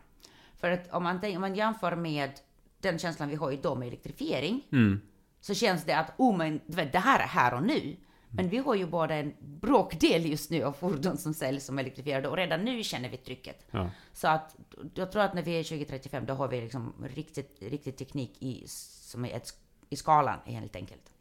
För 0.57 0.71
att 0.71 0.93
om 0.93 1.03
man, 1.03 1.19
om 1.35 1.41
man 1.41 1.55
jämför 1.55 1.95
med 1.95 2.31
den 2.79 2.99
känslan 2.99 3.29
vi 3.29 3.35
har 3.35 3.51
idag 3.51 3.79
med 3.79 3.87
elektrifiering, 3.87 4.67
Mm. 4.71 5.01
så 5.41 5.53
känns 5.53 5.83
det 5.83 5.93
att 5.97 6.13
oh, 6.17 6.37
men, 6.37 6.59
det 6.65 6.99
här 6.99 7.19
är 7.19 7.27
här 7.27 7.53
och 7.53 7.63
nu. 7.63 7.95
Men 8.33 8.49
vi 8.49 8.57
har 8.57 8.75
ju 8.75 8.85
bara 8.85 9.15
en 9.15 9.33
bråkdel 9.39 10.25
just 10.25 10.49
nu 10.49 10.63
av 10.63 10.71
fordon 10.73 11.17
som 11.17 11.33
säljs 11.33 11.65
som 11.65 11.79
elektrifierade 11.79 12.27
och 12.27 12.37
redan 12.37 12.65
nu 12.65 12.83
känner 12.83 13.09
vi 13.09 13.17
trycket. 13.17 13.65
Ja. 13.71 13.89
Så 14.13 14.27
att 14.27 14.55
jag 14.93 15.11
tror 15.11 15.21
att 15.21 15.33
när 15.33 15.41
vi 15.41 15.59
är 15.59 15.63
2035 15.63 16.25
då 16.25 16.33
har 16.33 16.47
vi 16.47 16.61
liksom 16.61 16.93
riktigt, 17.03 17.57
riktigt 17.61 17.97
teknik 17.97 18.35
i, 18.39 18.63
som 18.67 19.25
är 19.25 19.35
ett, 19.35 19.53
i 19.89 19.95
skalan 19.95 20.39
helt 20.45 20.75
enkelt. 20.75 21.13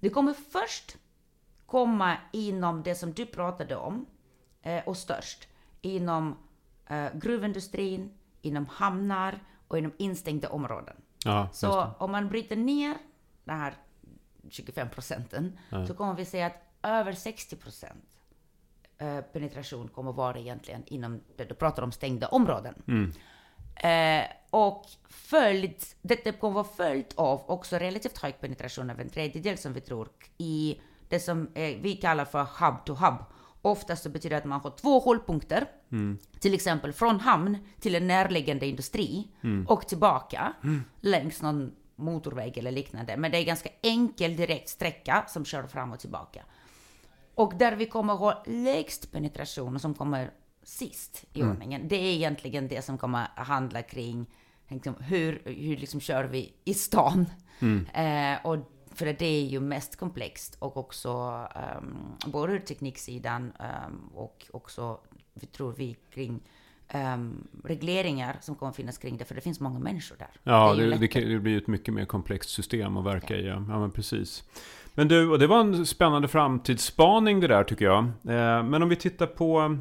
Det 0.00 0.10
kommer 0.10 0.32
först 0.32 0.96
komma 1.66 2.16
inom 2.32 2.82
det 2.82 2.94
som 2.94 3.12
du 3.12 3.26
pratade 3.26 3.76
om 3.76 4.06
eh, 4.62 4.82
och 4.86 4.96
störst 4.96 5.48
inom 5.80 6.36
eh, 6.86 7.06
gruvindustrin, 7.14 8.10
inom 8.42 8.66
hamnar 8.66 9.38
och 9.68 9.78
inom 9.78 9.92
instängda 9.98 10.48
områden. 10.48 10.96
Ja, 11.24 11.48
Så 11.52 11.80
det. 11.80 11.90
om 11.98 12.10
man 12.10 12.28
bryter 12.28 12.56
ner 12.56 12.96
de 13.44 13.52
här 13.52 13.74
25 14.50 14.88
procenten 14.90 15.58
så 15.88 15.94
kommer 15.94 16.14
vi 16.14 16.24
se 16.24 16.42
att 16.42 16.68
över 16.82 17.12
60 17.12 17.56
procent 17.56 18.18
eh, 18.98 19.20
penetration 19.20 19.88
kommer 19.88 20.12
vara 20.12 20.38
egentligen 20.38 20.82
inom 20.86 21.20
du 21.36 21.54
pratar 21.54 21.82
om 21.82 21.92
stängda 21.92 22.28
områden. 22.28 22.74
Mm. 22.88 23.12
Eh, 23.76 24.26
och 24.50 24.84
följd, 25.08 25.74
detta 26.02 26.32
kommer 26.32 26.54
vara 26.54 26.64
följt 26.64 27.12
av 27.14 27.42
också 27.46 27.76
relativt 27.76 28.18
hög 28.18 28.40
penetration 28.40 28.90
av 28.90 29.00
en 29.00 29.08
tredjedel 29.08 29.58
som 29.58 29.72
vi 29.72 29.80
tror 29.80 30.08
i 30.38 30.80
det 31.08 31.20
som 31.20 31.48
eh, 31.54 31.78
vi 31.80 31.96
kallar 31.96 32.24
för 32.24 32.46
hub 32.60 32.84
to 32.84 32.94
hub. 32.94 33.14
Oftast 33.62 34.02
så 34.02 34.08
betyder 34.08 34.36
det 34.36 34.38
att 34.38 34.44
man 34.44 34.60
har 34.60 34.70
två 34.70 34.98
hållpunkter, 35.00 35.66
till 36.40 36.54
exempel 36.54 36.92
från 36.92 37.20
hamn 37.20 37.58
till 37.80 37.94
en 37.94 38.06
närliggande 38.06 38.66
industri 38.66 39.28
och 39.66 39.88
tillbaka 39.88 40.52
längs 41.00 41.42
någon 41.42 41.72
motorväg 41.98 42.58
eller 42.58 42.70
liknande. 42.70 43.16
Men 43.16 43.30
det 43.30 43.38
är 43.38 43.44
ganska 43.44 43.68
enkel 43.82 44.36
direkt 44.36 44.68
sträcka 44.68 45.24
som 45.28 45.44
kör 45.44 45.66
fram 45.66 45.92
och 45.92 46.00
tillbaka. 46.00 46.42
Och 47.34 47.54
där 47.58 47.76
vi 47.76 47.86
kommer 47.86 48.14
ha 48.14 48.42
lägst 48.46 49.12
penetration 49.12 49.78
som 49.78 49.94
kommer 49.94 50.30
sist 50.62 51.24
i 51.32 51.42
ordningen, 51.42 51.88
det 51.88 51.96
är 51.96 52.14
egentligen 52.14 52.68
det 52.68 52.82
som 52.82 52.98
kommer 52.98 53.28
handla 53.36 53.82
kring 53.82 54.26
liksom, 54.68 54.94
hur, 54.94 55.42
hur 55.44 55.76
liksom 55.76 56.00
kör 56.00 56.24
vi 56.24 56.52
i 56.64 56.74
stan. 56.74 57.26
Eh, 57.94 58.46
och 58.46 58.56
för 58.98 59.06
det 59.06 59.26
är 59.26 59.44
ju 59.44 59.60
mest 59.60 59.96
komplext 59.96 60.56
och 60.58 60.76
också 60.76 61.10
um, 61.78 62.16
både 62.26 62.52
ur 62.52 62.58
tekniksidan 62.58 63.52
um, 63.86 64.10
och 64.14 64.46
också, 64.52 65.00
vi 65.34 65.46
tror 65.46 65.72
vi, 65.72 65.96
kring 66.10 66.40
um, 66.94 67.48
regleringar 67.64 68.36
som 68.40 68.54
kommer 68.54 68.72
finnas 68.72 68.98
kring 68.98 69.16
det, 69.16 69.24
för 69.24 69.34
det 69.34 69.40
finns 69.40 69.60
många 69.60 69.78
människor 69.78 70.16
där. 70.18 70.28
Ja, 70.42 70.74
det, 70.74 70.96
det, 70.96 71.08
kan, 71.08 71.22
det 71.22 71.38
blir 71.38 71.58
ett 71.58 71.66
mycket 71.66 71.94
mer 71.94 72.04
komplext 72.04 72.50
system 72.50 72.96
att 72.96 73.04
verka 73.04 73.36
i. 73.36 73.46
Ja, 73.46 73.64
ja 73.68 73.78
men 73.78 73.90
precis. 73.90 74.44
Men 74.94 75.08
du, 75.08 75.30
och 75.30 75.38
det 75.38 75.46
var 75.46 75.60
en 75.60 75.86
spännande 75.86 76.28
framtidsspaning 76.28 77.40
det 77.40 77.46
där 77.46 77.64
tycker 77.64 77.84
jag. 77.84 78.04
Eh, 78.04 78.62
men 78.62 78.82
om 78.82 78.88
vi 78.88 78.96
tittar 78.96 79.26
på 79.26 79.78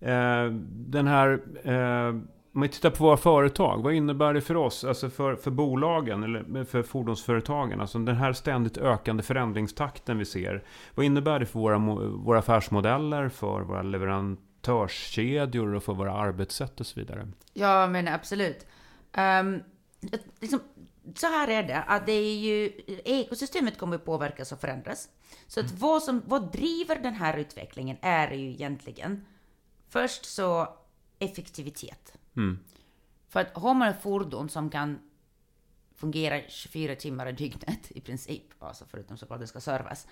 eh, 0.00 0.44
den 0.70 1.06
här... 1.06 1.40
Eh, 1.64 2.14
om 2.54 2.62
vi 2.62 2.68
tittar 2.68 2.90
på 2.90 3.04
våra 3.04 3.16
företag, 3.16 3.82
vad 3.82 3.94
innebär 3.94 4.34
det 4.34 4.40
för 4.40 4.56
oss? 4.56 4.84
Alltså 4.84 5.10
för, 5.10 5.34
för 5.34 5.50
bolagen, 5.50 6.22
eller 6.22 6.64
för 6.64 6.82
fordonsföretagen? 6.82 7.80
Alltså 7.80 7.98
den 7.98 8.16
här 8.16 8.32
ständigt 8.32 8.78
ökande 8.78 9.22
förändringstakten 9.22 10.18
vi 10.18 10.24
ser. 10.24 10.62
Vad 10.94 11.06
innebär 11.06 11.38
det 11.38 11.46
för 11.46 11.58
våra, 11.58 11.78
våra 12.08 12.38
affärsmodeller, 12.38 13.28
för 13.28 13.60
våra 13.60 13.82
leverantörskedjor 14.66 15.74
och 15.74 15.84
för 15.84 15.94
våra 15.94 16.12
arbetssätt 16.12 16.80
och 16.80 16.86
så 16.86 17.00
vidare? 17.00 17.28
Ja, 17.52 17.86
men 17.86 18.08
absolut. 18.08 18.66
Um, 19.40 19.62
liksom, 20.40 20.60
så 21.14 21.26
här 21.26 21.48
är 21.48 21.62
det, 21.62 21.82
att 21.82 22.06
det 22.06 22.12
är 22.12 22.36
ju, 22.36 22.72
ekosystemet 23.04 23.78
kommer 23.78 23.98
påverkas 23.98 24.52
och 24.52 24.60
förändras. 24.60 25.08
Så 25.46 25.60
att 25.60 25.72
vad, 25.72 26.02
som, 26.02 26.22
vad 26.26 26.52
driver 26.52 26.98
den 26.98 27.14
här 27.14 27.36
utvecklingen 27.36 27.96
är 28.00 28.30
ju 28.30 28.50
egentligen 28.50 29.24
först 29.88 30.24
så 30.24 30.68
effektivitet. 31.18 32.12
Mm. 32.36 32.58
För 33.28 33.40
att 33.40 33.56
har 33.56 33.74
man 33.74 33.88
ett 33.88 34.02
fordon 34.02 34.48
som 34.48 34.70
kan 34.70 34.98
fungera 35.94 36.40
24 36.48 36.94
timmar 36.94 37.26
i 37.26 37.32
dygnet 37.32 37.90
i 37.90 38.00
princip, 38.00 38.42
alltså 38.58 38.84
förutom 38.90 39.16
såklart 39.16 39.40
det 39.40 39.46
ska 39.46 39.60
servas, 39.60 40.06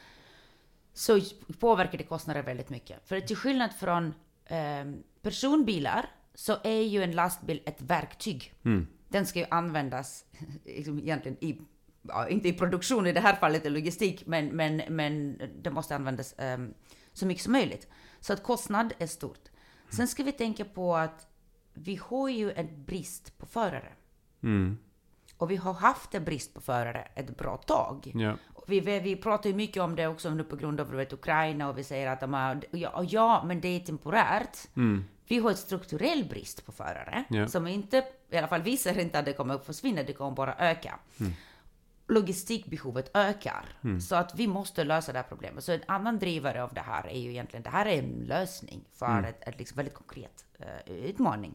så 0.93 1.21
påverkar 1.61 1.99
det 1.99 2.05
kostnader 2.05 2.43
väldigt 2.43 2.71
mycket. 2.71 3.09
För 3.09 3.21
till 3.21 3.37
skillnad 3.37 3.73
från 3.73 4.15
ehm, 4.47 5.03
personbilar 5.23 6.07
så 6.35 6.57
är 6.65 6.83
ju 6.83 7.03
en 7.03 7.13
lastbil 7.13 7.63
ett 7.67 7.83
verktyg. 7.83 8.55
Mm. 8.65 8.87
Den 9.09 9.27
ska 9.27 9.39
ju 9.39 9.47
användas 9.51 10.25
liksom, 10.65 10.99
egentligen 10.99 11.45
i, 11.45 11.61
ja, 12.03 12.29
inte 12.29 12.49
i 12.49 12.53
produktion 12.53 13.07
i 13.07 13.13
det 13.13 13.21
här 13.21 13.37
fallet, 13.37 13.67
i 13.67 13.71
logistik, 13.71 14.27
men, 14.27 14.47
men, 14.47 14.83
men 14.89 15.41
det 15.63 15.71
måste 15.71 15.95
användas 15.95 16.35
ehm, 16.39 16.75
så 17.13 17.27
mycket 17.27 17.43
som 17.43 17.53
möjligt. 17.53 17.89
Så 18.21 18.33
att 18.33 18.43
kostnad 18.43 18.93
är 18.99 19.07
stort. 19.07 19.51
Sen 19.91 20.09
ska 20.09 20.23
vi 20.23 20.33
tänka 20.33 20.65
på 20.65 20.97
att 20.97 21.29
vi 21.75 22.01
har 22.03 22.29
ju 22.29 22.53
en 22.53 22.85
brist 22.85 23.39
på 23.39 23.47
förare. 23.47 23.93
Mm. 24.43 24.79
Och 25.37 25.51
vi 25.51 25.57
har 25.57 25.73
haft 25.73 26.15
en 26.15 26.25
brist 26.25 26.55
på 26.55 26.61
förare 26.61 27.09
ett 27.15 27.37
bra 27.37 27.57
tag. 27.57 28.13
Ja. 28.15 28.37
Vi, 28.67 28.81
vi, 28.81 29.17
pratar 29.17 29.51
ju 29.51 29.57
mycket 29.57 29.83
om 29.83 29.97
det 29.97 30.07
också 30.07 30.31
nu 30.31 30.45
på 30.45 30.57
grund 30.57 30.81
av 30.81 30.91
vet, 30.91 31.13
Ukraina 31.13 31.69
och 31.69 31.79
vi 31.79 31.85
säger 31.85 32.11
att 32.11 32.21
de 32.21 32.35
har, 32.35 32.61
ja, 32.71 33.05
ja, 33.09 33.45
men 33.47 33.61
det 33.61 33.69
är 33.69 33.81
temporärt. 33.81 34.59
Mm. 34.77 35.05
Vi 35.29 35.39
har 35.39 35.51
ett 35.51 35.59
strukturell 35.59 36.25
brist 36.25 36.67
på 36.67 36.73
förare 36.73 37.25
Ja. 37.29 37.49
som 37.49 37.67
inte, 37.67 38.05
i 38.31 38.37
alla 38.37 38.49
fall 38.49 38.63
vi 38.63 38.77
ser 38.77 38.99
inte 38.99 39.19
att 39.19 39.25
det 39.25 39.33
kommer 39.33 39.55
att 39.55 39.67
försvinna, 39.67 40.03
det 40.03 40.13
kommer 40.13 40.31
bara 40.31 40.55
öka. 40.59 40.99
Logistikbehovet 42.07 43.11
ökar, 43.15 43.65
så 44.01 44.15
att 44.15 44.35
vi 44.35 44.47
måste 44.47 44.85
lösa 44.85 45.13
det 45.13 45.19
här 45.19 45.27
problemet. 45.29 45.65
Så 45.65 45.73
en 45.73 45.81
annan 45.87 46.19
drivare 46.19 46.63
av 46.63 46.75
det 46.75 46.81
här 46.81 47.07
är 47.07 47.19
ju 47.19 47.31
egentligen, 47.31 47.63
det 47.63 47.71
här 47.71 47.87
är 47.87 47.99
en 47.99 48.25
lösning 48.29 48.85
för 48.93 49.23
ett, 49.23 49.49
ett 49.49 49.59
liksom 49.59 49.77
väldigt 49.77 49.95
konkret 49.95 50.45
uh, 50.61 50.95
utmaning. 50.95 51.55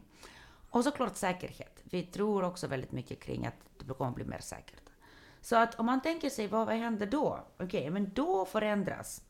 Och 0.70 0.84
såklart 0.84 1.16
säkerhet. 1.16 1.82
Vi 1.84 2.02
tror 2.02 2.44
också 2.44 2.66
väldigt 2.66 2.92
mycket 2.92 3.20
kring 3.20 3.46
att 3.46 3.54
det 3.78 3.94
kommer 3.94 4.10
att 4.10 4.16
bli 4.16 4.24
mer 4.24 4.40
säkert. 4.40 4.79
Så 5.40 5.56
att 5.56 5.74
om 5.80 5.86
man 5.86 6.00
tänker 6.02 6.30
sig, 6.30 6.46
vad, 6.46 6.66
vad 6.66 6.76
händer 6.76 7.06
då? 7.06 7.40
Okej, 7.58 7.90
men 7.90 8.10
då 8.14 8.44
förändras 8.44 9.22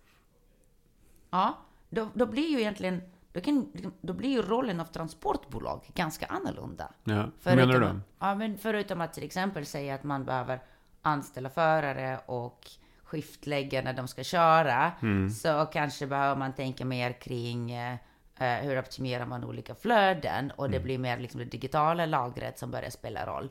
Ja, 1.30 1.58
då, 1.88 2.08
då 2.14 2.26
blir 2.26 2.48
ju 2.48 2.60
egentligen 2.60 3.02
då, 3.32 3.40
kan, 3.40 3.72
då 4.00 4.12
blir 4.12 4.28
ju 4.30 4.42
rollen 4.42 4.80
av 4.80 4.84
transportbolag 4.84 5.90
ganska 5.94 6.26
annorlunda. 6.26 6.92
Ja. 7.04 7.24
Hur 7.44 7.56
menar 7.56 7.80
du? 7.80 8.00
Ja, 8.18 8.34
men 8.34 8.58
förutom 8.58 9.00
att 9.00 9.12
till 9.12 9.24
exempel 9.24 9.66
säga 9.66 9.94
att 9.94 10.04
man 10.04 10.24
behöver 10.24 10.60
anställa 11.02 11.50
förare 11.50 12.20
och 12.26 12.70
skiftlägga 13.02 13.82
när 13.82 13.92
de 13.92 14.08
ska 14.08 14.22
köra, 14.24 14.92
Mm. 15.02 15.30
så 15.30 15.66
kanske 15.72 16.06
behöver 16.06 16.36
man 16.36 16.52
tänka 16.52 16.84
mer 16.84 17.12
kring 17.12 17.72
eh, 17.72 17.96
eh, 18.38 18.54
hur 18.62 18.78
optimerar 18.78 19.26
man 19.26 19.44
olika 19.44 19.74
flöden 19.74 20.50
och 20.50 20.70
det 20.70 20.80
blir 20.80 20.98
mer 20.98 21.18
liksom 21.18 21.38
det 21.38 21.44
digitala 21.44 22.06
lagret 22.06 22.58
som 22.58 22.70
börjar 22.70 22.90
spela 22.90 23.26
roll. 23.26 23.50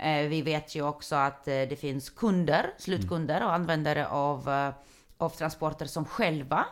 Eh, 0.00 0.28
vi 0.28 0.42
vet 0.42 0.74
ju 0.74 0.82
också 0.82 1.16
att 1.16 1.48
eh, 1.48 1.52
det 1.52 1.80
finns 1.80 2.10
kunder, 2.10 2.70
slutkunder 2.78 3.44
och 3.44 3.52
användare 3.52 4.08
av, 4.08 4.48
eh, 4.48 4.74
av 5.18 5.30
transporter 5.30 5.86
som 5.86 6.04
själva 6.04 6.66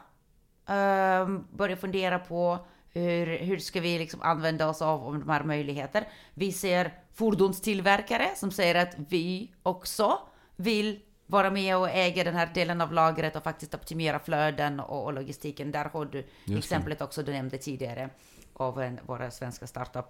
börjar 1.51 1.77
fundera 1.77 2.19
på 2.19 2.59
hur, 2.93 3.39
hur 3.39 3.59
ska 3.59 3.81
vi 3.81 3.99
liksom 3.99 4.23
använda 4.23 4.69
oss 4.69 4.83
av, 4.83 5.19
de 5.19 5.29
här 5.29 5.45
möjligheter. 5.45 6.09
Vi 6.35 6.53
ser 6.53 6.93
fordonstillverkare 7.13 8.31
som 8.37 8.51
säger 8.51 8.75
att 8.75 8.95
vi 9.09 9.53
också 9.63 10.19
vill 10.57 11.01
vara 11.27 11.51
med 11.51 11.77
och 11.77 11.91
äga 11.91 12.25
den 12.25 12.35
här 12.35 12.51
delen 12.55 12.81
av 12.81 12.93
lagret 12.93 13.37
och 13.37 13.43
faktiskt 13.43 13.75
optimera 13.75 14.19
flöden 14.19 14.81
och, 14.81 15.05
och 15.05 15.13
logistiken. 15.13 15.71
Där 15.71 15.85
har 15.85 16.05
du 16.05 16.27
det. 16.45 16.59
exemplet 16.59 17.01
också 17.01 17.23
du 17.23 17.33
nämnde 17.33 17.59
tidigare 17.59 18.11
av 18.53 18.83
en, 18.83 19.01
våra 19.07 19.31
svenska 19.31 19.67
startup. 19.67 20.07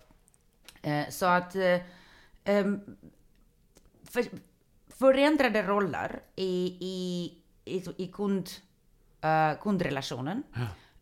Eh, 0.82 1.08
så 1.10 1.26
att 1.26 1.54
eh, 1.56 1.78
för, 4.04 4.24
förändrade 4.88 5.62
roller 5.62 6.22
i, 6.36 6.76
i, 6.80 7.32
i, 7.64 7.84
i 7.96 8.06
kund, 8.08 8.50
eh, 9.20 9.52
kundrelationen. 9.62 10.42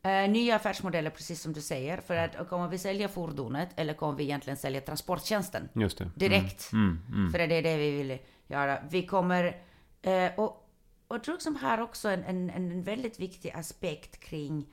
Eh, 0.02 0.30
nya 0.30 0.56
affärsmodeller, 0.56 1.10
precis 1.10 1.42
som 1.42 1.52
du 1.52 1.60
säger. 1.60 2.00
För 2.00 2.16
att 2.16 2.48
kommer 2.48 2.68
vi 2.68 2.78
sälja 2.78 3.08
fordonet 3.08 3.68
eller 3.76 3.94
kommer 3.94 4.14
vi 4.14 4.24
egentligen 4.24 4.56
sälja 4.56 4.80
transporttjänsten? 4.80 5.68
Just 5.72 5.98
det. 5.98 6.10
direkt. 6.14 6.72
Mm, 6.72 7.00
mm. 7.08 7.30
För 7.32 7.38
det 7.38 7.54
är 7.54 7.62
det 7.62 7.76
vi 7.76 7.90
vill 7.90 8.18
göra. 8.46 8.82
Vi 8.90 9.06
kommer... 9.06 9.62
Eh, 10.02 10.30
och, 10.36 10.68
och 11.08 11.16
jag 11.16 11.24
tror 11.24 11.38
som 11.38 11.56
här 11.56 11.80
också 11.80 12.08
en, 12.08 12.24
en, 12.24 12.50
en 12.50 12.82
väldigt 12.82 13.20
viktig 13.20 13.50
aspekt 13.50 14.20
kring 14.20 14.66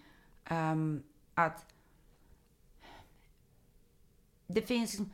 ehm, 0.45 1.03
att 1.33 1.65
det 4.47 4.61
finns... 4.61 4.91
liksom- 4.91 5.13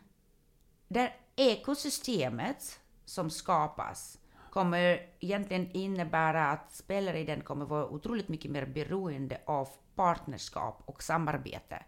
Det 0.87 1.11
ekosystemet 1.35 2.79
som 3.05 3.29
skapas 3.29 4.17
kommer 4.49 5.01
egentligen 5.19 5.71
innebära 5.71 6.47
att 6.47 6.71
spelare 6.75 7.19
i 7.19 7.23
den 7.23 7.41
kommer 7.41 7.65
vara 7.65 7.87
otroligt 7.87 8.29
mycket 8.29 8.51
mer 8.51 8.65
beroende 8.65 9.41
av 9.45 9.67
partnerskap 9.95 10.81
och 10.85 11.03
samarbete. 11.03 11.83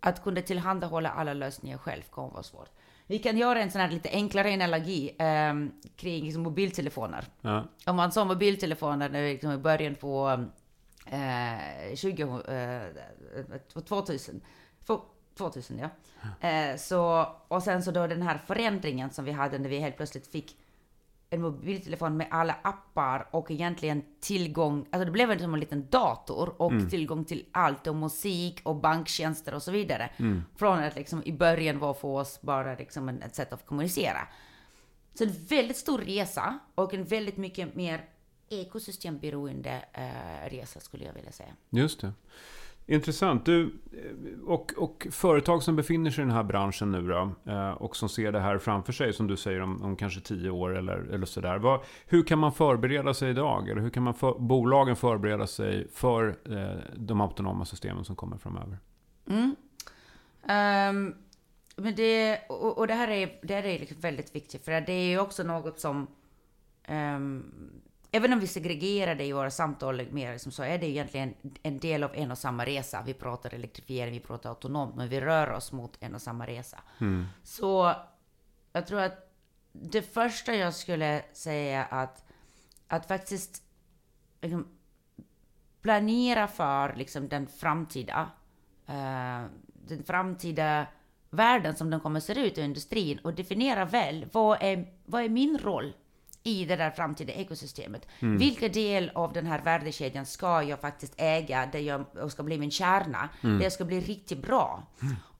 Att 0.00 0.22
kunna 0.22 0.40
tillhandahålla 0.42 1.10
alla 1.10 1.32
lösningar 1.34 1.78
själv 1.78 2.02
kommer 2.02 2.30
vara 2.30 2.42
svårt. 2.42 2.70
Vi 3.06 3.18
kan 3.18 3.38
göra 3.38 3.62
en 3.62 3.70
sån 3.70 3.80
här 3.80 3.90
lite 3.90 4.08
enklare 4.08 4.52
analogi 4.54 5.16
ehm, 5.18 5.72
kring 5.96 6.24
liksom, 6.24 6.42
mobiltelefoner. 6.42 7.24
Ja. 7.40 7.64
Om 7.86 7.96
man 7.96 8.12
sa 8.12 8.24
mobiltelefoner 8.24 9.08
när 9.08 9.22
vi 9.22 9.32
liksom 9.32 9.50
i 9.52 9.56
början 9.56 9.94
på 9.94 10.44
eh, 11.06 11.94
20, 11.96 12.22
eh, 12.22 13.58
2000, 13.84 14.40
få- 14.40 14.46
2000 15.34 15.78
ja. 15.78 15.88
Eh, 16.48 16.76
så, 16.76 17.28
och 17.48 17.62
sen 17.62 17.82
så 17.82 17.90
då 17.90 18.06
den 18.06 18.22
här 18.22 18.38
förändringen 18.38 19.10
som 19.10 19.24
vi 19.24 19.32
hade 19.32 19.58
när 19.58 19.68
vi 19.68 19.78
helt 19.78 19.96
plötsligt 19.96 20.26
fick 20.26 20.56
en 21.30 21.42
mobiltelefon 21.42 22.16
med 22.16 22.26
alla 22.30 22.56
appar 22.62 23.28
och 23.30 23.50
egentligen 23.50 24.02
tillgång, 24.20 24.86
alltså 24.90 25.04
det 25.04 25.10
blev 25.10 25.30
en 25.30 25.38
som 25.38 25.54
en 25.54 25.60
liten 25.60 25.86
dator 25.90 26.62
och 26.62 26.72
tillgång 26.90 27.24
till 27.24 27.44
allt 27.52 27.86
och 27.86 27.96
musik 27.96 28.60
och 28.62 28.76
banktjänster 28.76 29.54
och 29.54 29.62
så 29.62 29.70
vidare. 29.70 30.10
Från 30.56 30.78
att 30.78 30.96
liksom 30.96 31.22
i 31.24 31.32
början 31.32 31.78
var 31.78 31.94
för 31.94 32.08
oss 32.08 32.40
bara 32.42 32.74
liksom 32.74 33.08
en, 33.08 33.22
ett 33.22 33.34
sätt 33.34 33.52
att 33.52 33.66
kommunicera. 33.66 34.28
Så 35.14 35.24
en 35.24 35.32
väldigt 35.48 35.76
stor 35.76 35.98
resa 35.98 36.58
och 36.74 36.94
en 36.94 37.04
väldigt 37.04 37.36
mycket 37.36 37.74
mer 37.74 38.04
ekosystemberoende 38.48 39.84
eh, 39.92 40.50
resa 40.50 40.80
skulle 40.80 41.04
jag 41.04 41.12
vilja 41.12 41.32
säga. 41.32 41.52
Just 41.70 42.00
det. 42.00 42.12
Intressant. 42.86 43.46
Du, 43.46 43.74
och, 44.46 44.72
och 44.76 45.06
företag 45.10 45.62
som 45.62 45.76
befinner 45.76 46.10
sig 46.10 46.22
i 46.22 46.26
den 46.26 46.36
här 46.36 46.42
branschen 46.42 46.92
nu 46.92 47.08
då, 47.08 47.52
eh, 47.52 47.70
och 47.70 47.96
som 47.96 48.08
ser 48.08 48.32
det 48.32 48.40
här 48.40 48.58
framför 48.58 48.92
sig, 48.92 49.12
som 49.12 49.26
du 49.26 49.36
säger 49.36 49.60
om, 49.60 49.82
om 49.82 49.96
kanske 49.96 50.20
tio 50.20 50.50
år 50.50 50.76
eller, 50.76 50.96
eller 50.96 51.26
sådär. 51.26 51.58
Vad, 51.58 51.80
hur 52.06 52.22
kan 52.22 52.38
man 52.38 52.52
förbereda 52.52 53.14
sig 53.14 53.30
idag? 53.30 53.68
Eller 53.68 53.80
hur 53.80 53.90
kan 53.90 54.02
man 54.02 54.14
för, 54.14 54.38
bolagen 54.38 54.96
förbereda 54.96 55.46
sig 55.46 55.88
för 55.92 56.36
eh, 56.44 56.78
de 56.96 57.20
autonoma 57.20 57.64
systemen 57.64 58.04
som 58.04 58.16
kommer 58.16 58.36
framöver? 58.36 58.78
Mm. 59.26 59.56
Um, 60.42 61.14
men 61.76 61.94
det, 61.94 62.38
och, 62.48 62.78
och 62.78 62.86
det 62.86 62.94
här 62.94 63.08
är, 63.08 63.38
det 63.42 63.54
här 63.54 63.64
är 63.64 63.78
liksom 63.78 64.00
väldigt 64.00 64.34
viktigt, 64.34 64.64
för 64.64 64.80
det 64.80 64.92
är 64.92 65.08
ju 65.08 65.18
också 65.18 65.42
något 65.42 65.80
som... 65.80 66.06
um, 66.88 67.52
även 68.14 68.32
om 68.32 68.40
vi 68.40 68.46
segregerar 68.46 69.14
det 69.14 69.24
i 69.24 69.32
våra 69.32 69.50
samtal 69.50 70.06
mer, 70.10 70.32
liksom, 70.32 70.52
så 70.52 70.62
är 70.62 70.78
det 70.78 70.86
egentligen 70.86 71.34
en 71.62 71.78
del 71.78 72.02
av 72.02 72.14
en 72.14 72.30
och 72.30 72.38
samma 72.38 72.64
resa. 72.64 73.02
Vi 73.06 73.14
pratar 73.14 73.54
elektrifiering, 73.54 74.12
vi 74.12 74.20
pratar 74.20 74.50
autonomt, 74.50 74.94
men 74.96 75.08
vi 75.08 75.20
rör 75.20 75.50
oss 75.50 75.72
mot 75.72 75.96
en 76.00 76.14
och 76.14 76.22
samma 76.22 76.46
resa. 76.46 76.82
Så 77.42 77.94
jag 78.72 78.86
tror 78.86 79.00
att 79.00 79.30
det 79.72 80.02
första 80.02 80.54
jag 80.54 80.74
skulle 80.74 81.22
säga 81.32 81.84
att, 81.84 82.24
att 82.88 83.08
faktiskt 83.08 83.62
liksom, 84.42 84.68
planera 85.82 86.48
för 86.48 86.94
liksom, 86.96 87.28
den 87.28 87.46
framtida 87.46 88.30
eh, 88.86 89.44
den 89.64 90.04
framtida 90.04 90.86
världen 91.30 91.76
som 91.76 91.90
den 91.90 92.00
kommer 92.00 92.18
att 92.18 92.24
se 92.24 92.46
ut 92.46 92.58
i 92.58 92.62
industrin 92.62 93.18
och 93.18 93.34
definiera 93.34 93.84
väl 93.84 94.26
vad 94.32 94.58
är, 94.60 94.92
vad 95.04 95.24
är 95.24 95.28
min 95.28 95.58
roll 95.58 95.92
i 96.44 96.64
det 96.64 96.76
där 96.76 96.90
framtida 96.90 97.32
ekosystemet. 97.32 98.06
Vilka 98.38 98.68
del 98.68 99.10
av 99.14 99.32
den 99.32 99.46
här 99.46 99.60
värdekedjan 99.60 100.26
ska 100.26 100.62
jag 100.62 100.80
faktiskt 100.80 101.14
äga, 101.16 101.68
där 101.72 101.78
jag 101.78 102.32
ska 102.32 102.42
bli 102.42 102.58
min 102.58 102.70
kärna, 102.70 103.28
där 103.40 103.62
jag 103.62 103.72
ska 103.72 103.84
bli 103.84 104.00
riktigt 104.00 104.42
bra. 104.42 104.82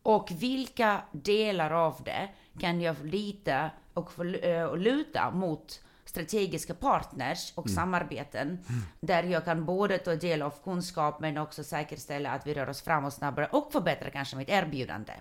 Och 0.02 0.30
vilka 0.38 1.00
delar 1.12 1.70
av 1.70 2.02
det 2.04 2.28
kan 2.58 2.80
jag 2.80 2.96
lita 3.04 3.70
och, 3.94 4.24
eh, 4.24 4.64
och 4.64 4.78
luta 4.78 5.30
mot 5.30 5.80
strategiska 6.04 6.74
partners 6.74 7.52
och 7.54 7.70
samarbeten 7.70 8.58
där 9.00 9.22
jag 9.22 9.44
kan 9.44 9.64
både 9.64 9.98
ta 9.98 10.14
del 10.14 10.42
av 10.42 10.54
kunskap 10.64 11.20
men 11.20 11.38
också 11.38 11.64
säkerställa 11.64 12.30
att 12.30 12.46
vi 12.46 12.54
rör 12.54 12.68
oss 12.68 12.82
framåt 12.82 13.14
snabbare 13.14 13.48
och 13.52 13.72
förbättra 13.72 14.10
kanske 14.10 14.36
mitt 14.36 14.48
erbjudande. 14.48 15.12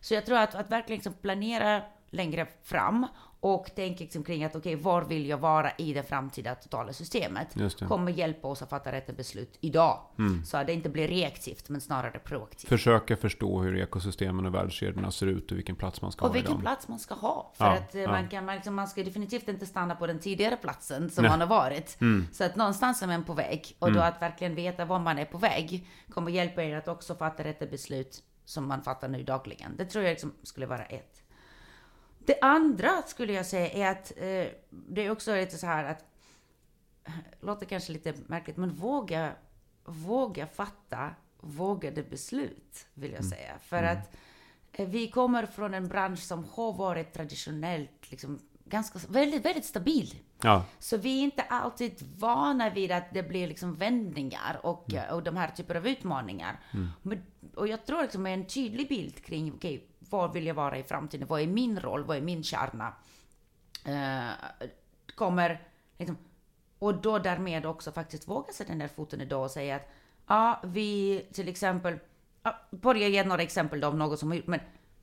Så 0.00 0.14
jag 0.14 0.26
tror 0.26 0.38
att, 0.38 0.54
att 0.54 0.70
verkligen 0.70 0.96
liksom 0.98 1.12
planera 1.12 1.82
längre 2.10 2.46
fram 2.64 3.06
och 3.40 3.70
tänka 3.74 4.04
liksom 4.04 4.24
kring 4.24 4.44
att 4.44 4.56
okej, 4.56 4.76
var 4.76 5.02
vill 5.02 5.26
jag 5.26 5.38
vara 5.38 5.70
i 5.78 5.92
det 5.92 6.02
framtida 6.02 6.54
totala 6.54 6.92
systemet? 6.92 7.56
Kommer 7.88 8.12
hjälpa 8.12 8.48
oss 8.48 8.62
att 8.62 8.70
fatta 8.70 8.92
rätt 8.92 9.16
beslut 9.16 9.58
idag. 9.60 9.98
Så 10.44 10.56
att 10.56 10.66
det 10.66 10.72
inte 10.72 10.88
blir 10.88 11.08
reaktivt 11.08 11.68
men 11.68 11.80
snarare 11.80 12.18
proaktivt. 12.18 12.68
Försöka 12.68 13.16
förstå 13.16 13.60
hur 13.62 13.76
ekosystemen 13.76 14.46
och 14.46 14.54
värdekedjorna 14.54 15.10
ser 15.10 15.26
ut 15.26 15.52
och 15.52 15.58
vilken 15.58 15.76
plats 15.76 16.02
man 16.02 16.12
ska 16.12 16.24
Och 16.24 16.30
ha 16.30 16.38
i 16.38 16.40
vilken 16.40 16.60
plats 16.60 16.88
man 16.88 16.98
ska 16.98 17.14
ha. 17.14 17.52
För 17.54 17.64
Ja, 17.64 17.72
att 17.72 17.94
eh, 17.94 18.00
ja. 18.00 18.10
man, 18.10 18.28
kan, 18.28 18.44
man, 18.44 18.54
liksom, 18.54 18.74
man 18.74 18.88
ska 18.88 19.02
definitivt 19.02 19.48
inte 19.48 19.66
stanna 19.66 19.94
på 19.94 20.06
den 20.06 20.18
tidigare 20.18 20.56
platsen 20.56 21.10
som 21.10 21.22
Nej. 21.22 21.30
man 21.30 21.40
har 21.40 21.48
varit. 21.48 22.00
Mm. 22.00 22.26
Så 22.32 22.44
att 22.44 22.56
någonstans 22.56 23.02
är 23.02 23.06
man 23.06 23.24
på 23.24 23.34
väg. 23.34 23.76
Och 23.78 23.92
då 23.92 24.00
att 24.00 24.22
verkligen 24.22 24.54
veta 24.54 24.84
var 24.84 24.98
man 24.98 25.18
är 25.18 25.24
på 25.24 25.38
väg 25.38 25.86
kommer 26.10 26.30
hjälpa 26.30 26.62
er 26.62 26.76
att 26.76 26.88
också 26.88 27.14
fatta 27.14 27.44
rätt 27.44 27.70
beslut 27.70 28.22
som 28.44 28.68
man 28.68 28.82
fattar 28.82 29.08
nu 29.08 29.22
dagligen. 29.22 29.76
Det 29.76 29.84
tror 29.84 30.04
jag 30.04 30.10
liksom 30.10 30.32
skulle 30.42 30.66
vara 30.66 30.84
ett. 30.84 31.19
Det 32.24 32.38
andra 32.40 33.02
skulle 33.02 33.32
jag 33.32 33.46
säga 33.46 33.70
är 33.70 33.90
att 33.92 34.12
eh, 34.16 34.46
det 34.70 35.06
är 35.06 35.10
också 35.10 35.34
lite 35.34 35.58
så 35.58 35.66
här 35.66 35.84
att 35.84 36.04
låter 37.40 37.66
kanske 37.66 37.92
lite 37.92 38.14
märkligt, 38.26 38.56
men 38.56 38.74
våga, 38.74 39.32
våga 39.84 40.46
fatta 40.46 41.14
vågade 41.40 42.02
beslut, 42.02 42.86
vill 42.94 43.12
jag 43.12 43.24
säga. 43.24 43.58
För 43.62 43.82
att 43.82 44.16
eh, 44.72 44.88
vi 44.88 45.10
kommer 45.10 45.46
från 45.46 45.74
en 45.74 45.88
bransch 45.88 46.18
som 46.18 46.44
har 46.44 46.72
varit 46.72 47.12
traditionellt 47.12 48.10
liksom 48.10 48.38
ganska, 48.64 48.98
väldigt, 49.08 49.44
väldigt 49.44 49.64
stabil. 49.64 50.14
Ja, 50.42 50.64
Så 50.78 50.96
vi 50.96 51.18
är 51.18 51.22
inte 51.22 51.42
alltid 51.42 52.02
vana 52.18 52.70
vid 52.70 52.92
att 52.92 53.14
det 53.14 53.22
blir 53.22 53.48
liksom 53.48 53.74
vändningar 53.74 54.60
och, 54.62 54.94
och 55.12 55.22
de 55.22 55.36
här 55.36 55.48
typer 55.50 55.74
av 55.74 55.88
utmaningar. 55.88 56.60
Men, 57.02 57.22
och 57.54 57.68
jag 57.68 57.86
tror 57.86 58.02
liksom 58.02 58.22
med 58.22 58.34
en 58.34 58.46
tydlig 58.46 58.88
bild 58.88 59.24
kring, 59.24 59.52
okej, 59.54 59.89
var 60.10 60.28
vill 60.28 60.46
jag 60.46 60.54
vara 60.54 60.78
i 60.78 60.82
framtiden? 60.82 61.28
Vad 61.28 61.40
är 61.40 61.46
min 61.46 61.80
roll? 61.80 62.04
Vad 62.04 62.16
är 62.16 62.20
min 62.20 62.42
kärna? 62.42 62.92
Eh, 63.84 64.30
kommer 65.14 65.62
liksom, 65.98 66.18
och 66.78 66.94
då 66.94 67.18
därmed 67.18 67.66
också 67.66 67.92
faktiskt 67.92 68.28
våga 68.28 68.52
sätta 68.52 68.70
den 68.70 68.78
där 68.78 68.88
foten 68.88 69.20
idag 69.20 69.44
och 69.44 69.50
säga 69.50 69.76
att 69.76 69.88
ja, 70.26 70.60
vi 70.64 71.26
till 71.32 71.48
exempel, 71.48 71.98
ja, 72.42 72.56
börja 72.70 73.08
ge 73.08 73.24
några 73.24 73.42
exempel 73.42 73.80
då 73.80 73.88
om 73.88 73.98
något 73.98 74.18
som 74.18 74.28
har 74.30 74.36
gjort, 74.36 74.46
men 74.46 74.60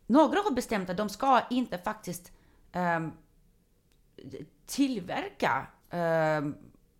några 0.08 0.40
har 0.40 0.52
bestämt 0.52 0.90
att 0.90 0.98
de 0.98 1.10
ska 1.10 1.42
inte 1.50 1.78
faktiskt 1.78 2.32
ehm, 2.72 3.12
tillverka 4.66 5.68
um, 5.92 6.56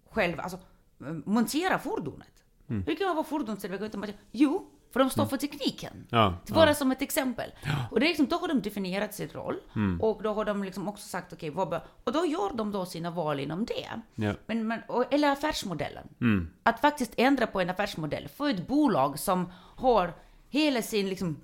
själva, 0.10 0.44
alltså 0.44 0.58
eh, 1.00 1.14
montera 1.26 1.80
fordonet. 1.80 2.44
Hur 2.68 2.96
kan 2.96 3.08
man 3.08 3.16
vara 3.16 3.26
fordonstillverkare? 3.26 4.14
Jo, 4.32 4.72
För 4.92 5.00
de 5.00 5.10
står 5.10 5.26
för 5.26 5.38
tekniken. 5.38 6.08
Ja, 6.10 6.34
Bara 6.48 6.70
ja. 6.70 6.74
som 6.74 6.92
ett 6.92 7.02
exempel. 7.02 7.52
Och 7.92 8.00
det 8.00 8.06
är 8.06 8.08
liksom, 8.08 8.26
då 8.26 8.36
har 8.36 8.48
de 8.48 8.62
definierat 8.62 9.14
sin 9.14 9.30
roll. 9.30 9.56
Mm. 9.76 10.02
Och 10.02 10.24
då 10.24 10.34
har 10.34 10.46
de 10.46 10.64
liksom 10.64 10.88
också 10.88 11.08
sagt, 11.08 11.34
okej, 11.34 11.50
vad 11.50 11.70
bör... 11.70 11.82
Och 12.04 12.12
då 12.12 12.26
gör 12.26 12.58
de 12.58 12.72
då 12.72 12.86
sina 12.86 13.12
val 13.12 13.40
inom 13.40 13.66
det. 13.66 13.90
Ja. 14.16 14.34
Men, 14.46 14.68
men, 14.68 14.82
och, 14.88 15.14
eller 15.14 15.32
affärsmodellen. 15.32 16.08
Mm. 16.22 16.50
Att 16.64 16.80
faktiskt 16.80 17.14
ändra 17.18 17.48
på 17.48 17.62
en 17.62 17.70
affärsmodell. 17.70 18.28
Få 18.28 18.46
ett 18.46 18.68
bolag 18.68 19.20
som 19.20 19.52
har 19.76 20.14
hela 20.50 20.82
sin, 20.82 21.10
liksom, 21.10 21.42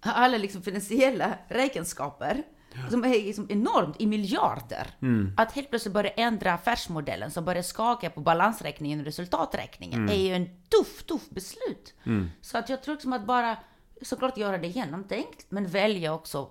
alla 0.00 0.38
liksom 0.38 0.62
finansiella 0.62 1.34
räkenskaper. 1.48 2.42
Som 2.90 3.04
är 3.04 3.08
liksom 3.08 3.46
enormt 3.50 4.00
i 4.00 4.06
miljarder. 4.06 4.86
Mm. 5.02 5.32
Att 5.36 5.52
helt 5.52 5.70
plötsligt 5.70 5.94
börja 5.94 6.10
ändra 6.10 6.52
affärsmodellen 6.52 7.30
som 7.30 7.44
börjar 7.44 7.62
skaka 7.62 8.10
på 8.10 8.20
balansräkningen 8.20 8.98
och 8.98 9.04
resultaträkningen 9.04 9.98
Mm. 9.98 10.10
är 10.14 10.28
ju 10.28 10.34
en 10.34 10.46
tuff, 10.46 11.02
tuff 11.06 11.30
beslut. 11.30 11.94
Så 12.40 12.58
att 12.58 12.68
jag 12.68 12.82
tror 12.82 12.94
liksom 12.94 13.12
att 13.12 13.26
bara 13.26 13.56
såklart 14.02 14.36
göra 14.38 14.58
det 14.58 14.66
genomtänkt, 14.68 15.46
men 15.48 15.66
välja 15.66 16.14
också 16.14 16.48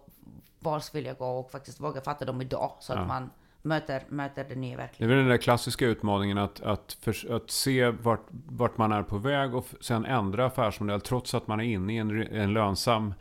var 0.59 0.93
vill 0.93 1.05
jag 1.05 1.17
gå 1.17 1.25
och 1.39 1.51
faktiskt 1.51 1.79
våga 1.79 2.01
fatta 2.01 2.25
dem 2.25 2.41
idag 2.41 2.71
så 2.79 2.93
att 2.93 3.07
man 3.07 3.29
möter, 3.61 4.03
möter 4.09 4.43
den 4.43 4.61
nya 4.61 4.71
Det 4.71 4.77
verkligheten. 4.77 5.05
är 5.11 5.15
väl 5.15 5.17
den 5.17 5.29
där 5.29 5.37
klassiska 5.41 5.85
utmaningen 5.85 6.37
att, 6.37 6.61
att, 6.61 6.97
för, 7.01 7.35
att 7.35 7.51
se 7.51 7.89
vart, 7.89 8.27
vart 8.31 8.77
man 8.77 8.91
är 8.91 9.03
på 9.03 9.17
väg 9.17 9.55
och 9.55 9.67
sen 9.81 10.05
ändra 10.05 10.45
affärsmodell 10.45 11.01
trots 11.01 11.33
att 11.35 11.47
man 11.47 11.59
är 11.59 11.63
inne 11.63 11.93
i 11.93 11.97
en, 11.97 12.27
en 12.27 12.53
lönsam 12.53 13.13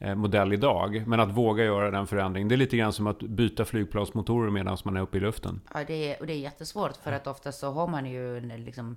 modell 0.00 0.52
idag. 0.52 1.02
Men 1.06 1.20
att 1.20 1.30
våga 1.30 1.64
göra 1.64 1.90
den 1.90 2.06
förändringen. 2.06 2.48
Det 2.48 2.54
är 2.54 2.56
lite 2.56 2.76
grann 2.76 2.92
som 2.92 3.06
att 3.06 3.18
byta 3.18 3.64
flygplansmotorer 3.64 4.50
medan 4.50 4.76
man 4.84 4.96
är 4.96 5.00
uppe 5.00 5.16
i 5.16 5.20
luften. 5.20 5.60
Ja, 5.74 5.80
det 5.86 6.12
är, 6.12 6.20
och 6.20 6.26
det 6.26 6.32
är 6.32 6.38
jättesvårt 6.38 6.96
för 6.96 7.12
att 7.12 7.26
ofta 7.26 7.52
så 7.52 7.72
har 7.72 7.86
man 7.86 8.06
ju 8.06 8.38
en, 8.38 8.64
liksom 8.64 8.90
eh, 8.90 8.96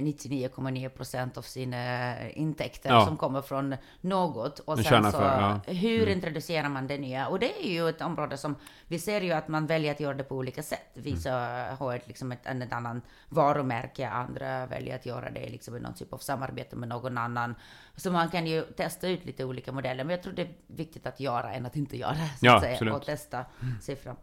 99,9 0.00 0.88
procent 0.88 1.36
av 1.38 1.42
sina 1.42 2.14
intäkter 2.30 2.90
Ja. 2.90 3.06
som 3.06 3.16
kommer 3.16 3.42
från 3.42 3.76
något. 4.00 4.58
Och 4.58 4.78
En 4.78 4.84
sen 4.84 4.84
så, 4.84 4.90
kärnaffär, 4.90 5.40
ja. 5.40 5.46
Mm. 5.66 5.76
hur 5.80 6.08
introducerar 6.08 6.68
man 6.68 6.86
det 6.86 6.98
nya? 6.98 7.28
Och 7.28 7.38
det 7.38 7.64
är 7.66 7.70
ju 7.70 7.88
ett 7.88 8.00
område 8.02 8.36
som, 8.36 8.54
vi 8.86 8.98
ser 8.98 9.20
ju 9.20 9.32
att 9.32 9.48
man 9.48 9.66
väljer 9.66 9.92
att 9.92 10.00
göra 10.00 10.14
det 10.14 10.24
på 10.24 10.36
olika 10.36 10.62
sätt. 10.62 10.90
Vissa 10.94 11.30
Mm. 11.34 11.76
har 11.76 11.94
ett, 11.96 12.08
liksom 12.08 12.32
ett, 12.32 12.46
ett 12.46 12.72
annan 12.72 13.02
varumärke, 13.28 14.08
andra 14.08 14.66
väljer 14.66 14.94
att 14.94 15.06
göra 15.06 15.30
det 15.30 15.48
liksom 15.48 15.76
i 15.76 15.80
någon 15.80 15.94
typ 15.94 16.12
av 16.12 16.18
samarbete 16.18 16.76
med 16.76 16.88
någon 16.88 17.18
annan. 17.18 17.54
Så 17.96 18.10
man 18.10 18.28
kan 18.28 18.46
ju 18.46 18.62
testa 18.62 19.08
ut 19.08 19.24
lite 19.24 19.44
olika 19.44 19.72
modeller, 19.72 20.04
men 20.04 20.10
jag 20.10 20.22
tror 20.22 20.32
det 20.32 20.42
är 20.42 20.54
viktigt 20.66 21.06
att 21.06 21.20
göra 21.20 21.52
än 21.52 21.66
att 21.66 21.76
inte 21.76 21.96
göra, 21.96 22.14
så 22.14 22.20
Ja, 22.46 22.54
att 22.56 22.62
säga, 22.62 22.72
absolut. 22.72 22.94
och 22.94 23.04
testa 23.04 23.44
sig 23.82 23.96
fram. 23.96 24.16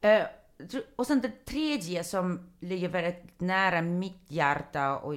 Eh, 0.00 0.22
tro- 0.22 0.26
och 0.96 1.06
sen 1.06 1.20
det 1.20 1.44
tredje 1.44 2.04
som 2.04 2.50
ligger 2.60 2.88
väldigt 2.88 3.40
nära 3.40 3.82
mitt 3.82 4.24
hjärta 4.28 4.98
och 4.98 5.14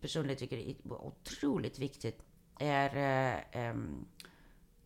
personligen 0.00 0.38
tycker 0.38 0.56
är 0.56 0.74
otroligt 0.86 1.78
viktigt 1.78 2.22
är 2.58 2.96
eh, 2.96 3.62
em, 3.66 4.06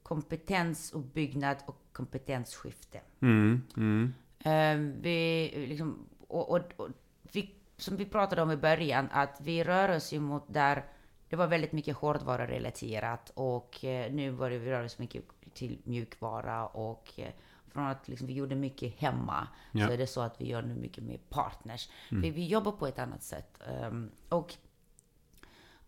kompetensuppbyggnad 0.02 1.56
och 1.66 1.82
kompetensskifte. 1.92 3.00
Mm, 3.20 3.62
mm, 3.76 4.14
Eh, 4.44 4.76
vi, 5.00 5.50
liksom, 5.68 6.06
och, 6.28 6.50
och, 6.50 6.60
och 6.76 6.88
vi, 7.32 7.54
som 7.76 7.96
vi 7.96 8.04
pratade 8.04 8.42
om 8.42 8.50
i 8.50 8.56
början, 8.56 9.08
att 9.12 9.40
vi 9.40 9.64
rör 9.64 9.96
oss 9.96 10.12
ju 10.12 10.20
mot 10.20 10.44
där 10.46 10.84
det 11.28 11.36
var 11.36 11.46
väldigt 11.46 11.72
mycket 11.72 11.96
hårdvarurelaterat 11.96 13.32
och 13.34 13.84
eh, 13.84 14.12
nu 14.12 14.32
börjar 14.32 14.58
vi 14.58 14.70
röra 14.70 14.84
oss 14.84 14.98
mycket 14.98 15.24
till 15.54 15.78
mjukvara 15.84 16.66
och 16.66 17.12
eh, 17.16 17.32
från 17.74 17.86
att 17.86 18.08
liksom, 18.08 18.26
vi 18.26 18.32
gjorde 18.32 18.54
mycket 18.54 19.00
hemma 19.00 19.48
Ja. 19.72 19.86
så 19.86 19.92
är 19.92 19.98
det 19.98 20.06
så 20.06 20.20
att 20.20 20.40
vi 20.40 20.46
gör 20.48 20.62
nu 20.62 20.74
mycket 20.74 21.04
med 21.04 21.30
partners. 21.30 21.88
Vi, 22.10 22.30
vi 22.30 22.46
jobbar 22.46 22.72
på 22.72 22.86
ett 22.86 22.98
annat 22.98 23.22
sätt. 23.22 23.60
ehm, 23.68 24.10
och 24.28 24.54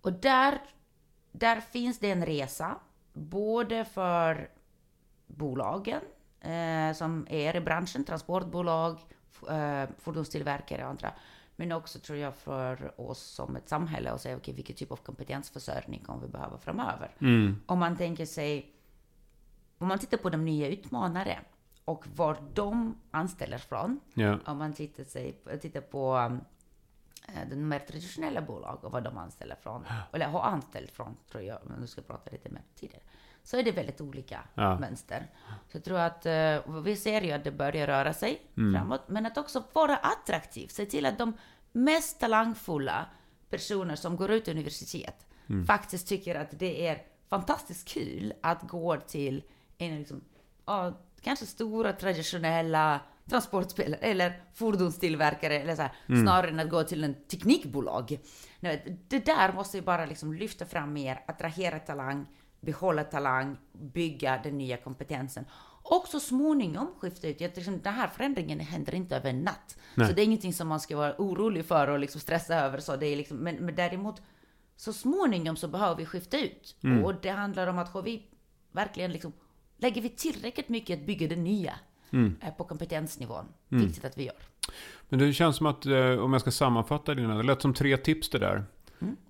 och 0.01 0.13
där, 0.13 0.59
där 1.33 1.61
finns 1.61 1.99
det 1.99 2.11
en 2.11 2.27
resa, 2.27 2.77
både 3.13 3.85
för 3.85 4.51
bolagen 5.27 6.01
eh, 6.41 6.93
som 6.95 7.27
är 7.31 7.57
i 7.57 7.61
branschen, 7.61 8.05
transportbolag, 8.05 8.99
eh, 9.51 9.85
fordonstillverkare 9.99 10.85
och 10.85 10.91
andra. 10.91 11.13
Men 11.57 11.73
också 11.73 11.99
tror 11.99 12.19
jag 12.19 12.35
för 12.35 13.01
oss 13.01 13.19
som 13.21 13.57
ett 13.57 13.69
samhälle 13.69 14.11
att 14.11 14.21
säga 14.21 14.37
okej, 14.37 14.55
vilken 14.55 14.77
typ 14.77 14.93
av 14.93 14.97
kompetensförsörjning 14.97 16.01
kommer 16.05 16.23
vi 16.23 16.29
behöva 16.29 16.59
framöver? 16.59 17.11
mm, 17.21 17.63
Om 17.67 17.79
man 17.79 17.97
tänker 17.97 18.27
sig, 18.27 18.73
om 19.79 19.89
man 19.89 19.99
tittar 19.99 20.19
på 20.19 20.31
de 20.31 20.45
nya 20.45 20.69
utmanare 20.69 21.39
och 21.87 22.05
var 22.17 22.37
de 22.55 22.97
anställer 23.11 23.59
från, 23.59 24.01
ja. 24.15 24.39
om 24.47 24.59
man 24.59 24.73
tittar, 24.73 25.05
sig, 25.05 25.39
tittar 25.61 25.81
på 25.81 26.17
um, 26.17 26.41
eh, 27.29 27.49
den 27.49 27.69
mer 27.69 27.79
traditionella 27.79 28.41
bolag 28.43 28.85
och 28.85 28.93
vad 28.93 29.05
de 29.05 29.19
anställer 29.19 29.57
från, 29.57 29.85
eller 30.13 30.27
har 30.27 30.41
anställt 30.43 30.91
från, 30.91 31.17
tror 31.31 31.43
jag, 31.43 31.59
om 31.63 31.81
du 31.81 31.87
ska 31.87 32.03
prata 32.03 32.31
lite 32.31 32.49
mer 32.51 32.63
tidigare, 32.75 33.03
så 33.43 33.57
är 33.57 33.63
det 33.63 33.73
väldigt 33.73 34.01
olika 34.01 34.41
Ja. 34.55 34.79
mönster. 34.79 35.31
Så 35.69 35.77
jag 35.77 35.85
tror 35.85 35.99
att 35.99 36.27
eh, 36.27 36.81
vi 36.83 36.97
ser 36.97 37.23
ju 37.23 37.33
att 37.33 37.45
det 37.45 37.53
börjar 37.53 37.87
röra 37.87 38.13
sig 38.13 38.43
framåt, 38.75 39.09
men 39.09 39.27
att 39.27 39.39
också 39.39 39.63
vara 39.73 39.97
attraktiv, 39.97 40.69
se 40.69 40.87
till 40.87 41.07
att 41.07 41.19
de 41.19 41.33
mest 41.73 42.21
talangfulla 42.21 43.07
personer 43.51 43.97
som 43.97 44.17
går 44.17 44.31
ut 44.31 44.49
universitet 44.49 45.27
faktiskt 45.67 46.09
tycker 46.09 46.35
att 46.35 46.59
det 46.59 46.87
är 46.89 47.03
fantastiskt 47.29 47.89
kul 47.89 48.33
att 48.43 48.63
gå 48.63 48.97
till 48.97 49.43
en 49.79 49.99
liksom, 49.99 50.21
ja, 50.67 50.93
kanske 51.27 51.47
stora 51.47 51.93
traditionella 51.93 53.01
transportspelare 53.31 54.01
eller 54.01 54.43
fordonstillverkare 54.55 55.59
eller 55.61 55.77
så 55.77 55.83
här, 55.83 55.93
snarare 56.23 56.51
än 56.51 56.61
att 56.61 56.71
gå 56.71 56.83
till 56.83 57.05
en 57.05 57.15
teknikbolag. 57.15 58.19
Det 59.09 59.27
där 59.27 59.53
måste 59.53 59.77
ju 59.77 59.83
bara 59.83 60.07
liksom 60.07 60.33
lyfta 60.33 60.65
fram 60.65 60.93
mer, 60.93 61.25
attrahera 61.27 61.79
talang, 61.79 62.27
behålla 62.61 63.05
talang, 63.05 63.57
bygga 63.73 64.41
den 64.43 64.59
nya 64.59 64.77
kompetensen. 64.77 65.45
Och 65.83 66.07
så 66.09 66.21
småningom 66.21 66.95
skifta 66.99 67.29
ut. 67.29 67.41
Jag, 67.41 67.57
liksom, 67.57 67.81
den 67.81 67.95
här 67.95 68.09
förändringen 68.09 68.61
händer 68.61 68.95
inte 68.95 69.17
över 69.17 69.31
en 69.31 69.41
natt. 69.41 69.79
Nej. 69.95 70.09
Så 70.09 70.13
det 70.15 70.23
är 70.23 70.25
ingenting 70.25 70.53
som 70.53 70.69
man 70.69 70.81
ska 70.81 70.97
vara 70.97 71.15
orolig 71.19 71.65
för 71.65 71.89
och 71.89 71.99
liksom 71.99 72.21
stressa 72.21 72.55
över. 72.55 72.79
Så 72.79 72.97
det 72.97 73.07
är 73.07 73.17
liksom, 73.17 73.37
men, 73.37 73.57
men 73.57 73.75
däremot 73.75 74.23
så 74.77 74.93
småningom 74.93 75.57
så 75.57 75.69
behöver 75.69 75.97
vi 75.97 76.07
skifta 76.07 76.39
ut. 76.39 76.77
Och 77.05 77.15
det 77.23 77.31
handlar 77.31 77.67
om 77.67 77.79
att 77.79 77.89
har 77.89 78.03
vi 78.03 78.31
verkligen 78.73 79.13
liksom, 79.13 79.33
lägger 79.77 80.03
vi 80.03 80.09
tillräckligt 80.09 80.69
mycket 80.69 81.01
att 81.01 81.07
bygga 81.07 81.29
det 81.29 81.37
nya 81.37 81.75
eh, 82.41 82.51
på 82.57 82.65
kompetensnivån. 82.65 83.45
Viktigt 83.69 84.05
att 84.05 84.19
vi 84.19 84.25
gör. 84.25 84.37
Men 85.09 85.19
det 85.19 85.33
känns 85.33 85.57
som 85.57 85.67
att 85.67 85.87
eh, 85.87 86.11
om 86.11 86.33
jag 86.33 86.41
ska 86.41 86.51
sammanfatta 86.51 87.15
dina, 87.15 87.37
det 87.37 87.43
lät 87.43 87.63
som 87.63 87.75
tre 87.75 87.97
tips 87.97 88.31
det 88.31 88.39
där. 88.39 88.65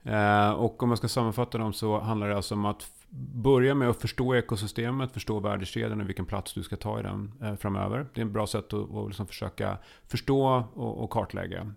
Eh, 0.03 0.51
och 0.51 0.83
om 0.83 0.89
jag 0.89 0.99
ska 0.99 1.09
sammanfatta 1.09 1.59
dem 1.59 1.73
så 1.73 2.01
handlar 2.01 2.29
det 2.29 2.37
alltså 2.37 2.55
om 2.55 2.65
att 2.65 2.91
börja 3.35 3.75
med 3.75 3.89
att 3.89 4.01
förstå 4.01 4.35
ekosystemet, 4.35 5.13
förstå 5.13 5.41
värdekedjan 5.41 6.01
och 6.01 6.09
vilken 6.09 6.27
plats 6.27 6.53
du 6.53 6.63
ska 6.63 6.77
ta 6.77 7.01
i 7.01 7.03
den 7.03 7.33
framöver. 7.61 8.07
Det 8.15 8.21
är 8.21 8.25
ett 8.25 8.33
bra 8.33 8.47
sätt 8.47 8.73
att, 8.73 8.95
att 8.95 9.07
liksom 9.07 9.27
försöka 9.27 9.79
förstå 10.09 10.65
och, 10.75 11.05
och 11.05 11.11
kartlägga. 11.11 11.73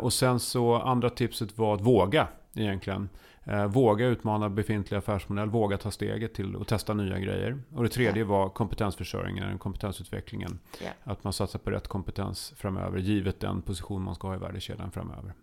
Och 0.00 0.12
sen 0.12 0.40
så 0.40 0.74
andra 0.74 1.10
tipset 1.10 1.58
var 1.58 1.74
att 1.74 1.80
våga 1.80 2.28
egentligen. 2.54 3.08
Eh, 3.44 3.66
våga 3.66 4.06
utmana 4.06 4.50
befintlig 4.50 4.98
affärsmodell, 4.98 5.50
våga 5.50 5.78
ta 5.78 5.90
steget 5.90 6.34
till 6.34 6.56
att 6.60 6.68
testa 6.68 6.94
nya 6.94 7.18
grejer. 7.18 7.62
Och 7.74 7.82
det 7.82 7.88
tredje 7.88 8.24
var 8.24 8.48
kompetensförsörjningen, 8.48 9.58
kompetensutvecklingen. 9.58 10.58
Ja. 10.80 10.90
Att 11.04 11.24
man 11.24 11.32
satsar 11.32 11.58
på 11.58 11.70
rätt 11.70 11.88
kompetens 11.88 12.54
framöver, 12.56 12.98
givet 12.98 13.40
den 13.40 13.62
position 13.62 14.02
man 14.02 14.14
ska 14.14 14.28
ha 14.28 14.34
i 14.34 14.38
värdekedjan 14.38 14.90
framöver. 14.90 15.34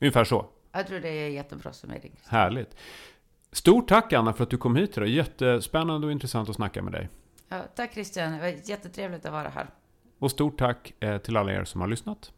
Ungefär 0.00 0.24
så. 0.24 0.46
Jag 0.72 0.86
tror 0.86 1.00
det 1.00 1.08
är 1.08 1.28
jättebra 1.28 1.72
summering. 1.72 2.12
Härligt. 2.26 2.76
Stort 3.52 3.88
tack 3.88 4.12
Anna 4.12 4.32
för 4.32 4.42
att 4.42 4.50
du 4.50 4.56
kom 4.56 4.76
hit 4.76 4.96
idag. 4.96 5.08
Jättespännande 5.08 6.06
och 6.06 6.12
intressant 6.12 6.48
att 6.48 6.56
snacka 6.56 6.82
med 6.82 6.92
dig. 6.92 7.08
Ja, 7.48 7.62
tack 7.74 7.92
Christian, 7.92 8.32
det 8.32 8.38
var 8.38 8.70
jättetrevligt 8.70 9.26
att 9.26 9.32
vara 9.32 9.48
här. 9.48 9.66
Och 10.18 10.30
stort 10.30 10.58
tack 10.58 10.92
eh, 11.00 11.18
till 11.18 11.36
alla 11.36 11.52
er 11.52 11.64
som 11.64 11.80
har 11.80 11.88
lyssnat. 11.88 12.32